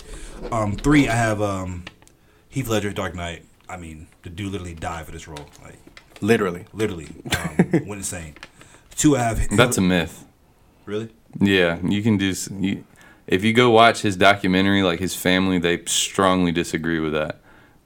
Um, 0.51 0.75
three, 0.75 1.07
I 1.07 1.15
have 1.15 1.41
um, 1.41 1.85
Heath 2.49 2.67
Ledger, 2.67 2.91
Dark 2.91 3.13
Knight. 3.15 3.43
I 3.69 3.77
mean, 3.77 4.07
the 4.23 4.29
dude 4.29 4.51
literally 4.51 4.73
died 4.73 5.05
for 5.05 5.11
this 5.11 5.27
role. 5.27 5.45
Like 5.63 5.75
Literally. 6.21 6.65
literally, 6.73 7.07
um, 7.37 7.57
went 7.85 7.99
insane. 7.99 8.33
Two, 8.97 9.15
I 9.15 9.19
have 9.19 9.55
that's 9.55 9.77
a 9.77 9.81
myth. 9.81 10.25
really. 10.85 11.09
Yeah, 11.39 11.77
you 11.87 12.01
can 12.01 12.17
do. 12.17 12.33
You, 12.59 12.83
if 13.27 13.43
you 13.43 13.53
go 13.53 13.69
watch 13.69 14.01
his 14.01 14.15
documentary, 14.17 14.81
like 14.83 14.99
his 14.99 15.15
family, 15.15 15.59
they 15.59 15.85
strongly 15.85 16.51
disagree 16.51 16.99
with 16.99 17.13
that. 17.13 17.39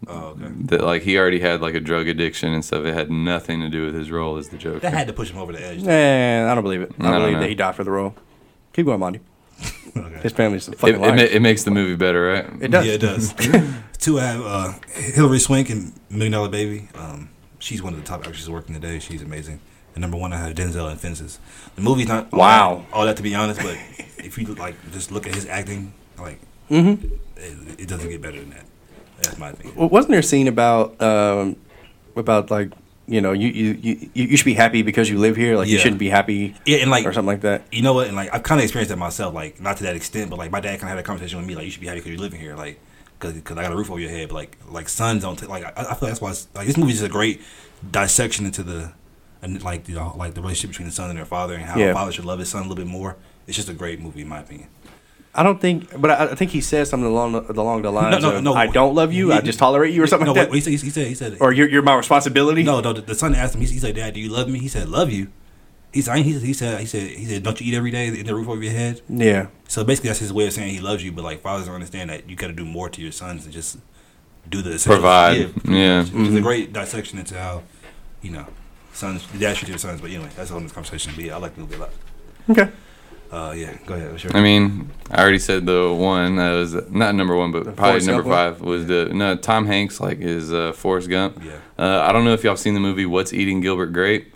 Oh, 0.08 0.30
okay. 0.30 0.48
That 0.66 0.82
like 0.82 1.02
he 1.04 1.18
already 1.18 1.40
had 1.40 1.62
like 1.62 1.76
a 1.76 1.80
drug 1.80 2.08
addiction 2.08 2.54
and 2.54 2.64
stuff. 2.64 2.86
It 2.86 2.94
had 2.94 3.12
nothing 3.12 3.60
to 3.60 3.70
do 3.70 3.86
with 3.86 3.94
his 3.94 4.10
role 4.10 4.38
as 4.38 4.50
the 4.50 4.58
Joker. 4.58 4.80
That 4.80 4.94
had 4.94 5.08
to 5.08 5.14
push 5.14 5.30
him 5.30 5.38
over 5.38 5.52
the 5.52 5.64
edge. 5.64 5.84
Man, 5.84 6.48
I 6.48 6.56
don't 6.56 6.64
believe 6.64 6.82
it. 6.82 6.92
I, 7.00 7.08
I 7.08 7.12
don't 7.12 7.22
believe 7.22 7.40
that 7.40 7.50
he 7.50 7.56
died 7.56 7.76
for 7.76 7.84
the 7.84 7.92
role. 7.92 8.16
Keep 8.74 8.86
going, 8.88 9.00
Mondy. 9.00 9.20
Okay. 9.94 10.22
His 10.22 10.32
family's 10.32 10.70
it, 10.70 10.80
fucking 10.80 10.96
it, 10.96 11.02
lying. 11.02 11.16
ma- 11.18 11.22
it 11.24 11.42
makes 11.42 11.64
the 11.64 11.72
movie 11.72 11.98
better, 11.98 12.24
right? 12.32 12.46
It 12.62 12.72
does. 12.72 12.86
Yeah, 12.86 12.94
it 12.94 13.02
does. 13.02 13.34
Two, 13.98 14.20
I 14.22 14.24
have 14.24 14.42
uh, 14.42 14.74
Hilary 14.94 15.40
Swank 15.40 15.70
and 15.70 15.92
Million 16.10 16.32
Dollar 16.32 16.48
Baby. 16.48 16.88
Um, 16.96 17.28
she's 17.60 17.84
one 17.84 17.92
of 17.94 18.00
the 18.00 18.06
top 18.06 18.22
actresses 18.22 18.50
working 18.50 18.74
today. 18.74 19.00
She's 19.00 19.22
amazing. 19.22 19.60
And 19.96 20.02
number 20.02 20.18
one, 20.18 20.32
I 20.34 20.38
have 20.38 20.56
Denzel 20.56 20.90
in 20.92 20.98
Fences. 20.98 21.40
The 21.76 21.82
movie's 21.82 22.08
not 22.08 22.32
Wow. 22.32 22.86
that, 22.90 22.96
all 22.96 23.06
that 23.06 23.18
to 23.18 23.24
be 23.24 23.36
honest, 23.36 23.62
but 23.62 23.78
if 24.18 24.38
you 24.38 24.46
like 24.56 24.76
just 24.92 25.12
look 25.12 25.28
at 25.28 25.36
his 25.36 25.46
acting, 25.48 25.94
like 26.20 26.40
Mm-hmm. 26.70 27.06
it, 27.38 27.80
it 27.82 27.88
doesn't 27.90 28.10
get 28.10 28.22
better 28.22 28.40
than 28.40 28.52
that. 28.52 28.66
That's 29.22 29.38
my 29.38 29.50
opinion. 29.50 29.76
Well, 29.78 29.90
wasn't 29.90 30.12
there 30.12 30.22
a 30.22 30.24
scene 30.24 30.48
about 30.48 31.00
um, 31.02 31.58
about 32.16 32.50
like 32.50 32.72
you 33.08 33.20
know 33.20 33.34
you, 33.34 33.50
you 33.50 33.78
you 33.82 34.10
you 34.14 34.38
should 34.38 34.46
be 34.46 34.54
happy 34.54 34.82
because 34.82 35.10
you 35.10 35.20
live 35.20 35.36
here, 35.36 35.58
like 35.58 35.68
you 35.68 35.78
shouldn't 35.78 36.00
be 36.00 36.08
happy 36.10 36.56
Yeah, 36.66 36.78
and 36.78 36.90
like 36.90 37.06
or 37.06 37.12
something 37.12 37.28
like 37.28 37.42
that. 37.42 37.64
you 37.72 37.82
know 37.82 37.94
what? 37.94 38.08
And 38.08 38.16
like 38.16 38.34
I've 38.34 38.44
kind 38.44 38.62
of 38.62 38.64
experienced 38.64 38.90
that 38.90 38.96
myself. 38.98 39.34
Like 39.34 39.60
not 39.60 39.76
to 39.78 39.84
that 39.84 39.96
extent, 39.98 40.30
but 40.30 40.40
like 40.40 40.50
my 40.50 40.62
dad 40.62 40.80
kind 40.80 40.84
of 40.84 40.90
had 40.96 41.00
a 41.00 41.04
conversation 41.04 41.38
with 41.40 41.48
me. 41.48 41.56
Like 41.56 41.66
you 41.66 41.72
should 41.72 41.82
be 41.82 41.88
happy 41.88 42.00
because 42.00 42.12
you're 42.12 42.22
living 42.22 42.40
here. 42.40 42.56
Like 42.56 42.80
because 43.20 43.36
I 43.58 43.62
got 43.64 43.74
a 43.74 43.76
roof 43.76 43.92
over 43.92 44.00
your 44.00 44.10
head. 44.10 44.30
But 44.30 44.36
like 44.36 44.58
like 44.70 44.88
sons 44.88 45.24
don't 45.24 45.38
take. 45.38 45.50
Like 45.50 45.66
I, 45.66 45.92
I 45.92 45.94
feel 45.96 46.08
that's 46.08 46.22
why 46.22 46.30
it's, 46.32 46.48
like 46.56 46.68
this 46.68 46.78
movie 46.78 46.94
is 46.94 47.02
a 47.02 47.10
great 47.10 47.42
dissection 47.92 48.46
into 48.46 48.64
the 48.64 48.94
and 49.42 49.62
like 49.64 49.88
you 49.88 49.96
know 49.96 50.14
like 50.18 50.34
the 50.34 50.42
relationship 50.42 50.72
between 50.72 50.88
the 50.88 50.94
son 50.94 51.10
and 51.10 51.18
their 51.18 51.26
father 51.26 51.56
and 51.56 51.64
how 51.64 51.78
Yeah. 51.78 51.88
a 51.88 51.94
father 51.94 52.12
should 52.12 52.26
love 52.26 52.40
his 52.40 52.50
son 52.50 52.62
a 52.62 52.68
little 52.68 52.84
bit 52.84 52.88
more. 52.88 53.18
It's 53.48 53.56
just 53.56 53.70
a 53.70 53.74
great 53.74 54.00
movie 54.00 54.22
in 54.22 54.28
my 54.28 54.40
opinion. 54.40 54.70
I 55.34 55.44
don't 55.44 55.62
think, 55.62 56.00
but 56.00 56.12
I, 56.12 56.26
I 56.26 56.36
think 56.36 56.52
he 56.52 56.60
said 56.60 56.88
something 56.88 57.08
along 57.10 57.32
the, 57.32 57.52
along 57.54 57.84
the 57.84 57.92
lines 57.92 58.22
no, 58.22 58.36
of 58.36 58.44
no. 58.44 58.54
"I 58.54 58.68
don't 58.68 58.94
love 58.96 59.14
you, 59.14 59.32
I 59.32 59.40
just 59.40 59.60
tolerate 59.60 59.94
you" 59.94 60.04
or 60.04 60.08
something 60.08 60.26
no, 60.26 60.34
like 60.34 60.50
what 60.50 60.52
that. 60.52 60.70
he 60.70 60.78
said, 60.78 60.86
he 60.86 60.90
said, 60.90 61.08
he 61.08 61.16
said, 61.16 61.38
Or 61.40 61.54
you're, 61.54 61.70
you're 61.70 61.82
my 61.82 61.96
responsibility. 61.96 62.64
no, 62.64 62.82
no. 62.82 62.92
The, 62.92 63.02
the 63.02 63.16
son 63.16 63.34
asked 63.34 63.56
him. 63.56 63.62
He, 63.62 63.68
he 63.68 63.80
said, 63.80 63.96
"Dad, 63.96 64.14
do 64.14 64.20
you 64.20 64.30
love 64.30 64.50
me?" 64.50 64.60
He 64.60 64.68
said, 64.68 64.90
"Love 64.90 65.10
you." 65.10 65.30
He 65.94 66.02
said, 66.02 66.18
he 66.20 66.34
said, 66.34 66.42
he 66.42 66.54
said, 66.54 66.80
he 66.80 66.86
said, 66.86 67.08
he 67.10 67.26
said, 67.26 67.44
"Don't 67.44 67.60
you 67.60 67.72
eat 67.72 67.76
every 67.76 67.92
day 67.92 68.08
in 68.08 68.26
the 68.26 68.36
roof 68.36 68.48
over 68.50 68.62
your 68.62 68.74
head?" 68.74 69.02
Yeah, 69.10 69.48
So 69.68 69.84
basically, 69.84 70.10
that's 70.10 70.20
his 70.20 70.32
way 70.32 70.48
of 70.48 70.54
saying 70.54 70.74
he 70.74 70.80
loves 70.80 71.04
you. 71.04 71.12
But 71.12 71.24
like 71.24 71.42
fathers 71.42 71.66
don't 71.66 71.76
understand 71.76 72.10
that 72.10 72.30
you 72.30 72.36
got 72.36 72.48
to 72.48 72.54
do 72.54 72.66
more 72.66 72.90
to 72.90 73.02
your 73.02 73.12
sons 73.12 73.46
and 73.46 73.54
just 73.54 73.78
do 74.50 74.62
the. 74.62 74.82
Provide. 74.84 75.54
Yeah. 75.66 76.04
Which 76.04 76.10
is 76.10 76.14
a 76.14 76.14
mm-hmm. 76.14 76.42
great 76.42 76.74
dissection 76.74 77.20
into 77.20 77.38
how 77.38 77.64
you 78.22 78.32
know 78.32 78.48
sons, 78.94 79.26
the 79.32 79.40
dad 79.40 79.58
should 79.58 79.66
do 79.68 79.72
their 79.74 79.80
sons. 79.80 80.02
But 80.02 80.12
anyway, 80.12 80.30
that's 80.36 80.50
a 80.50 80.54
whole 80.54 80.64
other 80.64 80.74
conversation. 80.74 81.14
But 81.16 81.26
yeah, 81.26 81.36
I 81.36 81.40
like 81.40 81.56
the 81.56 81.62
movie 81.62 81.76
a 81.76 81.80
lot. 81.80 81.90
okay. 82.50 82.70
Uh, 83.32 83.54
yeah, 83.56 83.74
go 83.86 83.94
ahead. 83.94 84.12
What's 84.12 84.26
your- 84.26 84.36
I 84.36 84.42
mean, 84.42 84.90
I 85.10 85.22
already 85.22 85.40
said 85.40 85.66
the 85.66 85.94
one 85.94 86.36
that 86.36 86.52
was 86.52 86.74
not 86.90 87.16
number 87.16 87.34
one, 87.38 87.54
but 87.54 87.64
probably 87.64 87.76
Forrest 88.02 88.08
number 88.08 88.24
Gump 88.24 88.28
one? 88.36 88.54
five 88.56 88.62
was 88.62 88.88
the 88.88 89.06
no 89.14 89.38
Tom 89.38 89.66
Hanks 89.68 90.02
like 90.02 90.20
is 90.20 90.52
uh, 90.52 90.74
Forrest 90.74 91.10
Gump. 91.10 91.42
Yeah. 91.42 91.54
Uh, 91.80 92.02
I 92.02 92.12
don't 92.12 92.26
know 92.26 92.34
if 92.34 92.44
y'all 92.44 92.58
seen 92.58 92.74
the 92.74 92.82
movie 92.82 93.06
What's 93.06 93.32
Eating 93.32 93.62
Gilbert 93.62 93.94
Grape. 93.94 94.34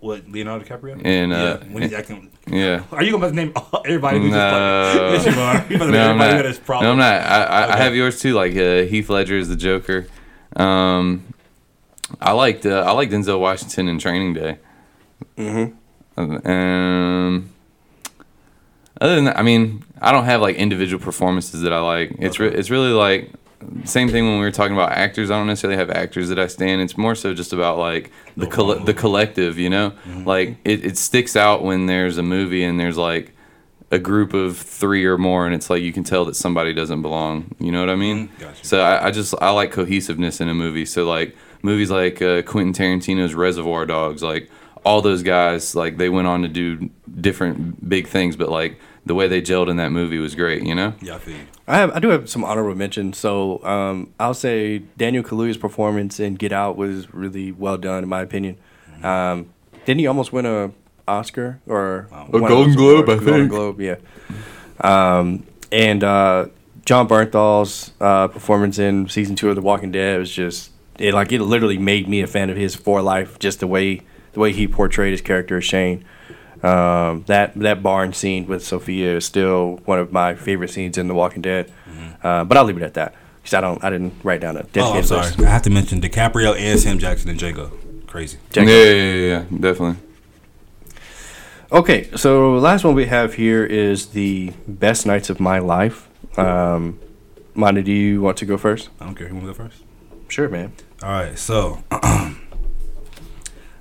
what 0.00 0.28
Leonardo 0.28 0.64
DiCaprio? 0.64 1.00
And, 1.04 1.32
uh, 1.32 1.58
yeah, 1.62 1.72
when 1.72 1.82
he's 1.84 1.92
acting. 1.92 2.30
Yeah. 2.48 2.82
Are 2.90 3.02
you 3.04 3.12
gonna 3.12 3.30
name 3.30 3.52
everybody 3.84 4.18
who's 4.18 4.32
No. 4.32 5.12
just 5.14 5.24
playing? 5.24 5.36
Yes, 5.36 5.36
you 5.36 5.40
are. 5.42 5.54
You 5.72 5.78
better 5.78 5.92
No, 5.92 6.12
name 6.12 6.20
I'm 6.20 6.20
everybody 6.20 6.48
not. 6.48 6.56
who 6.66 6.84
No. 6.84 6.90
I'm 6.92 6.98
not. 6.98 7.12
I, 7.22 7.44
I, 7.44 7.74
I 7.74 7.76
have 7.76 7.94
yours 7.94 8.20
too. 8.20 8.34
Like 8.34 8.56
uh, 8.56 8.82
Heath 8.82 9.08
Ledger 9.08 9.36
is 9.38 9.48
the 9.48 9.54
Joker. 9.56 10.08
Um, 10.56 11.22
I 12.20 12.32
liked 12.32 12.64
uh, 12.66 12.84
I 12.86 12.92
liked 12.92 13.12
Denzel 13.12 13.40
Washington 13.40 13.88
in 13.88 13.98
Training 13.98 14.34
Day. 14.34 14.58
Mm-hmm. 15.36 16.46
Um, 16.48 17.50
other 19.00 19.14
than 19.16 19.24
that, 19.26 19.38
I 19.38 19.42
mean, 19.42 19.84
I 20.00 20.12
don't 20.12 20.24
have 20.24 20.40
like 20.40 20.56
individual 20.56 21.02
performances 21.02 21.62
that 21.62 21.72
I 21.72 21.80
like. 21.80 22.14
It's 22.18 22.38
re- 22.38 22.52
it's 22.52 22.70
really 22.70 22.90
like 22.92 23.30
same 23.84 24.08
thing 24.08 24.24
when 24.24 24.34
we 24.38 24.44
were 24.44 24.50
talking 24.52 24.74
about 24.74 24.92
actors. 24.92 25.30
I 25.30 25.36
don't 25.38 25.46
necessarily 25.46 25.76
have 25.78 25.90
actors 25.90 26.28
that 26.28 26.38
I 26.38 26.46
stand. 26.46 26.80
It's 26.80 26.96
more 26.96 27.14
so 27.14 27.34
just 27.34 27.52
about 27.52 27.78
like 27.78 28.10
the 28.36 28.46
The 28.46 28.50
coll- 28.52 28.78
the 28.80 28.94
collective. 28.94 29.58
You 29.58 29.70
know, 29.70 29.92
like 30.24 30.56
it, 30.64 30.84
it 30.84 30.96
sticks 30.98 31.36
out 31.36 31.62
when 31.64 31.86
there's 31.86 32.18
a 32.18 32.22
movie 32.22 32.64
and 32.64 32.78
there's 32.80 32.96
like 32.96 33.32
a 33.90 33.98
group 33.98 34.32
of 34.32 34.56
three 34.58 35.04
or 35.04 35.18
more, 35.18 35.44
and 35.46 35.54
it's 35.54 35.68
like 35.70 35.82
you 35.82 35.92
can 35.92 36.04
tell 36.04 36.24
that 36.26 36.36
somebody 36.36 36.72
doesn't 36.72 37.02
belong. 37.02 37.54
You 37.58 37.72
know 37.72 37.80
what 37.80 37.90
I 37.90 37.96
mean? 37.96 38.28
Mhm, 38.28 38.38
gotcha. 38.40 38.64
So 38.64 38.80
I, 38.80 39.08
I 39.08 39.10
just 39.10 39.34
I 39.40 39.50
like 39.50 39.72
cohesiveness 39.72 40.40
in 40.40 40.48
a 40.48 40.54
movie. 40.54 40.86
So 40.86 41.04
like 41.06 41.36
movies 41.62 41.90
like 41.90 42.20
uh, 42.22 42.42
Quentin 42.42 42.72
Tarantino's 42.72 43.34
Reservoir 43.34 43.86
Dogs, 43.86 44.22
like 44.22 44.50
all 44.84 45.02
those 45.02 45.22
guys, 45.22 45.74
like 45.74 45.96
they 45.96 46.08
went 46.08 46.28
on 46.28 46.42
to 46.42 46.48
do 46.48 46.90
different 47.20 47.88
big 47.88 48.06
things, 48.06 48.36
but 48.36 48.48
like 48.48 48.78
the 49.04 49.14
way 49.14 49.28
they 49.28 49.40
gelled 49.40 49.68
in 49.68 49.76
that 49.76 49.90
movie 49.90 50.18
was 50.18 50.34
great. 50.34 50.62
You 50.64 50.74
know? 50.74 50.94
Yeah, 51.00 51.16
I 51.16 51.18
feel 51.18 51.36
you. 51.36 51.46
I 51.66 51.78
have 51.78 51.90
I 51.92 51.98
do 51.98 52.08
have 52.08 52.28
some 52.28 52.44
honorable 52.44 52.74
mentions. 52.76 53.18
So 53.18 53.62
um, 53.64 54.12
I'll 54.20 54.34
say 54.34 54.78
Daniel 54.96 55.24
Kaluuya's 55.24 55.56
performance 55.56 56.20
in 56.20 56.34
Get 56.34 56.52
Out 56.52 56.76
was 56.76 57.12
really 57.12 57.52
well 57.52 57.76
done 57.76 58.02
in 58.02 58.08
my 58.08 58.22
opinion. 58.22 58.58
Um, 59.02 59.52
didn't 59.84 60.00
he 60.00 60.06
almost 60.06 60.32
win 60.32 60.46
a 60.46 60.72
Oscar 61.08 61.60
or 61.66 62.08
A 62.12 62.38
Golden 62.40 62.74
Globe, 62.74 63.08
awards? 63.08 63.22
I 63.22 63.24
Golden 63.24 63.24
think. 63.24 63.50
Globe, 63.50 63.80
yeah. 63.80 63.96
Um, 64.80 65.46
and 65.72 66.02
uh, 66.04 66.46
Jon 66.84 67.08
Bernthal's 67.08 67.92
uh, 68.00 68.28
performance 68.28 68.78
in 68.78 69.08
season 69.08 69.36
two 69.36 69.48
of 69.48 69.56
The 69.56 69.62
Walking 69.62 69.92
Dead 69.92 70.18
was 70.18 70.30
just 70.30 70.70
it 70.98 71.14
like 71.14 71.32
it 71.32 71.40
literally 71.42 71.78
made 71.78 72.08
me 72.08 72.20
a 72.22 72.26
fan 72.26 72.50
of 72.50 72.56
his 72.56 72.74
for 72.74 73.02
life. 73.02 73.38
Just 73.38 73.60
the 73.60 73.66
way 73.66 74.02
the 74.32 74.40
way 74.40 74.52
he 74.52 74.66
portrayed 74.68 75.12
his 75.12 75.20
character 75.20 75.58
as 75.58 75.64
Shane. 75.64 76.04
Um, 76.62 77.22
that 77.26 77.54
that 77.56 77.82
barn 77.82 78.12
scene 78.12 78.46
with 78.46 78.64
Sophia 78.64 79.16
is 79.16 79.24
still 79.26 79.80
one 79.84 79.98
of 79.98 80.10
my 80.12 80.34
favorite 80.34 80.70
scenes 80.70 80.96
in 80.98 81.06
The 81.08 81.14
Walking 81.14 81.42
Dead. 81.42 81.72
Uh, 82.22 82.44
but 82.44 82.56
I'll 82.56 82.64
leave 82.64 82.76
it 82.78 82.82
at 82.82 82.94
that 82.94 83.14
because 83.42 83.54
I 83.54 83.60
don't 83.60 83.82
I 83.84 83.90
didn't 83.90 84.14
write 84.24 84.40
down 84.40 84.56
a 84.56 84.66
Oh, 84.76 84.94
I'm 84.94 85.04
sorry. 85.04 85.26
list. 85.26 85.40
I 85.40 85.48
have 85.50 85.62
to 85.62 85.70
mention 85.70 86.00
DiCaprio 86.00 86.58
and 86.58 86.80
Sam 86.80 86.98
Jackson 86.98 87.30
and 87.30 87.38
Django. 87.38 87.70
Crazy. 88.06 88.38
Jack- 88.50 88.66
Yeah, 88.66 88.74
yeah, 88.84 88.92
yeah, 88.92 89.14
yeah, 89.26 89.44
definitely. 89.60 89.96
Okay, 91.72 92.08
so 92.16 92.54
last 92.58 92.84
one 92.84 92.94
we 92.94 93.06
have 93.06 93.34
here 93.34 93.64
is 93.64 94.06
the 94.06 94.52
best 94.68 95.04
nights 95.04 95.30
of 95.30 95.40
my 95.40 95.58
life. 95.58 96.08
Um, 96.38 96.98
Mondy, 97.54 97.82
do 97.82 97.92
you 97.92 98.20
want 98.20 98.36
to 98.38 98.46
go 98.46 98.56
first? 98.56 98.88
I 99.00 99.04
don't 99.04 99.14
care. 99.16 99.26
Who 99.28 99.34
want 99.34 99.46
to 99.48 99.52
go 99.52 99.64
first? 99.68 99.82
Sure, 100.28 100.48
man. 100.48 100.72
All 101.02 101.10
right, 101.10 101.38
so 101.38 101.82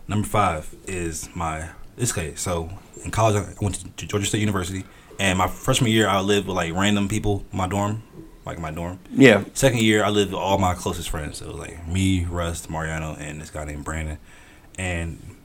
number 0.08 0.28
five 0.28 0.74
is 0.86 1.30
my 1.34 1.70
this 1.96 2.12
case. 2.12 2.42
So 2.42 2.70
in 3.06 3.12
college, 3.12 3.36
I 3.42 3.54
went 3.64 3.98
to 3.98 4.06
Georgia 4.06 4.26
State 4.26 4.40
University, 4.40 4.84
and 5.18 5.38
my 5.38 5.48
freshman 5.48 5.92
year, 5.92 6.10
I 6.10 6.20
lived 6.20 6.48
with 6.48 6.58
like 6.58 6.74
random 6.74 7.08
people 7.08 7.46
in 7.54 7.58
my 7.58 7.68
dorm, 7.68 8.04
like 8.46 8.60
my 8.60 8.70
dorm. 8.70 9.00
Yeah. 9.12 9.46
Second 9.54 9.82
year, 9.82 10.04
I 10.04 10.10
lived 10.10 10.32
with 10.32 10.40
all 10.40 10.58
my 10.58 10.74
closest 10.74 11.10
friends. 11.10 11.38
So 11.38 11.46
it 11.46 11.52
was 11.54 11.58
like 11.58 11.88
me, 11.88 12.26
Russ, 12.26 12.70
Mariano, 12.70 13.16
and 13.16 13.40
this 13.40 13.50
guy 13.50 13.64
named 13.64 13.86
Brandon. 13.86 14.18
And 14.78 15.38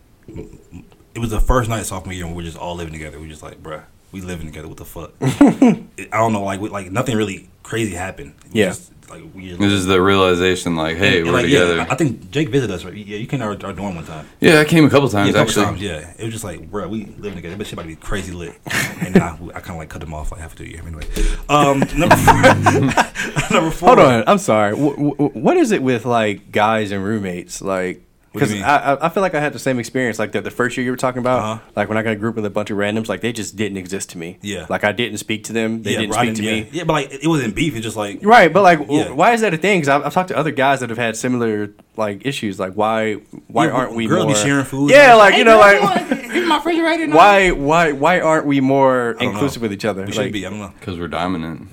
it 1.14 1.20
was 1.20 1.30
the 1.30 1.40
first 1.40 1.70
night 1.70 1.86
sophomore 1.86 2.14
year 2.14 2.24
when 2.26 2.34
we 2.34 2.42
were 2.42 2.46
just 2.46 2.58
all 2.58 2.74
living 2.74 2.92
together. 2.92 3.18
We 3.18 3.26
were 3.26 3.30
just 3.30 3.44
like, 3.44 3.62
bruh, 3.62 3.84
we 4.10 4.20
living 4.22 4.46
together. 4.46 4.66
What 4.66 4.78
the 4.78 4.84
fuck? 4.84 5.12
I 5.20 6.18
don't 6.18 6.32
know. 6.32 6.42
Like, 6.42 6.60
we, 6.60 6.68
like 6.68 6.90
nothing 6.90 7.16
really 7.16 7.48
crazy 7.62 7.94
happened. 7.94 8.34
Yeah. 8.50 8.70
Just, 8.70 8.90
like 9.10 9.22
we 9.34 9.48
just, 9.48 9.60
This 9.60 9.72
is 9.72 9.86
the 9.86 10.00
realization, 10.00 10.76
like, 10.76 10.96
hey, 10.96 11.18
and, 11.18 11.26
we're 11.26 11.32
like, 11.34 11.44
together. 11.44 11.76
Yeah, 11.76 11.86
I 11.88 11.92
I 11.92 11.96
think 11.96 12.30
Jake 12.30 12.48
visited 12.48 12.72
us. 12.74 12.84
Right? 12.84 12.94
Yeah, 12.94 13.16
you 13.18 13.26
came 13.26 13.40
to 13.40 13.46
our, 13.46 13.50
our 13.64 13.72
dorm 13.72 13.94
one 13.96 14.04
time. 14.04 14.26
Yeah, 14.40 14.60
I 14.60 14.64
came 14.64 14.84
a 14.84 14.90
couple 14.90 15.08
times 15.08 15.34
Yeah, 15.34 15.42
a 15.42 15.44
couple 15.46 15.62
actually. 15.62 15.64
times. 15.64 15.82
Yeah, 15.82 16.14
it 16.18 16.24
was 16.24 16.32
just 16.32 16.44
like, 16.44 16.70
bro, 16.70 16.88
we 16.88 17.06
living 17.18 17.34
together. 17.36 17.56
But 17.56 17.66
shit 17.66 17.74
about 17.74 17.82
to 17.82 17.88
be 17.88 17.96
crazy 17.96 18.32
lit. 18.32 18.54
and 19.00 19.16
I, 19.16 19.36
I 19.54 19.60
kind 19.60 19.70
of 19.70 19.76
like 19.76 19.88
cut 19.90 20.00
them 20.00 20.14
off 20.14 20.32
like 20.32 20.40
half 20.40 20.58
a 20.60 20.68
year. 20.68 20.82
Anyway, 20.86 21.04
um, 21.48 21.80
number 21.96 22.16
four. 22.16 22.34
number 23.50 23.70
four. 23.70 23.88
Hold 23.88 23.98
on. 24.00 24.24
I'm 24.26 24.38
sorry. 24.38 24.72
W- 24.76 24.96
w- 25.14 25.30
what 25.40 25.56
is 25.56 25.72
it 25.72 25.82
with 25.82 26.04
like 26.04 26.52
guys 26.52 26.92
and 26.92 27.04
roommates? 27.04 27.60
Like, 27.60 27.96
What 27.96 27.96
do 27.96 28.00
you 28.00 28.09
because? 28.32 28.52
I, 28.52 28.76
I- 28.94 29.06
I 29.06 29.08
feel 29.08 29.22
like 29.22 29.34
I 29.34 29.40
had 29.40 29.52
the 29.52 29.58
same 29.58 29.78
experience. 29.78 30.18
Like 30.18 30.32
the, 30.32 30.40
the 30.40 30.50
first 30.50 30.76
year 30.76 30.84
you 30.84 30.90
were 30.90 30.96
talking 30.96 31.18
about, 31.20 31.38
Uh-huh. 31.40 31.70
like 31.76 31.88
when 31.88 31.98
I 31.98 32.02
got 32.02 32.12
a 32.12 32.16
group 32.16 32.36
with 32.36 32.44
a 32.46 32.50
bunch 32.50 32.70
of 32.70 32.76
randoms, 32.78 33.08
like 33.08 33.20
they 33.22 33.32
just 33.32 33.56
didn't 33.56 33.76
exist 33.78 34.10
to 34.10 34.18
me. 34.18 34.38
Yeah. 34.42 34.66
Like 34.68 34.84
I 34.84 34.92
didn't 34.92 35.18
speak 35.18 35.44
to 35.44 35.52
them. 35.52 35.82
They 35.82 35.92
yeah, 35.92 35.98
didn't 36.00 36.12
bro, 36.12 36.22
speak 36.22 36.34
to 36.36 36.42
yeah. 36.44 36.52
me. 36.62 36.68
Yeah, 36.72 36.84
but 36.84 36.92
like 36.94 37.12
it 37.12 37.26
wasn't 37.26 37.54
beef. 37.54 37.74
It's 37.74 37.84
just 37.84 37.96
like 37.96 38.20
Right, 38.22 38.52
but 38.52 38.62
like, 38.62 38.80
Yeah. 38.88 39.10
why 39.10 39.32
is 39.32 39.40
that 39.40 39.52
a 39.54 39.56
thing? 39.56 39.80
Because 39.80 39.88
I've, 39.88 40.06
I've 40.06 40.14
talked 40.14 40.28
to 40.28 40.36
other 40.36 40.52
guys 40.52 40.80
that 40.80 40.90
have 40.90 40.98
had 40.98 41.16
similar 41.16 41.70
like 41.96 42.24
issues. 42.24 42.58
Like, 42.60 42.74
why 42.74 43.14
why 43.48 43.66
Yeah, 43.66 43.72
aren't 43.72 43.94
we 43.94 44.06
girls 44.06 44.26
more 44.26 44.34
be 44.34 44.40
sharing 44.40 44.64
food. 44.64 44.90
Yeah, 44.90 45.14
like 45.14 45.36
you 45.36 45.44
know, 45.44 45.58
like 45.58 45.80
my 46.46 46.56
refrigerator. 46.56 47.08
why 47.14 47.50
why 47.50 47.92
why 47.92 48.20
aren't 48.20 48.46
we 48.46 48.60
more 48.60 49.14
don't 49.14 49.22
know. 49.22 49.30
inclusive 49.32 49.62
with 49.62 49.72
each 49.72 49.84
other? 49.84 50.02
We 50.02 50.06
Like, 50.12 50.14
should 50.14 50.32
be. 50.32 50.46
I 50.46 50.50
don't 50.50 50.60
know. 50.60 50.72
Because 50.78 50.98
we're 50.98 51.08
dominant. 51.08 51.68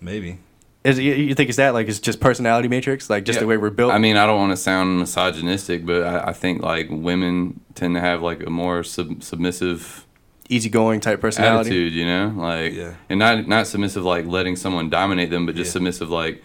Maybe. 0.00 0.38
Is, 0.86 0.98
you, 1.00 1.14
you 1.14 1.34
think 1.34 1.48
it's 1.48 1.56
that 1.56 1.74
like 1.74 1.88
it's 1.88 1.98
just 1.98 2.20
personality 2.20 2.68
matrix, 2.68 3.10
like 3.10 3.24
just 3.24 3.40
the 3.40 3.46
way 3.46 3.56
we're 3.56 3.70
built? 3.70 3.92
I 3.92 3.98
mean, 3.98 4.16
I 4.16 4.24
don't 4.26 4.38
want 4.38 4.52
to 4.52 4.56
sound 4.56 4.98
misogynistic, 5.00 5.84
but 5.84 6.04
I, 6.04 6.28
I 6.28 6.32
think 6.32 6.62
like 6.62 6.86
women 6.90 7.60
tend 7.74 7.94
to 7.96 8.00
have 8.00 8.22
like 8.22 8.42
a 8.46 8.50
more 8.50 8.84
sub- 8.84 9.22
submissive 9.22 10.06
easygoing 10.48 11.00
type 11.00 11.20
personality. 11.20 11.70
attitude, 11.70 11.92
you 11.92 12.06
know, 12.06 12.32
like 12.36 12.72
Yeah. 12.72 12.94
and 13.10 13.18
not 13.18 13.48
not 13.48 13.66
submissive 13.66 14.04
like 14.04 14.26
letting 14.26 14.54
someone 14.54 14.88
dominate 14.88 15.30
them, 15.30 15.44
but 15.44 15.56
just 15.56 15.70
Yeah. 15.70 15.72
submissive 15.72 16.08
like 16.10 16.42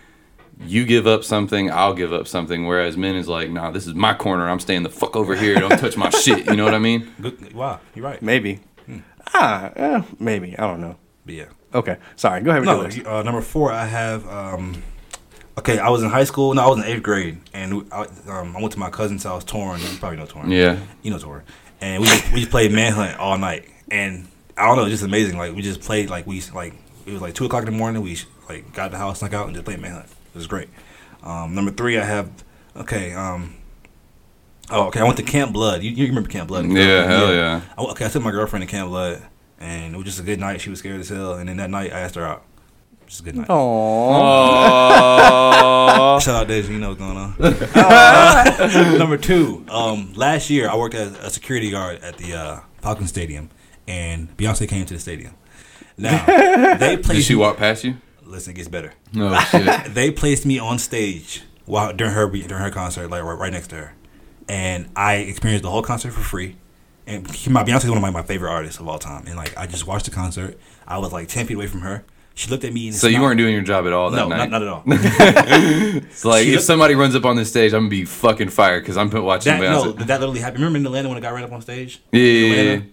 you 0.66 0.86
give 0.86 1.06
up 1.08 1.24
something, 1.24 1.70
I'll 1.72 1.94
give 1.94 2.12
up 2.14 2.28
something. 2.28 2.66
Whereas 2.66 2.98
men 2.98 3.16
is 3.16 3.28
like, 3.28 3.50
nah, 3.52 3.70
this 3.72 3.86
is 3.88 3.94
my 3.94 4.14
corner. 4.16 4.50
I'm 4.50 4.60
staying 4.60 4.84
the 4.84 4.90
fuck 4.90 5.16
over 5.16 5.36
here. 5.36 5.56
Don't 5.60 5.78
touch 5.78 5.98
my 5.98 6.10
shit. 6.24 6.46
You 6.48 6.56
know 6.56 6.66
what 6.66 6.74
I 6.74 6.80
mean? 6.80 7.12
Good. 7.22 7.54
Wow, 7.54 7.80
you're 7.96 8.06
right. 8.06 8.22
Maybe. 8.22 8.60
Ah, 9.34 9.72
eh, 9.76 10.02
maybe. 10.20 10.58
I 10.58 10.68
don't 10.68 10.82
know. 10.82 10.96
But 11.26 11.36
yeah. 11.36 11.46
Okay, 11.74 11.98
sorry. 12.16 12.42
Go 12.42 12.52
ahead 12.52 12.64
No, 12.64 12.82
uh, 13.10 13.24
number 13.24 13.42
four, 13.42 13.72
I 13.72 13.86
have. 13.86 14.28
Um, 14.28 14.84
okay, 15.58 15.80
I 15.80 15.90
was 15.90 16.04
in 16.04 16.10
high 16.10 16.24
school. 16.24 16.54
No, 16.54 16.64
I 16.64 16.68
was 16.68 16.80
in 16.80 16.84
eighth 16.86 17.04
grade, 17.04 17.40
and 17.54 17.86
I, 17.92 18.08
um, 18.28 18.56
I 18.58 18.62
went 18.62 18.74
to 18.74 18.80
my 18.80 18.90
cousin's 18.90 19.24
house, 19.24 19.44
Torn. 19.44 19.80
You 19.80 19.88
probably 20.00 20.18
know 20.18 20.26
Torn. 20.26 20.52
Yeah. 20.52 20.80
you 21.02 21.12
know 21.12 21.20
Torn. 21.20 21.44
And 21.80 22.02
we 22.02 22.08
just, 22.08 22.32
we 22.32 22.40
just 22.40 22.52
played 22.52 22.72
manhunt 22.72 23.20
all 23.20 23.38
night, 23.38 23.70
and 23.90 24.28
I 24.58 24.68
don't 24.68 24.78
know, 24.78 24.84
it's 24.84 24.92
just 24.92 25.04
amazing. 25.04 25.38
Like 25.38 25.56
we 25.56 25.62
just 25.62 25.82
played 25.82 26.10
like 26.10 26.28
we 26.28 26.42
like 26.54 26.74
it 27.06 27.12
was 27.14 27.22
like 27.22 27.34
two 27.34 27.46
o'clock 27.46 27.64
in 27.64 27.72
the 27.72 27.78
morning. 27.78 28.02
We 28.02 28.18
like 28.50 28.74
got 28.74 28.92
the 28.92 28.98
house, 28.98 29.20
snuck 29.20 29.34
out, 29.34 29.48
and 29.48 29.56
just 29.56 29.66
played 29.66 29.80
manhunt. 29.80 30.06
It 30.06 30.36
was 30.36 30.48
great. 30.48 30.70
Um, 31.24 31.56
number 31.56 31.72
three, 31.72 31.98
I 31.98 32.04
have. 32.04 32.30
Okay, 32.76 33.14
um, 33.14 33.56
Oh, 34.72 34.88
okay. 34.88 35.02
I 35.02 35.04
went 35.04 35.18
to 35.18 35.24
Camp 35.24 35.52
Blood. 35.52 35.84
You, 35.84 35.92
you 35.92 36.08
remember 36.08 36.30
Camp 36.30 36.48
Blood? 36.48 36.66
Yeah, 36.66 37.06
hell 37.06 37.34
yeah. 37.34 37.62
I, 37.78 37.82
okay, 37.82 38.06
I 38.06 38.10
took 38.10 38.24
my 38.24 38.32
girlfriend 38.32 38.64
to 38.64 38.72
Camp 38.72 38.90
Blood, 38.90 39.22
and 39.62 39.94
it 39.94 39.98
was 39.98 40.06
just 40.06 40.20
a 40.20 40.24
good 40.24 40.40
night. 40.40 40.60
She 40.62 40.70
was 40.70 40.80
scared 40.80 41.00
as 41.00 41.10
hell, 41.10 41.36
and 41.36 41.48
then 41.48 41.58
that 41.58 41.70
night 41.70 41.94
I 41.94 42.00
asked 42.02 42.16
her 42.16 42.26
out. 42.26 42.44
Just 43.08 43.22
a 43.22 43.24
good 43.24 43.36
night. 43.36 43.48
Oh. 44.82 46.20
Shout 46.20 46.36
out 46.44 46.48
Daisy, 46.48 46.74
you 46.74 46.80
know 46.80 46.90
what's 46.90 47.00
going 47.02 47.18
on. 47.18 47.36
Uh, 47.40 48.96
number 49.00 49.18
two, 49.18 49.66
um, 49.70 50.14
last 50.14 50.50
year 50.50 50.70
I 50.70 50.76
worked 50.78 50.96
as 50.96 51.14
a 51.20 51.30
security 51.30 51.70
guard 51.72 52.02
at 52.02 52.18
the 52.18 52.34
uh, 52.34 52.60
Falcon 52.82 53.08
Stadium, 53.08 53.50
and 53.88 54.36
Beyonce 54.38 54.68
came 54.68 54.86
to 54.86 54.94
the 54.94 55.00
stadium. 55.00 55.34
Now 55.98 56.26
they 56.78 56.96
Did 56.96 57.04
placed 57.06 57.28
she 57.28 57.34
me- 57.36 57.42
walk 57.42 57.58
past 57.58 57.84
you? 57.84 57.98
Listen, 58.24 58.52
it 58.54 58.56
gets 58.56 58.70
better. 58.70 58.94
No 59.14 59.38
shit. 59.40 59.94
They 59.94 60.10
placed 60.12 60.46
me 60.46 60.58
on 60.58 60.80
stage 60.80 61.44
while 61.66 61.92
during 61.94 62.14
her 62.14 62.30
during 62.30 62.64
her 62.64 62.72
concert, 62.72 63.10
like 63.10 63.24
right, 63.24 63.34
right 63.38 63.52
next 63.52 63.68
to 63.70 63.76
her, 63.76 63.94
and 64.48 64.90
I 64.96 65.16
experienced 65.16 65.64
the 65.64 65.70
whole 65.70 65.84
concert 65.84 66.12
for 66.14 66.22
free. 66.22 66.56
And 67.08 67.24
my 67.50 67.64
Beyonce 67.64 67.84
is 67.86 67.90
one 67.90 67.98
of 67.98 68.02
my, 68.02 68.12
my 68.12 68.22
favorite 68.24 68.52
artists 68.52 68.80
of 68.80 68.88
all 68.88 69.00
time, 69.00 69.26
and 69.28 69.36
like 69.36 69.58
I 69.58 69.66
just 69.68 69.88
watched 69.88 70.06
the 70.06 70.12
concert. 70.12 70.58
I 70.88 70.98
was 71.00 71.12
like 71.12 71.28
ten 71.28 71.46
feet 71.48 71.56
away 71.56 71.68
from 71.68 71.82
her. 71.82 72.04
She 72.34 72.50
looked 72.50 72.64
at 72.64 72.72
me 72.72 72.88
and 72.88 72.96
So 72.96 73.08
you 73.08 73.14
smiled. 73.16 73.24
weren't 73.26 73.38
doing 73.40 73.54
your 73.54 73.62
job 73.64 73.86
at 73.86 73.92
all 73.94 74.10
that 74.10 74.18
no, 74.18 74.28
night? 74.30 74.50
not, 74.50 74.50
not 74.50 74.62
at 74.62 74.68
all. 74.70 74.84
It's 74.88 76.24
like 76.24 76.44
She 76.44 76.50
if 76.50 76.56
looked- 76.56 76.66
somebody 76.66 76.96
runs 76.96 77.14
up 77.16 77.26
on 77.26 77.36
this 77.36 77.50
stage, 77.50 77.74
I'm 77.74 77.82
gonna 77.82 77.90
be 77.90 78.06
fucking 78.06 78.50
fired 78.50 78.84
because 78.84 78.96
I'm 78.98 79.10
watching 79.12 79.52
That 79.60 79.62
no, 79.62 79.94
Beyonce. 79.94 80.08
that 80.08 80.20
literally 80.22 80.40
happened. 80.40 80.64
Remember 80.64 80.78
in 80.80 80.86
Atlanta 80.86 81.10
when 81.10 81.18
a 81.18 81.22
guy 81.22 81.30
ran 81.32 81.44
up 81.44 81.52
on 81.52 81.62
stage? 81.62 82.02
Yeah, 82.12 82.20
In 82.22 82.26
yeah, 82.26 82.34
yeah, 82.56 82.62
Atlanta? 82.62 82.82
yeah. 82.86 82.92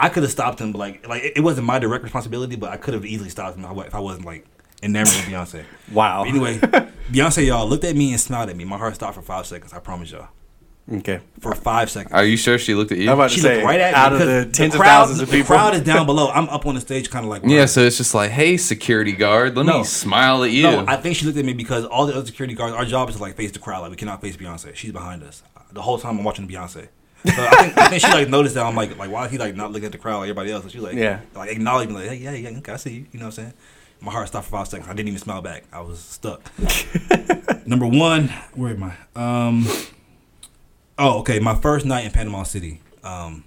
I 0.00 0.08
could 0.08 0.22
have 0.24 0.32
stopped 0.32 0.60
him, 0.60 0.72
but 0.72 0.78
like, 0.78 1.06
like 1.06 1.22
it 1.36 1.40
wasn't 1.40 1.66
my 1.68 1.78
direct 1.78 2.02
responsibility, 2.02 2.56
but 2.56 2.70
I 2.72 2.76
could 2.76 2.94
have 2.94 3.04
easily 3.06 3.30
stopped 3.30 3.56
him 3.56 3.64
if 3.64 3.94
I 3.94 4.00
wasn't 4.00 4.26
like 4.26 4.44
enamored 4.82 5.06
with 5.14 5.24
Beyonce. 5.26 5.64
Wow. 5.92 6.24
But 6.24 6.30
anyway, 6.30 6.58
Beyonce, 7.12 7.46
y'all 7.46 7.68
looked 7.68 7.84
at 7.84 7.94
me 7.94 8.10
and 8.10 8.20
smiled 8.20 8.50
at 8.50 8.56
me. 8.56 8.64
My 8.64 8.76
heart 8.76 8.96
stopped 8.96 9.14
for 9.14 9.22
five 9.22 9.46
seconds. 9.46 9.72
I 9.72 9.78
promise 9.78 10.10
y'all, 10.10 10.28
Okay. 10.92 11.20
for 11.40 11.54
five 11.54 11.88
seconds. 11.90 12.12
Are 12.12 12.24
you 12.24 12.36
sure 12.36 12.58
she 12.58 12.74
looked 12.74 12.92
at 12.92 12.98
you? 12.98 13.08
I'm 13.10 13.14
about 13.14 13.30
to 13.30 13.34
She 13.36 13.40
say, 13.40 13.54
looked 13.56 13.66
right 13.66 13.80
at 13.80 13.92
me 13.92 13.96
out 13.98 14.12
of 14.12 14.18
the 14.18 14.50
tens 14.52 14.74
of 14.74 14.80
crowd, 14.80 14.88
thousands 15.06 15.20
of 15.22 15.30
the 15.30 15.42
crowd 15.42 15.74
is 15.74 15.80
down 15.82 16.04
below. 16.04 16.28
I'm 16.30 16.48
up 16.50 16.66
on 16.66 16.74
the 16.74 16.80
stage, 16.82 17.08
kind 17.10 17.24
of 17.24 17.30
like 17.30 17.42
yeah, 17.44 17.64
so 17.64 17.80
it's 17.80 17.96
just 17.96 18.14
like, 18.14 18.30
hey, 18.30 18.58
security 18.58 19.12
guard, 19.12 19.56
let 19.56 19.64
No. 19.64 19.78
me 19.78 19.84
smile 19.84 20.44
at 20.44 20.50
you. 20.50 20.62
No, 20.64 20.84
I 20.86 20.96
think 20.96 21.16
she 21.16 21.24
looked 21.24 21.38
at 21.38 21.44
me 21.46 21.54
because 21.54 21.86
all 21.86 22.04
the 22.06 22.14
other 22.14 22.26
security 22.26 22.54
guards, 22.54 22.74
our 22.74 22.84
job 22.84 23.08
is 23.08 23.16
to 23.16 23.22
like 23.22 23.34
face 23.36 23.50
the 23.52 23.58
crowd. 23.60 23.80
Like 23.80 23.90
we 23.90 23.96
cannot 23.96 24.20
face 24.20 24.36
Beyonce. 24.36 24.74
She's 24.74 24.92
behind 24.92 25.22
us. 25.22 25.42
The 25.72 25.80
whole 25.82 25.96
time 25.98 26.18
I'm 26.18 26.24
watching 26.24 26.46
Beyonce. 26.46 26.88
So 27.24 27.32
I 27.34 27.62
think, 27.64 27.78
I 27.78 27.88
think 27.88 28.02
she 28.02 28.12
like 28.12 28.28
noticed 28.28 28.54
that 28.56 28.66
I'm 28.66 28.76
like 28.76 28.98
like 28.98 29.10
why 29.10 29.24
is 29.24 29.30
he 29.32 29.38
like 29.38 29.56
not 29.56 29.72
looking 29.72 29.86
at 29.86 29.92
the 29.92 29.98
crowd 29.98 30.18
like 30.18 30.24
everybody 30.28 30.52
else? 30.52 30.64
So 30.64 30.68
she 30.68 30.78
like 30.80 30.94
Yeah. 30.96 31.20
like 31.34 31.50
acknowledged 31.50 31.88
me 31.90 31.96
like 31.96 32.08
hey 32.10 32.16
yeah 32.16 32.32
yeah 32.32 32.58
okay, 32.58 32.72
I 32.72 32.76
see 32.76 32.90
you. 32.92 33.06
You 33.12 33.20
know 33.20 33.26
what 33.26 33.38
I'm 33.38 33.44
saying? 33.44 33.52
My 34.02 34.12
heart 34.12 34.28
stopped 34.28 34.44
for 34.44 34.50
five 34.50 34.68
seconds. 34.68 34.86
I 34.90 34.92
didn't 34.92 35.08
even 35.08 35.20
smile 35.20 35.40
back. 35.40 35.64
I 35.72 35.80
was 35.80 35.98
stuck. 35.98 36.42
Number 37.66 37.86
one, 37.86 38.28
where 38.54 38.72
am 38.74 38.82
I? 38.82 38.94
Um. 39.16 39.66
Oh, 40.98 41.20
okay. 41.20 41.38
My 41.40 41.54
first 41.54 41.84
night 41.86 42.04
in 42.04 42.10
Panama 42.10 42.44
City. 42.44 42.80
Um, 43.02 43.44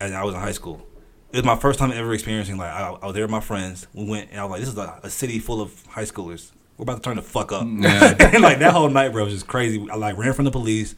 and 0.00 0.14
I 0.14 0.24
was 0.24 0.34
in 0.34 0.40
high 0.40 0.52
school. 0.52 0.86
It 1.32 1.36
was 1.36 1.44
my 1.44 1.56
first 1.56 1.78
time 1.78 1.92
ever 1.92 2.12
experiencing 2.14 2.56
like 2.56 2.70
I, 2.70 2.96
I 3.02 3.06
was 3.06 3.14
there 3.14 3.24
with 3.24 3.30
my 3.30 3.40
friends. 3.40 3.86
We 3.92 4.08
went 4.08 4.30
and 4.30 4.40
I 4.40 4.44
was 4.44 4.52
like, 4.52 4.60
this 4.60 4.68
is 4.68 4.78
a, 4.78 5.00
a 5.02 5.10
city 5.10 5.38
full 5.38 5.60
of 5.60 5.84
high 5.86 6.04
schoolers. 6.04 6.52
We're 6.76 6.84
about 6.84 6.96
to 6.96 7.02
turn 7.02 7.16
the 7.16 7.22
fuck 7.22 7.52
up. 7.52 7.66
Yeah. 7.66 8.14
and 8.20 8.42
like 8.42 8.58
that 8.60 8.72
whole 8.72 8.88
night, 8.88 9.12
bro, 9.12 9.24
was 9.24 9.32
just 9.32 9.46
crazy. 9.46 9.84
I 9.90 9.96
like 9.96 10.16
ran 10.16 10.32
from 10.32 10.44
the 10.44 10.50
police, 10.50 10.94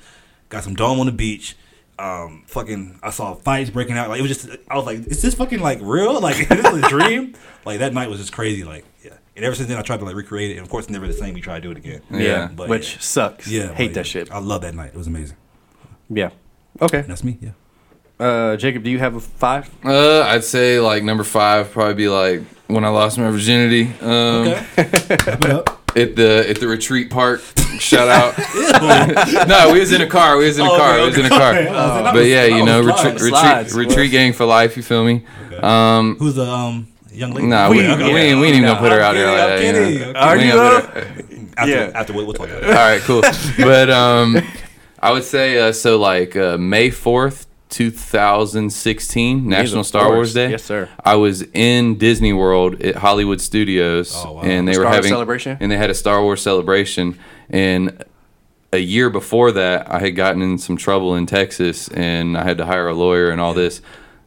got 0.48 0.64
some 0.64 0.74
dome 0.74 1.00
on 1.00 1.06
the 1.06 1.12
beach. 1.12 1.56
Um, 1.98 2.44
fucking, 2.46 3.00
I 3.02 3.10
saw 3.10 3.34
fights 3.34 3.70
breaking 3.70 3.96
out. 3.96 4.08
Like 4.08 4.20
it 4.20 4.22
was 4.22 4.42
just, 4.42 4.58
I 4.68 4.76
was 4.76 4.86
like, 4.86 4.98
is 4.98 5.22
this 5.22 5.34
fucking 5.34 5.60
like 5.60 5.80
real? 5.82 6.20
Like 6.20 6.38
is 6.38 6.48
this 6.48 6.84
a 6.84 6.88
dream? 6.88 7.34
Like 7.64 7.78
that 7.78 7.92
night 7.94 8.08
was 8.10 8.20
just 8.20 8.32
crazy. 8.32 8.64
Like 8.64 8.84
yeah. 9.02 9.14
And 9.34 9.44
ever 9.44 9.54
since 9.54 9.68
then, 9.68 9.78
I 9.78 9.82
tried 9.82 9.98
to 9.98 10.04
like 10.04 10.16
recreate 10.16 10.50
it. 10.50 10.54
And 10.54 10.62
of 10.62 10.70
course, 10.70 10.88
never 10.90 11.06
the 11.06 11.12
same. 11.12 11.34
We 11.34 11.40
try 11.40 11.56
to 11.56 11.60
do 11.60 11.70
it 11.70 11.76
again. 11.76 12.02
Yeah. 12.10 12.48
But, 12.54 12.68
Which 12.68 12.94
yeah. 12.94 13.00
sucks. 13.00 13.48
Yeah, 13.48 13.72
Hate 13.72 13.88
but, 13.88 13.94
that 13.94 14.06
shit. 14.06 14.30
I 14.30 14.38
love 14.38 14.62
that 14.62 14.74
night. 14.74 14.88
It 14.94 14.96
was 14.96 15.06
amazing. 15.06 15.36
Yeah. 16.10 16.30
Okay. 16.80 17.00
And 17.00 17.08
that's 17.08 17.24
me. 17.24 17.38
Yeah. 17.40 17.50
Uh, 18.20 18.56
Jacob, 18.56 18.82
do 18.82 18.90
you 18.90 18.98
have 18.98 19.14
a 19.14 19.20
five? 19.20 19.70
Uh, 19.84 20.22
I'd 20.22 20.42
say 20.44 20.80
like 20.80 21.02
number 21.04 21.22
five 21.24 21.70
probably 21.70 21.94
be 21.94 22.08
like 22.08 22.42
when 22.66 22.84
I 22.84 22.88
lost 22.88 23.18
my 23.18 23.30
virginity. 23.30 23.84
Um, 24.00 24.48
Wrap 24.48 24.66
it 24.76 25.44
up. 25.50 25.74
At 25.96 26.16
the 26.16 26.44
at 26.48 26.60
the 26.60 26.68
retreat 26.68 27.10
park. 27.10 27.40
Shout 27.78 28.08
out. 28.08 28.36
no, 29.48 29.72
we 29.72 29.80
was 29.80 29.92
in 29.92 30.00
a 30.02 30.06
car. 30.06 30.36
We 30.36 30.46
was 30.46 30.58
in 30.58 30.66
a 30.66 30.70
Oh, 30.70 30.76
car. 30.76 30.92
okay, 30.94 31.02
We 31.02 31.08
was 31.08 31.18
in 31.18 31.24
a 31.26 31.28
car. 31.28 31.50
Okay. 31.54 31.66
I 31.68 31.70
was 31.70 31.74
like, 31.94 32.04
that 32.04 32.14
But 32.14 32.26
yeah, 32.26 32.44
you 32.44 32.64
know, 32.64 32.80
retreat 32.82 33.20
retreat 33.20 33.72
retreat 33.74 34.10
gang 34.10 34.32
for 34.32 34.44
life. 34.44 34.76
You 34.76 34.82
feel 34.82 35.04
me? 35.04 35.24
Um, 35.62 36.16
Who's 36.18 36.34
the 36.34 36.44
um 36.46 36.88
young 37.12 37.32
lady? 37.32 37.46
nah, 37.48 37.70
we, 37.70 37.78
we, 37.78 37.86
Okay. 37.88 38.04
ain't, 38.30 38.40
we 38.40 38.46
ain't 38.48 38.56
even 38.56 38.62
gonna 38.68 38.78
put 38.80 38.92
her 38.92 39.00
out 39.00 39.14
there 39.14 39.28
I'm 39.28 39.38
like 39.38 39.60
that. 39.60 39.98
You 40.04 40.12
know? 40.12 40.18
Are 40.20 40.36
We 40.36 40.44
you 40.44 40.52
gonna 40.52 40.80
put 40.80 40.94
her- 40.94 41.48
After, 41.56 41.72
Yeah. 41.72 41.90
after 41.94 42.12
we'll, 42.12 42.24
we'll 42.26 42.34
talk 42.34 42.48
about 42.48 42.62
it. 42.62 42.68
All 42.68 42.74
right, 42.74 43.00
cool. 43.02 43.22
But 43.58 43.90
um, 43.90 44.36
I 45.00 45.12
would 45.12 45.24
say 45.24 45.58
uh, 45.58 45.72
so. 45.72 45.98
Like 45.98 46.36
uh, 46.36 46.58
May 46.58 46.90
fourth, 46.90 47.46
two 47.68 47.90
thousand 47.90 48.70
sixteen, 48.70 49.48
National 49.48 49.84
Star 49.84 50.02
course. 50.04 50.14
Wars 50.16 50.34
Day. 50.34 50.50
Yes, 50.50 50.64
sir. 50.64 50.88
I 51.04 51.16
was 51.16 51.42
in 51.54 51.98
Disney 51.98 52.32
World 52.32 52.80
at 52.82 52.96
Hollywood 52.96 53.40
Studios, 53.40 54.12
Oh, 54.16 54.32
wow. 54.34 54.42
and 54.42 54.66
they 54.66 54.72
Star 54.72 54.84
were 54.84 54.88
Wars 54.90 54.96
having 54.96 55.10
celebration? 55.10 55.56
and 55.60 55.70
they 55.72 55.76
had 55.76 55.90
a 55.90 55.94
Star 55.94 56.22
Wars 56.22 56.40
celebration. 56.42 57.18
And 57.50 58.04
a 58.72 58.78
year 58.78 59.08
before 59.10 59.52
that, 59.52 59.90
I 59.90 59.98
had 60.00 60.14
gotten 60.16 60.42
in 60.42 60.58
some 60.58 60.76
trouble 60.76 61.14
in 61.14 61.26
Texas, 61.26 61.88
and 61.88 62.36
I 62.36 62.42
had 62.44 62.58
to 62.58 62.66
hire 62.66 62.88
a 62.88 62.94
lawyer 62.94 63.30
and 63.30 63.40
all 63.40 63.54
this. 63.54 63.80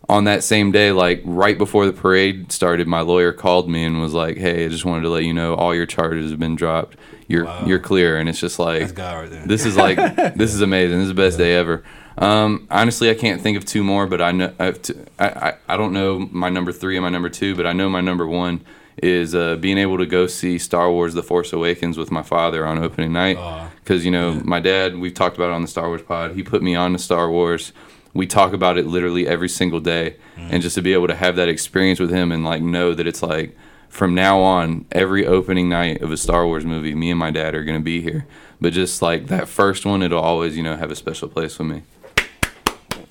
On 0.09 0.23
that 0.25 0.43
same 0.43 0.71
day, 0.71 0.91
like 0.91 1.21
right 1.23 1.57
before 1.57 1.85
the 1.85 1.93
parade 1.93 2.51
started, 2.51 2.87
my 2.87 2.99
lawyer 3.01 3.31
called 3.31 3.69
me 3.69 3.85
and 3.85 4.01
was 4.01 4.13
like, 4.13 4.37
"Hey, 4.37 4.65
I 4.65 4.67
just 4.67 4.83
wanted 4.83 5.03
to 5.03 5.09
let 5.09 5.23
you 5.23 5.33
know 5.33 5.53
all 5.55 5.73
your 5.75 5.85
charges 5.85 6.31
have 6.31 6.39
been 6.39 6.55
dropped. 6.55 6.97
You're 7.31 7.45
Wow. 7.45 7.63
you're 7.65 7.79
clear." 7.79 8.17
And 8.17 8.27
it's 8.29 8.39
just 8.39 8.59
like 8.59 8.81
right 8.81 9.47
this 9.47 9.65
is 9.65 9.75
like 9.77 9.97
this 10.35 10.53
is 10.53 10.61
amazing. 10.61 10.97
This 10.99 11.03
is 11.09 11.13
the 11.15 11.21
best 11.25 11.37
day 11.37 11.55
ever. 11.55 11.83
Um, 12.17 12.67
honestly, 12.69 13.09
I 13.09 13.13
can't 13.15 13.41
think 13.41 13.57
of 13.57 13.65
two 13.65 13.83
more, 13.83 14.05
but 14.05 14.21
I 14.21 14.31
know 14.33 14.53
I, 14.59 14.71
to, 14.71 15.05
I, 15.17 15.27
I 15.27 15.53
I 15.69 15.77
don't 15.77 15.93
know 15.93 16.19
my 16.31 16.49
number 16.49 16.71
three 16.71 16.95
and 16.97 17.03
my 17.03 17.09
number 17.09 17.29
two, 17.29 17.55
but 17.55 17.65
I 17.65 17.73
know 17.73 17.89
my 17.89 18.01
number 18.01 18.27
one 18.27 18.61
is 19.01 19.33
uh, 19.33 19.55
being 19.55 19.77
able 19.77 19.97
to 19.97 20.05
go 20.05 20.27
see 20.27 20.57
Star 20.59 20.91
Wars: 20.91 21.13
The 21.13 21.23
Force 21.23 21.53
Awakens 21.53 21.97
with 21.97 22.11
my 22.11 22.21
father 22.21 22.65
on 22.67 22.77
opening 22.83 23.13
night. 23.13 23.37
Because 23.83 24.05
you 24.05 24.11
know 24.11 24.41
my 24.43 24.59
dad, 24.59 24.97
we've 24.97 25.13
talked 25.13 25.37
about 25.37 25.49
it 25.49 25.53
on 25.53 25.61
the 25.61 25.67
Star 25.67 25.87
Wars 25.87 26.01
pod. 26.03 26.35
He 26.35 26.43
put 26.43 26.61
me 26.61 26.75
on 26.75 26.91
to 26.91 26.99
Star 26.99 27.29
Wars. 27.31 27.71
We 28.13 28.27
talk 28.27 28.51
about 28.51 28.77
it 28.77 28.85
literally 28.85 29.25
every 29.25 29.47
single 29.49 29.79
day, 29.79 30.17
and 30.37 30.61
just 30.61 30.75
to 30.75 30.81
be 30.81 30.91
able 30.93 31.07
to 31.07 31.15
have 31.15 31.37
that 31.37 31.47
experience 31.47 31.99
with 31.99 32.11
him 32.11 32.31
and 32.33 32.43
like 32.43 32.61
know 32.61 32.93
that 32.93 33.07
it's 33.07 33.23
like 33.23 33.57
from 33.91 34.15
now 34.15 34.39
on, 34.39 34.85
every 34.91 35.27
opening 35.27 35.67
night 35.67 36.01
of 36.01 36.11
a 36.11 36.17
Star 36.17 36.47
Wars 36.47 36.65
movie, 36.65 36.95
me 36.95 37.11
and 37.11 37.19
my 37.19 37.29
dad 37.29 37.53
are 37.53 37.63
gonna 37.63 37.81
be 37.81 38.01
here. 38.01 38.25
But 38.61 38.73
just 38.73 39.01
like 39.01 39.27
that 39.27 39.49
first 39.49 39.85
one, 39.85 40.01
it'll 40.01 40.21
always, 40.21 40.55
you 40.55 40.63
know, 40.63 40.77
have 40.77 40.91
a 40.91 40.95
special 40.95 41.27
place 41.27 41.59
with 41.59 41.67
me. 41.67 41.83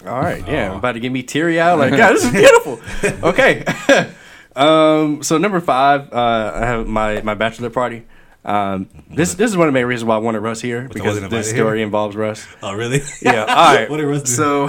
All 0.06 0.20
right, 0.20 0.46
yeah, 0.48 0.70
I'm 0.70 0.78
about 0.78 0.92
to 0.92 1.00
get 1.00 1.12
me 1.12 1.22
teary 1.22 1.60
out. 1.60 1.78
Like, 1.78 1.94
God, 1.94 2.14
this 2.14 2.24
is 2.24 2.32
beautiful. 2.32 2.80
okay, 3.28 3.64
um, 4.56 5.22
so 5.22 5.36
number 5.36 5.60
five, 5.60 6.10
uh, 6.12 6.52
I 6.54 6.66
have 6.66 6.86
my 6.86 7.20
my 7.20 7.34
bachelor 7.34 7.68
party. 7.68 8.06
Um, 8.42 8.88
this 9.10 9.34
this 9.34 9.50
is 9.50 9.56
one 9.58 9.68
of 9.68 9.74
the 9.74 9.78
main 9.78 9.86
reasons 9.86 10.06
why 10.06 10.14
I 10.14 10.18
wanted 10.18 10.40
Russ 10.40 10.62
here 10.62 10.88
because 10.90 11.20
this 11.28 11.50
story 11.50 11.78
here? 11.78 11.84
involves 11.84 12.16
Russ. 12.16 12.46
Oh, 12.62 12.72
really? 12.72 13.02
Yeah. 13.20 13.44
All 13.44 13.46
right. 13.74 13.90
What 13.90 13.98
did 13.98 14.06
Russ 14.06 14.22
do? 14.22 14.30
So, 14.30 14.68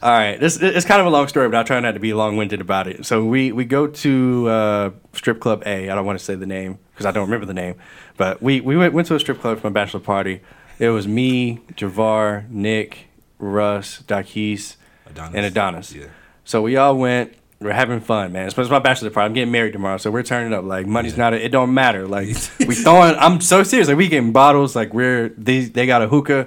all 0.00 0.10
right. 0.12 0.38
This 0.38 0.56
it's 0.62 0.86
kind 0.86 1.00
of 1.00 1.06
a 1.06 1.10
long 1.10 1.26
story, 1.26 1.48
but 1.48 1.56
I'll 1.56 1.64
try 1.64 1.80
not 1.80 1.92
to 1.92 2.00
be 2.00 2.14
long 2.14 2.36
winded 2.36 2.60
about 2.60 2.86
it. 2.86 3.04
So 3.04 3.24
we 3.24 3.50
we 3.50 3.64
go 3.64 3.88
to 3.88 4.48
uh, 4.48 4.90
strip 5.12 5.40
club 5.40 5.64
A. 5.66 5.90
I 5.90 5.94
don't 5.94 6.06
want 6.06 6.18
to 6.18 6.24
say 6.24 6.36
the 6.36 6.46
name 6.46 6.78
because 6.92 7.04
I 7.04 7.10
don't 7.10 7.24
remember 7.24 7.46
the 7.46 7.54
name, 7.54 7.74
but 8.16 8.40
we 8.40 8.60
we 8.60 8.76
went, 8.76 8.94
went 8.94 9.08
to 9.08 9.16
a 9.16 9.20
strip 9.20 9.40
club 9.40 9.60
for 9.60 9.70
my 9.70 9.72
bachelor 9.72 10.00
party. 10.00 10.40
It 10.78 10.90
was 10.90 11.08
me, 11.08 11.62
Javar, 11.72 12.48
Nick, 12.48 13.08
Russ, 13.40 14.02
Dakis, 14.02 14.76
and 15.16 15.44
Adonis. 15.44 15.92
Yeah. 15.92 16.06
So 16.44 16.62
we 16.62 16.76
all 16.76 16.96
went. 16.96 17.34
We're 17.60 17.72
having 17.72 17.98
fun, 17.98 18.30
man. 18.30 18.46
It's 18.46 18.56
it's 18.56 18.70
my 18.70 18.78
bachelor 18.78 19.10
party. 19.10 19.26
I'm 19.26 19.32
getting 19.32 19.50
married 19.50 19.72
tomorrow, 19.72 19.96
so 19.96 20.12
we're 20.12 20.22
turning 20.22 20.52
up. 20.52 20.64
Like 20.64 20.86
money's 20.86 21.16
not. 21.16 21.34
A, 21.34 21.44
it 21.44 21.48
don't 21.48 21.74
matter. 21.74 22.06
Like 22.06 22.28
we 22.60 22.76
throwing. 22.76 23.16
I'm 23.16 23.40
so 23.40 23.64
serious. 23.64 23.88
Like 23.88 23.96
we 23.96 24.06
getting 24.06 24.30
bottles. 24.30 24.76
Like 24.76 24.94
we're 24.94 25.30
they 25.30 25.62
they 25.62 25.86
got 25.86 26.02
a 26.02 26.08
hookah. 26.08 26.46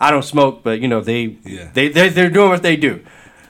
I 0.00 0.10
don't 0.10 0.24
smoke, 0.24 0.62
but 0.62 0.80
you 0.80 0.88
know 0.88 1.00
they 1.00 1.36
Yeah. 1.44 1.68
they 1.74 1.88
they 1.88 2.08
they're 2.08 2.30
doing 2.30 2.48
what 2.50 2.62
they 2.62 2.76
do. 2.76 3.00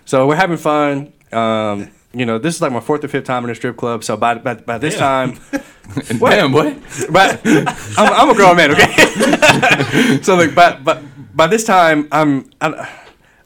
So 0.05 0.27
we're 0.27 0.37
having 0.37 0.57
fun. 0.57 1.13
Um, 1.33 1.91
you 2.13 2.27
know, 2.27 2.39
this 2.39 2.57
is 2.57 2.61
like 2.63 2.73
my 2.73 2.81
fourth 2.81 3.05
or 3.05 3.09
fifth 3.09 3.25
time 3.25 3.45
in 3.45 3.51
a 3.51 3.55
strip 3.55 3.77
club. 3.77 4.03
So 4.03 4.17
by 4.17 4.35
by, 4.35 4.55
by 4.55 4.79
this 4.79 4.97
time, 4.99 5.39
And 6.09 6.21
damn, 6.21 6.53
what? 6.53 6.77
but 7.11 7.41
I'm, 7.99 8.13
I'm 8.13 8.31
a 8.31 8.35
grown 8.35 8.57
man, 8.57 8.71
okay? 8.73 10.19
so 10.23 10.37
like, 10.37 10.55
but 10.55 10.85
but 10.85 11.03
by 11.35 11.47
this 11.49 11.65
time, 11.65 12.07
I'm, 12.13 12.49
I'm 12.61 12.75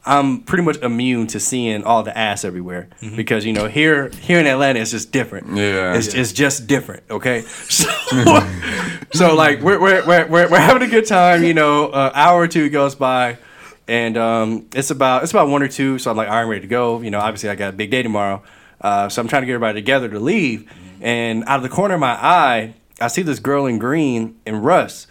I'm 0.07 0.43
pretty 0.43 0.65
much 0.65 0.77
immune 0.79 1.27
to 1.29 1.41
seeing 1.41 1.85
all 1.85 2.03
the 2.03 2.17
ass 2.17 2.45
everywhere 2.45 2.89
because 3.17 3.47
you 3.47 3.53
know 3.53 3.69
here 3.69 4.11
here 4.21 4.39
in 4.39 4.47
Atlanta 4.47 4.81
it's 4.81 4.91
just 4.91 5.13
different. 5.13 5.57
Yeah. 5.57 5.97
it's, 5.97 6.13
it's 6.15 6.33
just 6.33 6.67
different. 6.67 7.05
Okay, 7.11 7.41
so 7.69 7.89
so 9.15 9.35
like 9.35 9.61
we're 9.61 9.81
we're, 9.81 10.05
we're 10.07 10.29
we're 10.29 10.59
having 10.59 10.83
a 10.83 10.91
good 10.91 11.07
time. 11.07 11.43
You 11.45 11.55
know, 11.55 11.87
an 11.87 12.13
hour 12.15 12.41
or 12.41 12.49
two 12.49 12.69
goes 12.69 12.95
by. 12.95 13.39
And 13.87 14.17
um, 14.17 14.67
it's 14.75 14.91
about 14.91 15.25
it's 15.25 15.33
about 15.33 15.49
one 15.49 15.63
or 15.63 15.69
two, 15.69 15.99
so 15.99 16.11
I'm 16.11 16.17
like, 16.17 16.29
all 16.29 16.35
right, 16.35 16.41
I'm 16.41 16.49
ready 16.49 16.63
to 16.63 16.67
go. 16.67 17.03
You 17.03 17.11
know, 17.11 17.21
obviously 17.21 17.51
I 17.51 17.55
got 17.55 17.75
a 17.75 17.77
big 17.77 17.91
day 17.91 18.03
tomorrow, 18.03 18.43
uh, 18.81 19.11
so 19.11 19.21
I'm 19.21 19.29
trying 19.29 19.43
to 19.43 19.47
get 19.47 19.53
everybody 19.53 19.79
together 19.79 20.09
to 20.09 20.19
leave. 20.19 20.73
And 21.03 21.45
out 21.45 21.57
of 21.59 21.65
the 21.65 21.69
corner 21.69 21.93
of 21.93 22.01
my 22.01 22.13
eye, 22.15 22.73
I 22.99 23.09
see 23.09 23.21
this 23.21 23.41
girl 23.41 23.67
in 23.67 23.79
green 23.79 24.41
and 24.47 24.65
Russ, 24.65 25.07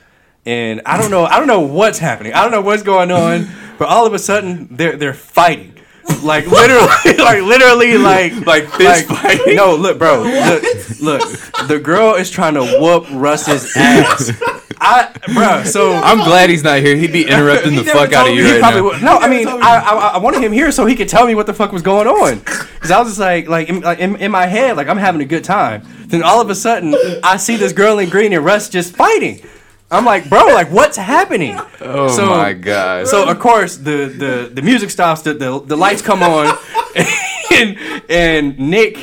and 0.45 0.81
I 0.85 0.97
don't 0.97 1.11
know, 1.11 1.25
I 1.25 1.37
don't 1.39 1.47
know 1.47 1.61
what's 1.61 1.99
happening. 1.99 2.33
I 2.33 2.41
don't 2.41 2.51
know 2.51 2.61
what's 2.61 2.83
going 2.83 3.11
on, 3.11 3.47
but 3.77 3.87
all 3.89 4.05
of 4.05 4.13
a 4.13 4.19
sudden 4.19 4.67
they're 4.71 4.97
they're 4.97 5.13
fighting. 5.13 5.71
Like 6.21 6.47
literally, 6.47 7.17
like 7.17 7.41
literally, 7.43 7.97
like 7.97 8.33
Like 8.45 8.67
fist 8.69 9.05
fighting? 9.07 9.55
No, 9.55 9.75
look, 9.75 9.97
bro, 9.97 10.21
look, 10.23 10.63
look. 11.01 11.67
The 11.67 11.79
girl 11.81 12.15
is 12.15 12.29
trying 12.29 12.55
to 12.55 12.63
whoop 12.79 13.05
Russ's 13.11 13.75
ass. 13.77 14.31
I, 14.85 15.15
bro. 15.33 15.63
So 15.63 15.93
I'm 15.93 16.17
glad 16.17 16.49
he's 16.49 16.63
not 16.63 16.79
here. 16.79 16.97
He'd 16.97 17.13
be 17.13 17.23
interrupting 17.25 17.71
the 17.75 17.79
He 17.83 17.85
never 17.85 17.99
fuck 17.99 18.11
out 18.11 18.27
of 18.27 18.35
you 18.35 18.43
he 18.43 18.51
right 18.51 18.59
probably 18.59 18.81
now. 18.81 18.85
would- 18.87 19.01
No, 19.01 19.17
I 19.17 19.29
mean, 19.29 19.47
I, 19.47 19.53
I 19.61 19.93
I 20.15 20.17
wanted 20.17 20.43
him 20.43 20.51
here 20.51 20.73
so 20.73 20.85
he 20.85 20.93
could 20.97 21.07
tell 21.07 21.25
me 21.25 21.35
what 21.35 21.45
the 21.45 21.53
fuck 21.53 21.71
was 21.71 21.81
going 21.81 22.05
on. 22.07 22.39
Because 22.39 22.91
I 22.91 22.99
was 22.99 23.07
just 23.11 23.19
like, 23.21 23.47
like 23.47 23.69
in, 23.69 23.79
like, 23.79 23.99
in, 23.99 24.17
in 24.17 24.29
my 24.29 24.45
head, 24.45 24.75
like 24.75 24.89
I'm 24.89 24.97
having 24.97 25.21
a 25.21 25.25
good 25.25 25.45
time. 25.45 25.83
Then 26.07 26.21
all 26.21 26.41
of 26.41 26.49
a 26.49 26.55
sudden, 26.55 26.93
I 27.23 27.37
see 27.37 27.55
this 27.55 27.71
girl 27.71 27.97
in 27.99 28.09
green 28.09 28.33
and 28.33 28.43
Russ 28.43 28.67
just 28.67 28.93
fighting. 28.93 29.39
I'm 29.93 30.05
like, 30.05 30.27
bro, 30.29 30.45
like 30.47 30.69
what's 30.71 30.97
happening? 30.97 31.55
Oh 31.81 32.07
So- 32.09 32.25
my 32.29 32.53
god. 32.53 33.07
So 33.07 33.29
of 33.29 33.39
course 33.39 33.77
the 33.77 34.07
the, 34.07 34.49
the 34.53 34.61
music 34.61 34.89
stops, 34.89 35.21
the, 35.21 35.33
the 35.33 35.59
the 35.59 35.77
lights 35.77 36.01
come 36.01 36.23
on, 36.23 36.57
and 37.51 37.77
and 38.09 38.57
Nick, 38.59 38.97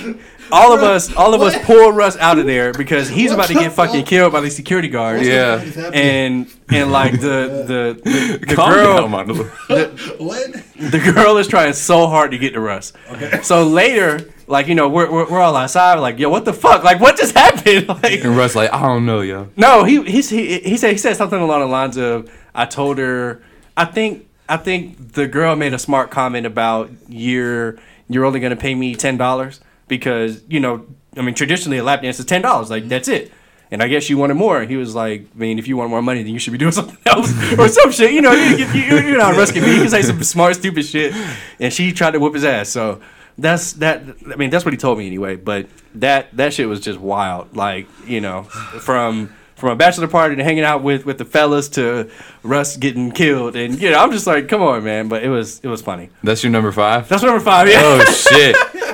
all 0.52 0.72
of 0.72 0.82
us, 0.82 1.14
all 1.14 1.34
of 1.34 1.42
us 1.42 1.56
pull 1.64 1.92
Russ 1.92 2.16
out 2.16 2.38
of 2.38 2.46
there 2.46 2.72
because 2.72 3.08
he's 3.08 3.32
about 3.32 3.46
to 3.48 3.54
get 3.54 3.72
fucking 3.72 4.04
killed 4.04 4.32
by 4.32 4.40
the 4.40 4.50
security 4.50 4.88
guards. 4.88 5.26
yeah. 5.26 5.60
And 5.92 6.46
and 6.68 6.90
like 6.92 7.12
the 7.20 7.64
the 7.66 8.00
the, 8.10 8.38
the 8.46 8.54
Calm 8.54 8.72
girl 8.72 8.96
down, 9.02 9.10
my 9.10 9.22
little- 9.24 9.44
What? 10.18 10.52
the 10.78 11.12
girl 11.14 11.36
is 11.36 11.46
trying 11.48 11.72
so 11.74 12.06
hard 12.06 12.30
to 12.32 12.38
get 12.38 12.54
to 12.54 12.60
Russ. 12.60 12.92
Okay. 13.10 13.42
So 13.42 13.64
later, 13.64 14.20
like 14.46 14.66
you 14.66 14.74
know, 14.74 14.88
we're, 14.88 15.10
we're, 15.10 15.30
we're 15.30 15.40
all 15.40 15.54
outside, 15.56 15.94
like 15.98 16.18
yo, 16.18 16.28
what 16.28 16.44
the 16.44 16.52
fuck? 16.52 16.82
Like 16.84 17.00
what 17.00 17.16
just 17.16 17.34
happened? 17.36 17.88
Like 17.88 18.24
And 18.24 18.36
Russ 18.36 18.54
like, 18.56 18.72
I 18.72 18.80
don't 18.82 19.06
know, 19.06 19.20
yo. 19.20 19.48
no, 19.56 19.84
he 19.84 20.02
he 20.04 20.22
he, 20.22 20.58
he 20.60 20.76
said 20.76 20.92
he 20.92 20.98
said 20.98 21.16
something 21.16 21.38
along 21.40 21.60
the 21.60 21.66
lines 21.66 21.96
of 21.96 22.30
I 22.54 22.64
told 22.66 22.98
her 22.98 23.42
I 23.76 23.84
think 23.84 24.26
I 24.48 24.56
think 24.56 25.12
the 25.12 25.26
girl 25.28 25.54
made 25.54 25.72
a 25.74 25.78
smart 25.78 26.10
comment 26.10 26.46
about 26.46 26.90
you're 27.08 27.78
you're 28.08 28.24
only 28.24 28.40
gonna 28.40 28.56
pay 28.56 28.74
me 28.74 28.94
ten 28.96 29.16
dollars 29.16 29.60
because 29.90 30.42
you 30.48 30.60
know 30.60 30.86
I 31.18 31.20
mean 31.20 31.34
traditionally 31.34 31.76
a 31.76 31.84
lap 31.84 32.00
dance 32.00 32.18
is 32.18 32.24
ten 32.24 32.40
dollars 32.40 32.70
like 32.70 32.84
mm-hmm. 32.84 32.88
that's 32.88 33.08
it. 33.08 33.30
And 33.72 33.84
I 33.84 33.86
guess 33.86 34.10
you 34.10 34.18
wanted 34.18 34.34
more. 34.34 34.60
And 34.60 34.68
he 34.68 34.76
was 34.76 34.96
like, 34.96 35.26
I 35.32 35.38
mean, 35.38 35.60
if 35.60 35.68
you 35.68 35.76
want 35.76 35.90
more 35.90 36.02
money, 36.02 36.24
then 36.24 36.32
you 36.32 36.40
should 36.40 36.50
be 36.50 36.58
doing 36.58 36.72
something 36.80 36.98
else 37.06 37.30
or 37.56 37.68
some 37.68 37.92
shit. 37.92 38.12
You 38.12 38.20
know, 38.20 38.32
you, 38.32 38.56
you, 38.56 38.66
you, 38.66 38.96
you 38.96 39.16
know 39.16 39.26
how 39.26 39.32
Russ 39.32 39.52
can. 39.52 39.62
He 39.62 39.76
can 39.76 39.88
say 39.88 40.02
some 40.02 40.20
smart, 40.24 40.56
stupid 40.56 40.84
shit. 40.84 41.14
And 41.60 41.72
she 41.72 41.92
tried 41.92 42.12
to 42.12 42.18
whoop 42.18 42.34
his 42.34 42.42
ass. 42.42 42.68
So 42.68 43.00
that's 43.38 43.74
that. 43.74 44.02
I 44.32 44.36
mean, 44.36 44.50
that's 44.50 44.64
what 44.64 44.74
he 44.74 44.78
told 44.78 44.98
me 44.98 45.06
anyway. 45.06 45.36
But 45.36 45.68
that 45.94 46.36
that 46.36 46.52
shit 46.52 46.68
was 46.68 46.80
just 46.80 46.98
wild. 46.98 47.54
Like, 47.54 47.86
you 48.06 48.20
know, 48.20 48.42
from 48.42 49.32
from 49.54 49.70
a 49.70 49.76
bachelor 49.76 50.08
party 50.08 50.34
to 50.34 50.42
hanging 50.42 50.64
out 50.64 50.82
with 50.82 51.06
with 51.06 51.18
the 51.18 51.24
fellas 51.24 51.68
to 51.68 52.10
Russ 52.42 52.76
getting 52.76 53.12
killed. 53.12 53.54
And 53.54 53.80
you 53.80 53.90
know, 53.90 54.00
I'm 54.00 54.10
just 54.10 54.26
like, 54.26 54.48
come 54.48 54.62
on, 54.62 54.82
man. 54.82 55.08
But 55.08 55.22
it 55.22 55.28
was 55.28 55.60
it 55.60 55.68
was 55.68 55.82
funny. 55.82 56.10
That's 56.24 56.42
your 56.42 56.50
number 56.50 56.72
five? 56.72 57.08
That's 57.08 57.22
number 57.22 57.40
five. 57.40 57.68
Yeah. 57.68 57.82
oh 57.84 58.04
shit. 58.12 58.56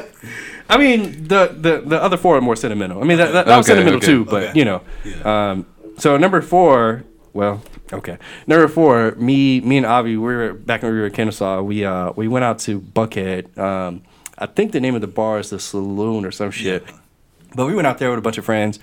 I 0.69 0.79
mean, 0.79 1.29
the, 1.29 1.55
the 1.59 1.83
the 1.87 2.03
other 2.03 2.17
four 2.17 2.37
are 2.37 2.41
more 2.41 2.57
sentimental. 2.57 3.01
I 3.01 3.05
mean, 3.07 3.19
that, 3.19 3.33
that, 3.33 3.47
that 3.47 3.57
was 3.57 3.67
Okay, 3.69 3.75
sentimental 3.75 3.99
okay. 3.99 4.07
too, 4.07 4.25
but 4.25 4.43
Okay. 4.45 4.59
you 4.59 4.65
know. 4.65 4.83
Um, 5.25 5.67
so 5.99 6.17
number 6.17 6.43
four, 6.43 7.05
well, 7.33 7.63
okay. 7.93 8.19
Number 8.47 8.67
four, 8.69 9.13
me 9.17 9.61
me 9.61 9.77
and 9.79 9.87
Avi, 9.87 10.17
we 10.17 10.35
were 10.35 10.53
back 10.55 10.83
when 10.83 10.93
we 10.93 10.99
were 10.99 11.07
in 11.07 11.13
Kennesaw. 11.13 11.63
We 11.63 11.85
uh 11.85 12.13
we 12.17 12.27
went 12.29 12.45
out 12.45 12.59
to 12.61 12.81
Buckhead. 12.81 13.57
Um, 13.59 14.03
I 14.39 14.47
think 14.47 14.73
the 14.73 14.81
name 14.81 14.95
of 14.95 15.01
the 15.01 15.07
bar 15.07 15.39
is 15.39 15.51
the 15.51 15.59
Saloon 15.61 16.25
or 16.25 16.31
some 16.33 16.51
shit. 16.51 16.85
But 17.55 17.67
we 17.67 17.75
went 17.75 17.87
out 17.87 17.99
there 17.99 18.11
with 18.11 18.19
a 18.19 18.23
bunch 18.23 18.37
of 18.39 18.45
friends. 18.45 18.79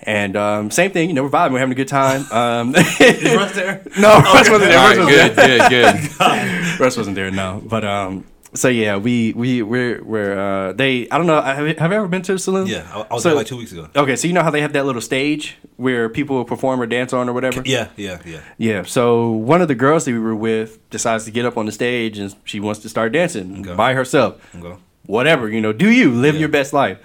And 0.00 0.36
um, 0.36 0.70
same 0.70 0.90
thing, 0.92 1.08
you 1.08 1.14
know, 1.14 1.22
we're 1.22 1.30
vibing, 1.30 1.52
we're 1.52 1.58
having 1.58 1.72
a 1.72 1.74
good 1.74 1.88
time. 1.88 2.30
Um, 2.30 2.72
Russ 2.74 3.54
there? 3.54 3.82
no, 3.98 4.20
Russ 4.20 4.48
wasn't 4.50 4.70
there. 4.70 4.76
Russ 4.76 4.96
right, 4.98 4.98
wasn't 4.98 5.36
there. 5.36 5.58
good, 5.58 5.70
good, 5.70 6.10
good. 6.18 6.80
Russ 6.80 6.96
wasn't 6.98 7.16
there, 7.16 7.30
no. 7.30 7.62
But 7.64 7.84
um, 7.86 8.24
so 8.56 8.68
yeah, 8.68 8.96
we 8.96 9.32
we 9.34 9.62
we're 9.62 10.02
we're 10.02 10.36
uh, 10.38 10.72
they. 10.72 11.08
I 11.10 11.18
don't 11.18 11.26
know. 11.28 11.40
Have 11.40 11.68
you, 11.68 11.74
have 11.78 11.92
you 11.92 11.96
ever 11.98 12.08
been 12.08 12.22
to 12.22 12.34
a 12.34 12.38
saloon? 12.38 12.66
Yeah, 12.66 12.86
I, 12.92 13.00
I 13.02 13.14
was 13.14 13.22
So- 13.22 13.28
there 13.28 13.36
like 13.36 13.46
two 13.46 13.56
weeks 13.56 13.70
ago. 13.72 13.88
Okay, 13.94 14.16
so 14.16 14.26
you 14.26 14.34
know 14.34 14.42
how 14.42 14.50
they 14.50 14.60
have 14.62 14.72
that 14.72 14.84
little 14.86 15.00
stage 15.00 15.56
where 15.76 16.08
people 16.08 16.44
perform 16.44 16.80
or 16.80 16.86
dance 16.86 17.12
on 17.12 17.28
or 17.28 17.32
whatever. 17.32 17.62
Yeah, 17.64 17.88
yeah, 17.96 18.18
yeah. 18.24 18.40
Yeah. 18.58 18.82
So 18.82 19.30
one 19.30 19.62
of 19.62 19.68
the 19.68 19.74
girls 19.74 20.04
that 20.06 20.12
we 20.12 20.18
were 20.18 20.34
with 20.34 20.78
decides 20.90 21.24
to 21.26 21.30
get 21.30 21.44
up 21.44 21.56
on 21.56 21.66
the 21.66 21.72
stage 21.72 22.18
and 22.18 22.34
she 22.44 22.58
wants 22.58 22.80
to 22.80 22.88
start 22.88 23.12
dancing 23.12 23.60
Okay. 23.60 23.74
by 23.76 23.94
herself. 23.94 24.40
Okay. 24.58 24.76
Whatever, 25.06 25.48
you 25.48 25.60
know, 25.60 25.72
do 25.72 25.90
you 25.90 26.10
live 26.10 26.34
Yeah. 26.34 26.40
your 26.40 26.48
best 26.48 26.72
life? 26.72 26.98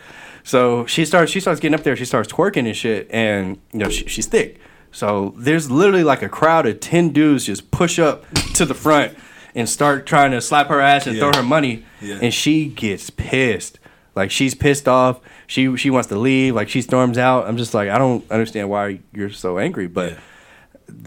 So 0.44 0.86
she 0.88 1.06
starts 1.06 1.32
she 1.32 1.40
starts 1.40 1.60
getting 1.60 1.76
up 1.76 1.84
there, 1.84 1.96
she 1.96 2.06
starts 2.06 2.32
twerking 2.34 2.66
and 2.66 2.76
shit, 2.76 3.08
and 3.12 3.60
you 3.74 3.80
know 3.80 3.90
she, 3.90 4.08
she's 4.08 4.26
thick. 4.26 4.60
So 4.92 5.34
there's 5.38 5.70
literally 5.70 6.04
like 6.04 6.22
a 6.24 6.30
crowd 6.30 6.66
of 6.66 6.80
ten 6.80 7.10
dudes 7.10 7.46
just 7.46 7.70
push 7.72 8.00
up 8.00 8.26
to 8.56 8.66
the 8.66 8.74
front 8.74 9.16
and 9.56 9.68
start 9.70 10.06
trying 10.06 10.32
to 10.32 10.42
slap 10.42 10.68
her 10.68 10.80
ass 10.82 11.08
and 11.08 11.16
Yeah. 11.16 11.32
throw 11.32 11.42
her 11.42 11.48
money, 11.48 11.86
Yeah. 12.02 12.20
and 12.22 12.34
she 12.34 12.66
gets 12.68 13.10
pissed. 13.10 13.80
Like 14.16 14.32
she's 14.32 14.54
pissed 14.56 14.88
off. 14.88 15.20
She 15.48 15.76
she 15.78 15.90
wants 15.90 16.10
to 16.10 16.18
leave. 16.18 16.54
Like 16.56 16.70
she 16.70 16.82
storms 16.82 17.18
out. 17.18 17.48
I'm 17.48 17.58
just 17.58 17.74
like 17.74 17.90
I 17.90 17.98
don't 17.98 18.30
understand 18.32 18.70
why 18.70 19.00
you're 19.14 19.30
so 19.30 19.58
angry, 19.58 19.88
but 19.88 20.12
Yeah. 20.14 20.18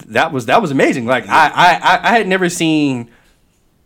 that 0.08 0.32
was 0.32 0.46
that 0.46 0.62
was 0.62 0.70
amazing. 0.70 1.06
Like 1.06 1.28
I, 1.28 1.48
I 1.48 2.00
I- 2.08 2.18
had 2.18 2.26
never 2.28 2.48
seen 2.48 3.10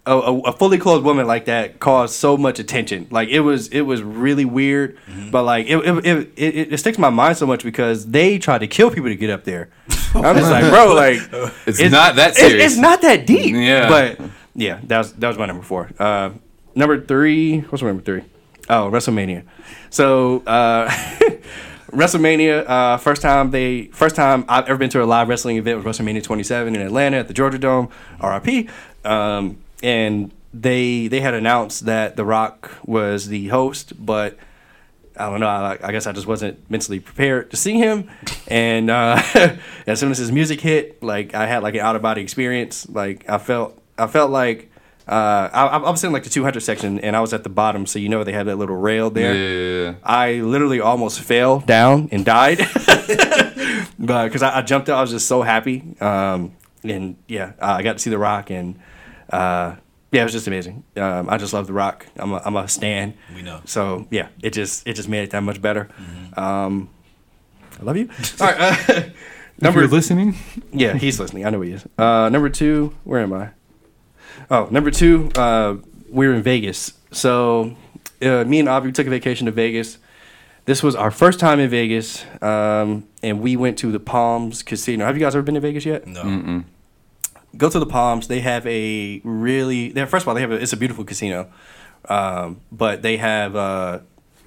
a, 0.07 0.13
a, 0.17 0.39
a 0.41 0.53
fully 0.53 0.79
clothed 0.79 1.05
woman 1.05 1.27
like 1.27 1.45
that 1.47 1.81
cause 1.81 2.15
so 2.15 2.37
much 2.37 2.59
attention. 2.59 3.09
Like 3.11 3.29
it 3.29 3.41
was 3.41 3.69
it 3.69 3.83
was 3.83 4.03
really 4.03 4.45
weird, 4.45 4.97
Mm-hmm. 5.11 5.31
but 5.31 5.43
like 5.43 5.67
it 5.67 5.77
it, 5.79 6.07
it 6.07 6.33
it 6.37 6.73
it 6.75 6.79
sticks 6.79 6.97
in 6.97 7.03
my 7.03 7.11
mind 7.11 7.37
so 7.37 7.47
much 7.47 7.63
because 7.65 8.07
they 8.07 8.39
tried 8.39 8.59
to 8.59 8.67
kill 8.69 8.91
people 8.91 9.09
to 9.11 9.17
get 9.17 9.31
up 9.31 9.45
there. 9.45 9.69
I'm 10.15 10.37
just 10.37 10.51
like, 10.51 10.71
bro, 10.71 10.95
like 10.95 11.19
It's 11.67 11.81
not 11.91 12.15
that 12.17 12.31
it's- 12.31 12.37
serious. 12.39 12.73
It's, 12.73 12.77
not 12.81 13.03
that 13.03 13.27
deep. 13.27 13.55
Yeah. 13.55 13.89
but 13.89 14.31
yeah, 14.55 14.81
that 14.85 14.99
was 14.99 15.13
that 15.15 15.29
was 15.29 15.39
my 15.39 15.47
number 15.47 15.63
four. 15.63 15.91
Uh, 15.99 16.31
number 16.75 17.01
three, 17.01 17.61
what's 17.61 17.83
my 17.83 17.89
number 17.89 18.03
three? 18.03 18.25
Oh, 18.69 18.91
WrestleMania. 18.91 19.45
So. 19.91 20.43
Uh, 20.47 20.91
WrestleMania, 21.89 22.69
uh, 22.69 22.99
first 22.99 23.23
time 23.23 23.51
they, 23.51 23.87
first 23.87 24.15
time 24.15 24.45
I've 24.47 24.69
ever 24.69 24.77
been 24.77 24.91
to 24.91 25.03
a 25.03 25.07
live 25.07 25.27
wrestling 25.27 25.57
event 25.57 25.83
was 25.83 25.99
WrestleMania 25.99 26.23
27 26.23 26.77
in 26.77 26.83
Atlanta 26.83 27.17
at 27.17 27.29
the 27.29 27.33
Georgia 27.33 27.59
Dome, 27.59 27.89
RIP. 28.23 28.69
Um, 29.07 29.57
and 29.83 30.31
they 30.53 31.09
they 31.09 31.21
had 31.21 31.35
announced 31.35 31.87
that 31.87 32.17
The 32.17 32.25
Rock 32.25 32.71
was 32.85 33.29
the 33.29 33.49
host, 33.49 33.93
but 34.05 34.39
I 35.17 35.29
don't 35.31 35.41
know. 35.41 35.49
I, 35.49 35.79
I 35.83 35.93
guess 35.93 36.07
I 36.07 36.13
just 36.13 36.27
wasn't 36.27 36.71
mentally 36.71 37.01
prepared 37.01 37.51
to 37.51 37.57
see 37.57 37.75
him. 37.79 38.09
And 38.47 38.91
uh, 38.91 39.21
as 39.87 39.99
soon 40.01 40.11
as 40.11 40.19
his 40.19 40.31
music 40.31 40.61
hit, 40.61 41.03
like 41.03 41.35
I 41.35 41.47
had 41.47 41.63
like 41.63 41.75
an 41.75 41.81
out 41.81 41.97
of 41.97 42.03
body 42.03 42.23
experience. 42.23 42.89
Like 42.89 43.29
I 43.29 43.39
felt, 43.39 43.81
I 43.99 44.07
felt 44.07 44.31
like 44.31 44.71
uh, 45.07 45.49
I, 45.53 45.67
I 45.67 45.91
was 45.91 46.05
in 46.05 46.13
like 46.13 46.25
the 46.25 46.31
200 46.31 46.61
section, 46.61 46.99
and 47.01 47.17
I 47.17 47.21
was 47.21 47.33
at 47.33 47.43
the 47.43 47.49
bottom, 47.49 47.87
so 47.87 47.99
you 47.99 48.09
know 48.09 48.25
they 48.25 48.33
had 48.33 48.47
that 48.47 48.57
little 48.57 48.77
rail 48.77 49.11
there. 49.11 49.35
yeah, 49.35 49.85
yeah. 49.91 49.95
I 50.05 50.35
literally 50.41 50.81
almost 50.81 51.21
fell 51.21 51.61
down 51.61 52.09
and 52.13 52.25
died, 52.25 52.59
but 53.99 54.25
because 54.25 54.43
I, 54.43 54.59
I 54.59 54.63
jumped 54.63 54.89
out, 54.89 54.99
I 54.99 55.01
was 55.01 55.11
just 55.11 55.27
so 55.27 55.43
happy. 55.43 55.97
Um, 56.01 56.53
and 56.85 57.17
yeah, 57.27 57.53
uh, 57.61 57.77
I 57.79 57.83
got 57.83 57.95
to 57.95 57.99
see 57.99 58.11
The 58.11 58.19
Rock, 58.19 58.51
and 58.51 58.79
uh, 59.31 59.77
yeah, 60.13 60.21
it 60.21 60.25
was 60.25 60.33
just 60.33 60.47
amazing. 60.47 60.85
Um, 60.97 61.29
I 61.29 61.39
just 61.39 61.53
love 61.53 61.67
The 61.67 61.73
Rock. 61.73 62.07
I'm 62.17 62.33
a, 62.33 62.43
I'm 62.45 62.57
a 62.57 62.69
stan. 62.69 63.15
We 63.35 63.43
know. 63.43 63.61
So 63.65 64.07
yeah, 64.11 64.29
it 64.43 64.51
just 64.53 64.87
it 64.87 64.95
just 64.95 65.09
made 65.09 65.23
it 65.23 65.31
that 65.31 65.43
much 65.43 65.61
better. 65.63 65.89
Um, 66.37 66.91
I 67.81 67.83
love 67.83 67.97
you. 67.97 68.09
All 68.41 68.47
right, 68.47 68.91
uh, 68.91 69.03
Number 69.61 69.87
listening. 69.89 70.37
yeah, 70.73 70.95
he's 70.97 71.19
listening. 71.19 71.45
I 71.47 71.51
know 71.51 71.61
he 71.63 71.73
is. 71.73 71.85
Uh, 71.99 72.29
number 72.29 72.49
two, 72.49 72.95
where 73.05 73.21
am 73.21 73.33
I? 73.33 73.51
Oh, 74.51 74.68
number 74.70 74.91
two, 74.91 75.30
uh, 75.36 75.76
we 76.11 76.26
were 76.26 76.34
in 76.34 76.43
Vegas. 76.43 76.93
So, 77.12 77.76
uh, 78.22 78.45
me 78.45 78.61
and 78.61 78.68
Avi 78.68 78.93
took 78.93 79.07
a 79.07 79.11
vacation 79.11 79.47
to 79.47 79.53
Vegas. 79.53 79.99
This 80.64 80.82
was 80.82 80.95
our 80.95 81.11
first 81.11 81.41
time 81.41 81.61
in 81.61 81.70
Vegas, 81.70 82.24
um, 82.43 83.05
and 83.22 83.41
we 83.41 83.57
went 83.57 83.78
to 83.78 83.91
the 83.91 84.01
Palms 84.01 84.62
Casino. 84.62 85.07
Have 85.07 85.16
you 85.16 85.24
guys 85.24 85.34
ever 85.34 85.43
been 85.43 85.55
to 85.55 85.61
Vegas 85.61 85.86
yet? 85.86 86.07
No. 86.07 86.64
Go 87.57 87.70
to 87.70 87.78
the 87.78 87.86
Palms. 87.86 88.28
They 88.28 88.41
have 88.41 88.66
a 88.66 89.20
really. 89.24 89.91
They 89.91 90.01
have, 90.01 90.11
first 90.11 90.24
of 90.24 90.28
all, 90.28 90.34
they 90.34 90.43
have 90.43 90.53
a, 90.53 90.57
it's 90.57 90.74
a 90.74 90.76
beautiful 90.76 91.05
casino, 91.05 91.49
um, 92.11 92.61
but 92.70 93.01
they 93.01 93.16
have 93.16 93.57
uh, 93.57 94.01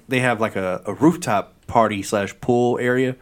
they 0.08 0.20
have 0.20 0.40
like 0.40 0.54
a, 0.54 0.82
a 0.86 0.94
rooftop 0.94 1.66
party 1.66 2.02
slash 2.04 2.32
pool 2.40 2.78
area, 2.78 3.16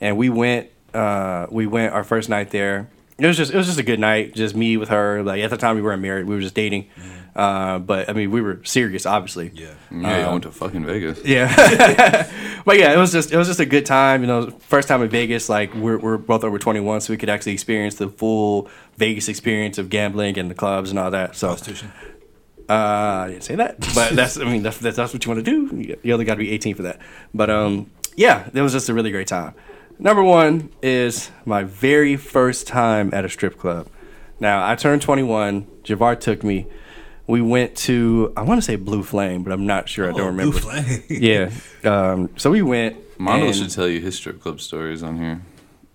and 0.00 0.16
we 0.16 0.28
went. 0.30 0.68
Uh, 0.94 1.46
we 1.50 1.66
went 1.66 1.92
our 1.92 2.04
first 2.04 2.28
night 2.28 2.50
there. 2.50 2.88
It 3.20 3.26
was 3.26 3.36
just 3.36 3.52
it 3.52 3.56
was 3.56 3.66
just 3.66 3.78
a 3.78 3.82
good 3.82 4.00
night. 4.00 4.34
Just 4.34 4.54
me 4.54 4.76
with 4.76 4.88
her. 4.88 5.22
Like 5.22 5.42
at 5.42 5.50
the 5.50 5.56
time 5.56 5.76
we 5.76 5.82
weren't 5.82 6.02
married. 6.02 6.26
We 6.26 6.34
were 6.34 6.40
just 6.40 6.54
dating. 6.54 6.88
Uh, 7.34 7.78
but 7.78 8.08
I 8.08 8.12
mean 8.12 8.30
we 8.30 8.40
were 8.40 8.60
serious, 8.64 9.06
obviously. 9.06 9.50
Yeah. 9.54 9.74
Yeah, 9.90 10.28
I 10.28 10.30
went 10.30 10.42
to 10.44 10.50
fucking 10.50 10.84
Vegas. 10.84 11.24
Yeah, 11.24 11.54
but 12.64 12.78
yeah, 12.78 12.92
it 12.92 12.96
was 12.96 13.12
just 13.12 13.30
it 13.32 13.36
was 13.36 13.46
just 13.46 13.60
a 13.60 13.66
good 13.66 13.86
time. 13.86 14.22
You 14.22 14.26
know, 14.26 14.50
first 14.60 14.88
time 14.88 15.02
in 15.02 15.08
Vegas. 15.08 15.48
Like 15.48 15.74
we're 15.74 15.98
we're 15.98 16.18
both 16.18 16.44
over 16.44 16.58
twenty 16.58 16.80
one, 16.80 17.00
so 17.00 17.12
we 17.12 17.16
could 17.16 17.28
actually 17.28 17.52
experience 17.52 17.96
the 17.96 18.08
full 18.08 18.68
Vegas 18.96 19.28
experience 19.28 19.78
of 19.78 19.90
gambling 19.90 20.38
and 20.38 20.50
the 20.50 20.54
clubs 20.54 20.90
and 20.90 20.98
all 20.98 21.10
that. 21.12 21.36
So 21.36 21.50
uh, 22.68 22.72
I 22.72 23.28
didn't 23.30 23.44
say 23.44 23.56
that, 23.56 23.80
but 23.94 24.10
that's 24.14 24.38
I 24.38 24.44
mean 24.44 24.62
that's 24.62 24.78
that's, 24.78 24.96
that's 24.96 25.12
what 25.12 25.24
you 25.24 25.30
want 25.32 25.44
to 25.44 25.50
do. 25.50 25.76
You, 25.76 26.00
you 26.02 26.12
only 26.12 26.24
got 26.24 26.34
to 26.34 26.38
be 26.38 26.50
eighteen 26.50 26.74
for 26.74 26.82
that. 26.82 27.00
But 27.32 27.50
um, 27.50 27.90
yeah, 28.16 28.48
it 28.52 28.60
was 28.60 28.72
just 28.72 28.88
a 28.88 28.94
really 28.94 29.10
great 29.10 29.28
time. 29.28 29.54
Number 30.00 30.22
one 30.22 30.70
is 30.82 31.30
my 31.44 31.62
very 31.64 32.16
first 32.16 32.66
time 32.66 33.10
at 33.12 33.24
a 33.24 33.28
strip 33.28 33.58
club. 33.58 33.86
Now 34.40 34.66
I 34.68 34.74
turned 34.74 35.02
21. 35.02 35.66
Javar 35.84 36.18
took 36.18 36.42
me. 36.42 36.66
We 37.26 37.42
went 37.42 37.76
to 37.78 38.32
I 38.36 38.42
want 38.42 38.58
to 38.58 38.62
say 38.62 38.76
Blue 38.76 39.02
Flame, 39.02 39.42
but 39.44 39.52
I'm 39.52 39.66
not 39.66 39.88
sure. 39.88 40.08
I 40.08 40.12
don't 40.12 40.20
Oh, 40.22 40.26
remember. 40.26 40.52
Blue 40.58 40.60
Flame. 40.60 41.02
Yeah. 41.08 41.50
Um, 41.84 42.30
so 42.36 42.50
we 42.50 42.62
went. 42.62 42.96
Mondo 43.18 43.46
and- 43.46 43.54
should 43.54 43.70
tell 43.70 43.86
you 43.88 44.00
his 44.00 44.16
strip 44.16 44.40
club 44.40 44.60
stories 44.60 45.02
on 45.02 45.18
here. 45.18 45.40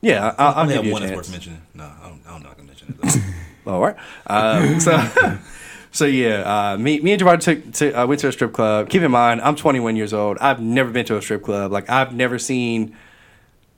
Yeah, 0.01 0.35
I'll, 0.37 0.47
I 0.47 0.51
I'll 0.51 0.61
only 0.61 0.73
give 0.75 0.77
have 0.77 0.85
you 0.85 0.91
a 0.91 0.93
one 0.93 1.01
that's 1.01 1.15
worth 1.15 1.31
mentioning. 1.31 1.61
No, 1.73 1.83
I 1.85 2.07
don't, 2.09 2.21
I 2.27 2.29
don't 2.31 2.43
know. 2.43 2.49
I 2.51 2.53
can 2.53 2.67
mention 2.67 2.99
it. 3.03 3.21
Though. 3.65 3.71
All 3.73 3.81
right. 3.81 3.95
Um, 4.27 4.79
so, 4.79 5.37
so 5.91 6.05
yeah, 6.05 6.73
uh, 6.73 6.77
me, 6.77 6.99
me 6.99 7.13
and 7.13 7.21
Javar 7.21 7.39
took 7.39 7.73
to, 7.73 7.91
uh, 7.99 8.05
went 8.05 8.21
to 8.21 8.27
a 8.27 8.31
strip 8.31 8.53
club. 8.53 8.89
Keep 8.89 9.01
in 9.01 9.09
mind, 9.09 9.41
I'm 9.41 9.55
21 9.55 9.95
years 9.95 10.13
old. 10.13 10.37
I've 10.37 10.61
never 10.61 10.91
been 10.91 11.05
to 11.07 11.17
a 11.17 11.21
strip 11.23 11.41
club. 11.43 11.71
Like 11.71 11.89
I've 11.89 12.13
never 12.13 12.37
seen 12.37 12.95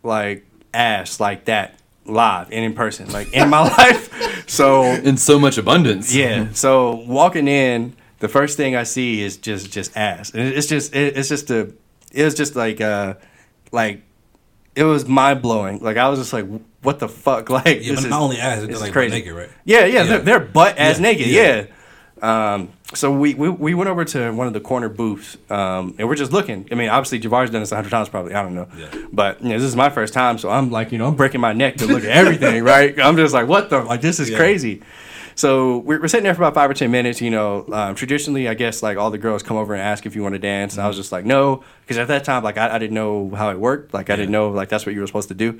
like 0.08 0.46
ass 0.74 1.20
like 1.20 1.46
that 1.46 1.76
live 2.06 2.48
and 2.52 2.64
in 2.66 2.74
person, 2.74 3.12
like 3.12 3.32
in 3.34 3.50
my 3.50 3.62
life. 3.78 4.50
So 4.50 4.84
In 4.84 5.18
so 5.18 5.38
much 5.38 5.58
abundance. 5.58 6.16
yeah. 6.16 6.48
So 6.54 6.96
walking 7.06 7.48
in, 7.48 7.96
the 8.20 8.28
first 8.28 8.58
thing 8.58 8.76
I 8.76 8.84
see 8.84 9.22
is 9.22 9.38
just 9.38 9.72
just 9.72 9.96
ass, 9.98 10.32
and 10.32 10.42
it's 10.42 10.68
just 10.68 10.96
it, 10.96 11.18
it's 11.18 11.30
just 11.30 11.52
a 11.52 11.72
it 12.12 12.24
was 12.24 12.34
just 12.34 12.56
like 12.56 12.80
uh 12.82 13.16
like 13.72 14.02
it 14.76 14.84
was 14.84 15.08
mind 15.08 15.42
blowing. 15.42 15.80
Like 15.80 15.98
I 15.98 16.08
was 16.10 16.20
just 16.20 16.32
like, 16.34 16.46
what 16.82 17.00
the 17.00 17.10
fuck? 17.10 17.50
Like 17.58 17.66
Yeah, 17.66 17.74
this 17.74 17.90
but 17.96 18.04
is- 18.06 18.10
not 18.10 18.22
only 18.22 18.38
ass, 18.40 18.60
this 18.62 18.68
they're 18.70 18.78
like 18.80 18.94
crazy. 18.94 19.16
naked, 19.20 19.34
right? 19.34 19.50
Yeah, 19.66 19.80
yeah, 19.86 19.86
Yeah. 19.86 20.04
They're, 20.04 20.20
they're 20.20 20.40
butt 20.40 20.78
ass 20.78 20.98
Yeah, 20.98 21.02
naked. 21.02 21.28
yeah. 21.28 21.42
Yeah. 21.42 21.66
Um, 22.24 22.70
so 22.94 23.12
we, 23.12 23.34
we 23.34 23.50
we 23.50 23.74
went 23.74 23.90
over 23.90 24.06
to 24.06 24.32
one 24.32 24.48
of 24.48 24.54
the 24.54 24.60
corner 24.62 24.88
booths, 24.90 25.38
um, 25.50 25.96
and 26.00 26.08
we're 26.08 26.16
just 26.16 26.32
looking. 26.32 26.68
I 26.72 26.76
mean, 26.76 26.90
obviously 26.90 27.20
Javar's 27.20 27.50
done 27.50 27.62
this 27.62 27.72
a 27.72 27.76
hundred 27.76 27.90
times, 27.90 28.08
probably. 28.10 28.34
I 28.34 28.42
don't 28.42 28.56
know, 28.56 28.68
Yeah. 28.78 28.88
but 29.12 29.42
you 29.44 29.50
know, 29.50 29.56
this 29.56 29.64
is 29.68 29.76
my 29.76 29.90
first 29.90 30.14
time, 30.14 30.38
so 30.38 30.50
I'm 30.50 30.72
like, 30.72 30.92
you 30.92 30.98
know, 30.98 31.08
I'm 31.08 31.16
breaking 31.16 31.42
my 31.42 31.54
neck 31.54 31.78
to 31.78 31.86
look 31.88 32.04
at 32.04 32.10
everything, 32.10 32.64
right? 32.74 32.98
I'm 33.00 33.18
just 33.18 33.34
like, 33.34 33.48
what 33.48 33.70
the 33.70 33.84
like, 33.84 34.02
this 34.02 34.20
is 34.20 34.30
Yeah. 34.30 34.38
crazy. 34.38 34.82
So 35.36 35.78
we're, 35.80 36.02
we're 36.02 36.08
sitting 36.08 36.24
there 36.24 36.34
for 36.34 36.42
about 36.42 36.56
five 36.56 36.68
or 36.68 36.74
ten 36.74 36.90
minutes. 36.90 37.22
You 37.22 37.30
know, 37.30 37.66
um, 37.72 37.94
traditionally, 37.94 38.48
I 38.48 38.54
guess 38.56 38.82
like 38.82 38.98
all 38.98 39.12
the 39.12 39.20
girls 39.20 39.44
come 39.44 39.56
over 39.58 39.74
and 39.74 39.82
ask 39.84 40.06
if 40.08 40.16
you 40.16 40.24
want 40.24 40.34
to 40.34 40.40
dance, 40.40 40.74
and 40.76 40.82
I 40.84 40.88
was 40.88 40.96
just 40.98 41.12
like, 41.12 41.26
no, 41.26 41.64
because 41.82 41.98
at 41.98 42.08
that 42.08 42.24
time, 42.24 42.42
like 42.44 42.58
I, 42.58 42.74
I 42.76 42.80
didn't 42.80 42.96
know 42.96 43.30
how 43.36 43.50
it 43.52 43.60
worked. 43.60 43.94
Like 43.94 44.10
I 44.10 44.16
didn't 44.16 44.32
know 44.32 44.50
like 44.50 44.70
that's 44.70 44.86
what 44.86 44.96
you 44.96 45.02
were 45.02 45.08
supposed 45.08 45.28
to 45.28 45.36
do. 45.36 45.60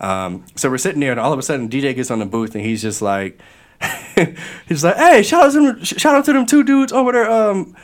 Um, 0.00 0.44
so 0.54 0.70
we're 0.70 0.78
sitting 0.78 1.00
there, 1.00 1.10
and 1.10 1.18
all 1.20 1.32
of 1.32 1.38
a 1.38 1.42
sudden, 1.42 1.68
DJ 1.68 1.94
gets 1.96 2.10
on 2.10 2.18
the 2.20 2.26
booth, 2.26 2.54
and 2.54 2.64
he's 2.64 2.82
just 2.82 3.02
like, 3.02 3.40
he's 4.68 4.82
like, 4.84 4.96
hey, 4.96 5.22
shout 5.22 5.46
out 5.46 5.52
to 5.52 5.60
them, 5.60 5.84
shout 5.84 6.14
out 6.14 6.24
to 6.24 6.32
them 6.32 6.46
two 6.46 6.62
dudes 6.64 6.92
over 6.92 7.12
there. 7.12 7.30
Um, 7.30 7.76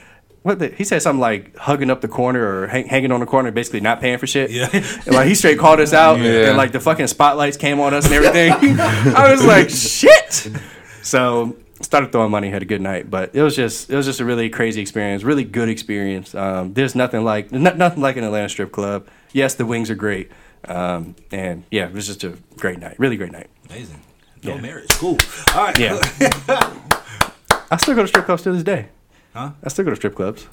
what 0.43 0.59
the, 0.59 0.69
he 0.69 0.85
said 0.85 1.01
something 1.01 1.21
like 1.21 1.57
hugging 1.57 1.89
up 1.91 2.01
the 2.03 2.09
corner 2.09 2.45
or 2.63 2.67
hang, 2.67 2.87
hanging 2.87 3.13
on 3.13 3.21
the 3.21 3.27
corner, 3.27 3.51
basically 3.51 3.81
not 3.81 4.01
paying 4.01 4.19
for 4.19 4.27
shit. 4.27 4.51
Yeah. 4.51 4.69
And 5.07 5.15
like 5.15 5.27
he 5.29 5.35
straight 5.35 5.59
called 5.59 5.81
us 5.81 5.93
out, 5.95 6.19
Yeah. 6.19 6.49
and 6.49 6.57
like 6.57 6.73
the 6.73 6.81
fucking 6.81 7.07
spotlights 7.07 7.57
came 7.57 7.81
on 7.81 7.95
us 7.95 8.05
and 8.05 8.15
everything. 8.15 8.53
I 8.81 9.31
was 9.31 9.45
like, 9.45 9.71
shit. 9.71 10.51
So 11.03 11.57
started 11.81 12.13
throwing 12.13 12.31
money, 12.31 12.51
had 12.51 12.63
a 12.63 12.67
good 12.67 12.81
night, 12.83 13.11
but 13.11 13.35
it 13.35 13.43
was 13.43 13.57
just 13.57 13.89
it 13.91 13.97
was 13.97 14.05
just 14.07 14.21
a 14.21 14.25
really 14.25 14.51
crazy 14.51 14.81
experience, 14.83 15.23
really 15.23 15.45
good 15.45 15.69
experience. 15.69 16.35
Um, 16.35 16.75
there's 16.75 16.95
nothing 16.95 17.25
like 17.25 17.51
no- 17.53 17.75
nothing 17.75 18.03
like 18.03 18.17
an 18.17 18.25
Atlanta 18.25 18.49
strip 18.49 18.71
club. 18.73 19.07
Yes, 19.33 19.55
the 19.55 19.65
wings 19.67 19.89
are 19.91 19.95
great, 19.95 20.31
um, 20.69 21.17
and 21.33 21.65
yeah, 21.71 21.87
it 21.87 21.93
was 21.95 22.07
just 22.07 22.23
a 22.23 22.37
great 22.59 22.79
night, 22.79 22.99
really 22.99 23.17
great 23.17 23.33
night. 23.33 23.49
Amazing. 23.71 24.01
No 24.45 24.55
Yeah. 24.55 24.61
marriage. 24.61 24.91
Cool. 24.91 25.19
All 25.55 25.65
right. 25.65 25.79
Yeah. 25.79 25.99
I 27.71 27.77
still 27.79 27.95
go 27.95 28.03
to 28.03 28.09
strip 28.09 28.27
clubs 28.27 28.43
to 28.43 28.53
this 28.53 28.63
day. 28.63 28.89
Huh? 29.33 29.51
I 29.63 29.69
still 29.69 29.85
go 29.85 29.91
to 29.91 29.97
strip 29.97 30.15
clubs. 30.15 30.47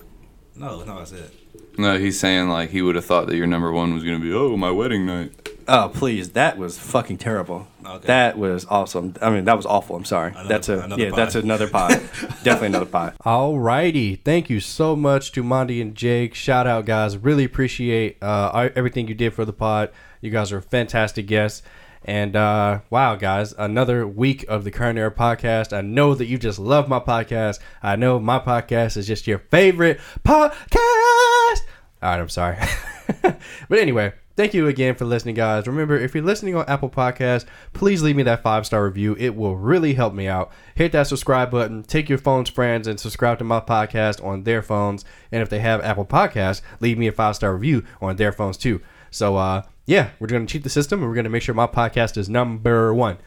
No, 0.56 0.78
that's 0.78 0.88
not 0.88 0.96
what 0.96 1.02
I 1.02 1.06
said. 1.06 1.32
No, 1.78 1.98
he's 1.98 2.20
saying 2.20 2.50
like 2.50 2.70
he 2.72 2.82
would 2.82 2.96
have 2.96 3.06
thought 3.06 3.28
that 3.28 3.36
your 3.36 3.48
number 3.48 3.72
one 3.72 3.94
was 3.94 4.04
gonna 4.04 4.20
be 4.20 4.34
oh 4.34 4.58
my 4.58 4.72
wedding 4.72 5.06
night. 5.06 5.32
Oh 5.68 5.90
please, 5.94 6.32
that 6.32 6.58
was 6.58 6.78
fucking 6.78 7.18
terrible. 7.18 7.68
Okay. 7.86 8.08
That 8.08 8.38
was 8.38 8.66
awesome. 8.70 9.16
I 9.22 9.30
mean, 9.30 9.46
that 9.46 9.56
was 9.56 9.66
awful. 9.66 9.96
I'm 9.96 10.06
sorry. 10.06 10.32
Another- 10.32 10.48
that's 10.50 10.70
a 10.70 10.88
yeah. 10.98 11.10
pie. 11.10 11.16
That's 11.16 11.36
another 11.36 11.70
pie. 11.70 11.96
Definitely 12.44 12.68
another 12.68 12.86
pie. 12.86 13.14
Alrighty, 13.26 14.22
thank 14.24 14.50
you 14.50 14.60
so 14.60 14.96
much 14.96 15.32
to 15.34 15.44
Mondy 15.44 15.82
and 15.82 15.96
Jake. 15.96 16.34
Shout 16.36 16.68
out, 16.68 16.86
guys. 16.86 17.18
Really 17.18 17.44
appreciate 17.46 18.18
uh, 18.22 18.70
everything 18.76 19.08
you 19.08 19.16
did 19.16 19.34
for 19.34 19.46
the 19.46 19.54
pod. 19.54 19.92
You 20.20 20.30
guys 20.30 20.52
are 20.52 20.62
fantastic 20.62 21.26
guests. 21.28 21.64
And 22.04 22.36
uh, 22.36 22.82
wow, 22.90 23.16
guys, 23.16 23.54
another 23.58 24.08
week 24.08 24.44
of 24.48 24.64
the 24.64 24.72
Current 24.72 24.98
podcast. 25.16 25.76
I 25.76 25.82
know 25.82 26.16
that 26.16 26.26
you 26.26 26.38
just 26.38 26.58
love 26.58 26.90
my 26.90 27.00
podcast. 27.00 27.60
I 27.84 27.96
know 27.96 28.20
my 28.20 28.40
podcast 28.40 28.98
is 28.98 29.08
just 29.08 29.28
your 29.28 29.40
favorite 29.40 30.00
podcast. 30.24 31.62
All 32.02 32.10
right, 32.10 32.20
I'm 32.20 32.30
sorry. 32.30 32.58
but 33.22 33.80
anyway, 33.80 34.14
thank 34.36 34.56
you 34.56 34.68
again 34.68 34.96
for 34.96 35.06
listening, 35.06 35.36
guys. 35.36 35.68
Remember, 35.68 35.96
if 35.96 36.16
you're 36.16 36.24
listening 36.24 36.56
on 36.56 36.66
Apple 36.68 36.90
Podcasts, 36.90 37.46
please 37.74 38.02
leave 38.02 38.16
me 38.16 38.24
that 38.24 38.42
five 38.42 38.66
star 38.66 38.84
review. 38.84 39.16
It 39.20 39.36
will 39.36 39.56
really 39.56 39.94
help 39.94 40.16
me 40.16 40.28
out. 40.28 40.52
Hit 40.74 40.94
that 40.94 41.06
subscribe 41.06 41.52
button. 41.52 41.84
Take 41.84 42.10
your 42.10 42.18
phone's 42.18 42.50
friends 42.50 42.88
and 42.88 43.00
subscribe 43.00 43.38
to 43.38 43.44
my 43.44 43.60
podcast 43.60 44.26
on 44.26 44.44
their 44.44 44.64
phones. 44.64 45.06
And 45.32 45.44
if 45.44 45.50
they 45.50 45.60
have 45.60 45.84
Apple 45.84 46.06
Podcasts, 46.06 46.62
leave 46.80 46.98
me 46.98 47.06
a 47.06 47.12
five 47.12 47.36
star 47.36 47.54
review 47.54 47.84
on 48.02 48.16
their 48.16 48.32
phones 48.32 48.58
too. 48.58 48.82
So, 49.12 49.36
uh, 49.36 49.64
yeah, 49.86 50.12
we're 50.20 50.28
going 50.28 50.46
to 50.46 50.52
cheat 50.52 50.64
the 50.64 50.70
system 50.70 51.00
and 51.00 51.10
we're 51.10 51.16
going 51.16 51.26
to 51.26 51.30
make 51.30 51.44
sure 51.44 51.56
my 51.56 51.68
podcast 51.68 52.18
is 52.18 52.30
number 52.30 52.94
one. 52.94 53.18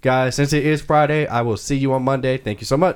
Guys, 0.00 0.34
since 0.34 0.52
it 0.52 0.66
is 0.66 0.82
Friday, 0.82 1.26
I 1.26 1.40
will 1.42 1.56
see 1.56 1.76
you 1.76 1.92
on 1.94 2.02
Monday. 2.02 2.36
Thank 2.36 2.60
you 2.60 2.66
so 2.66 2.76
much. 2.76 2.92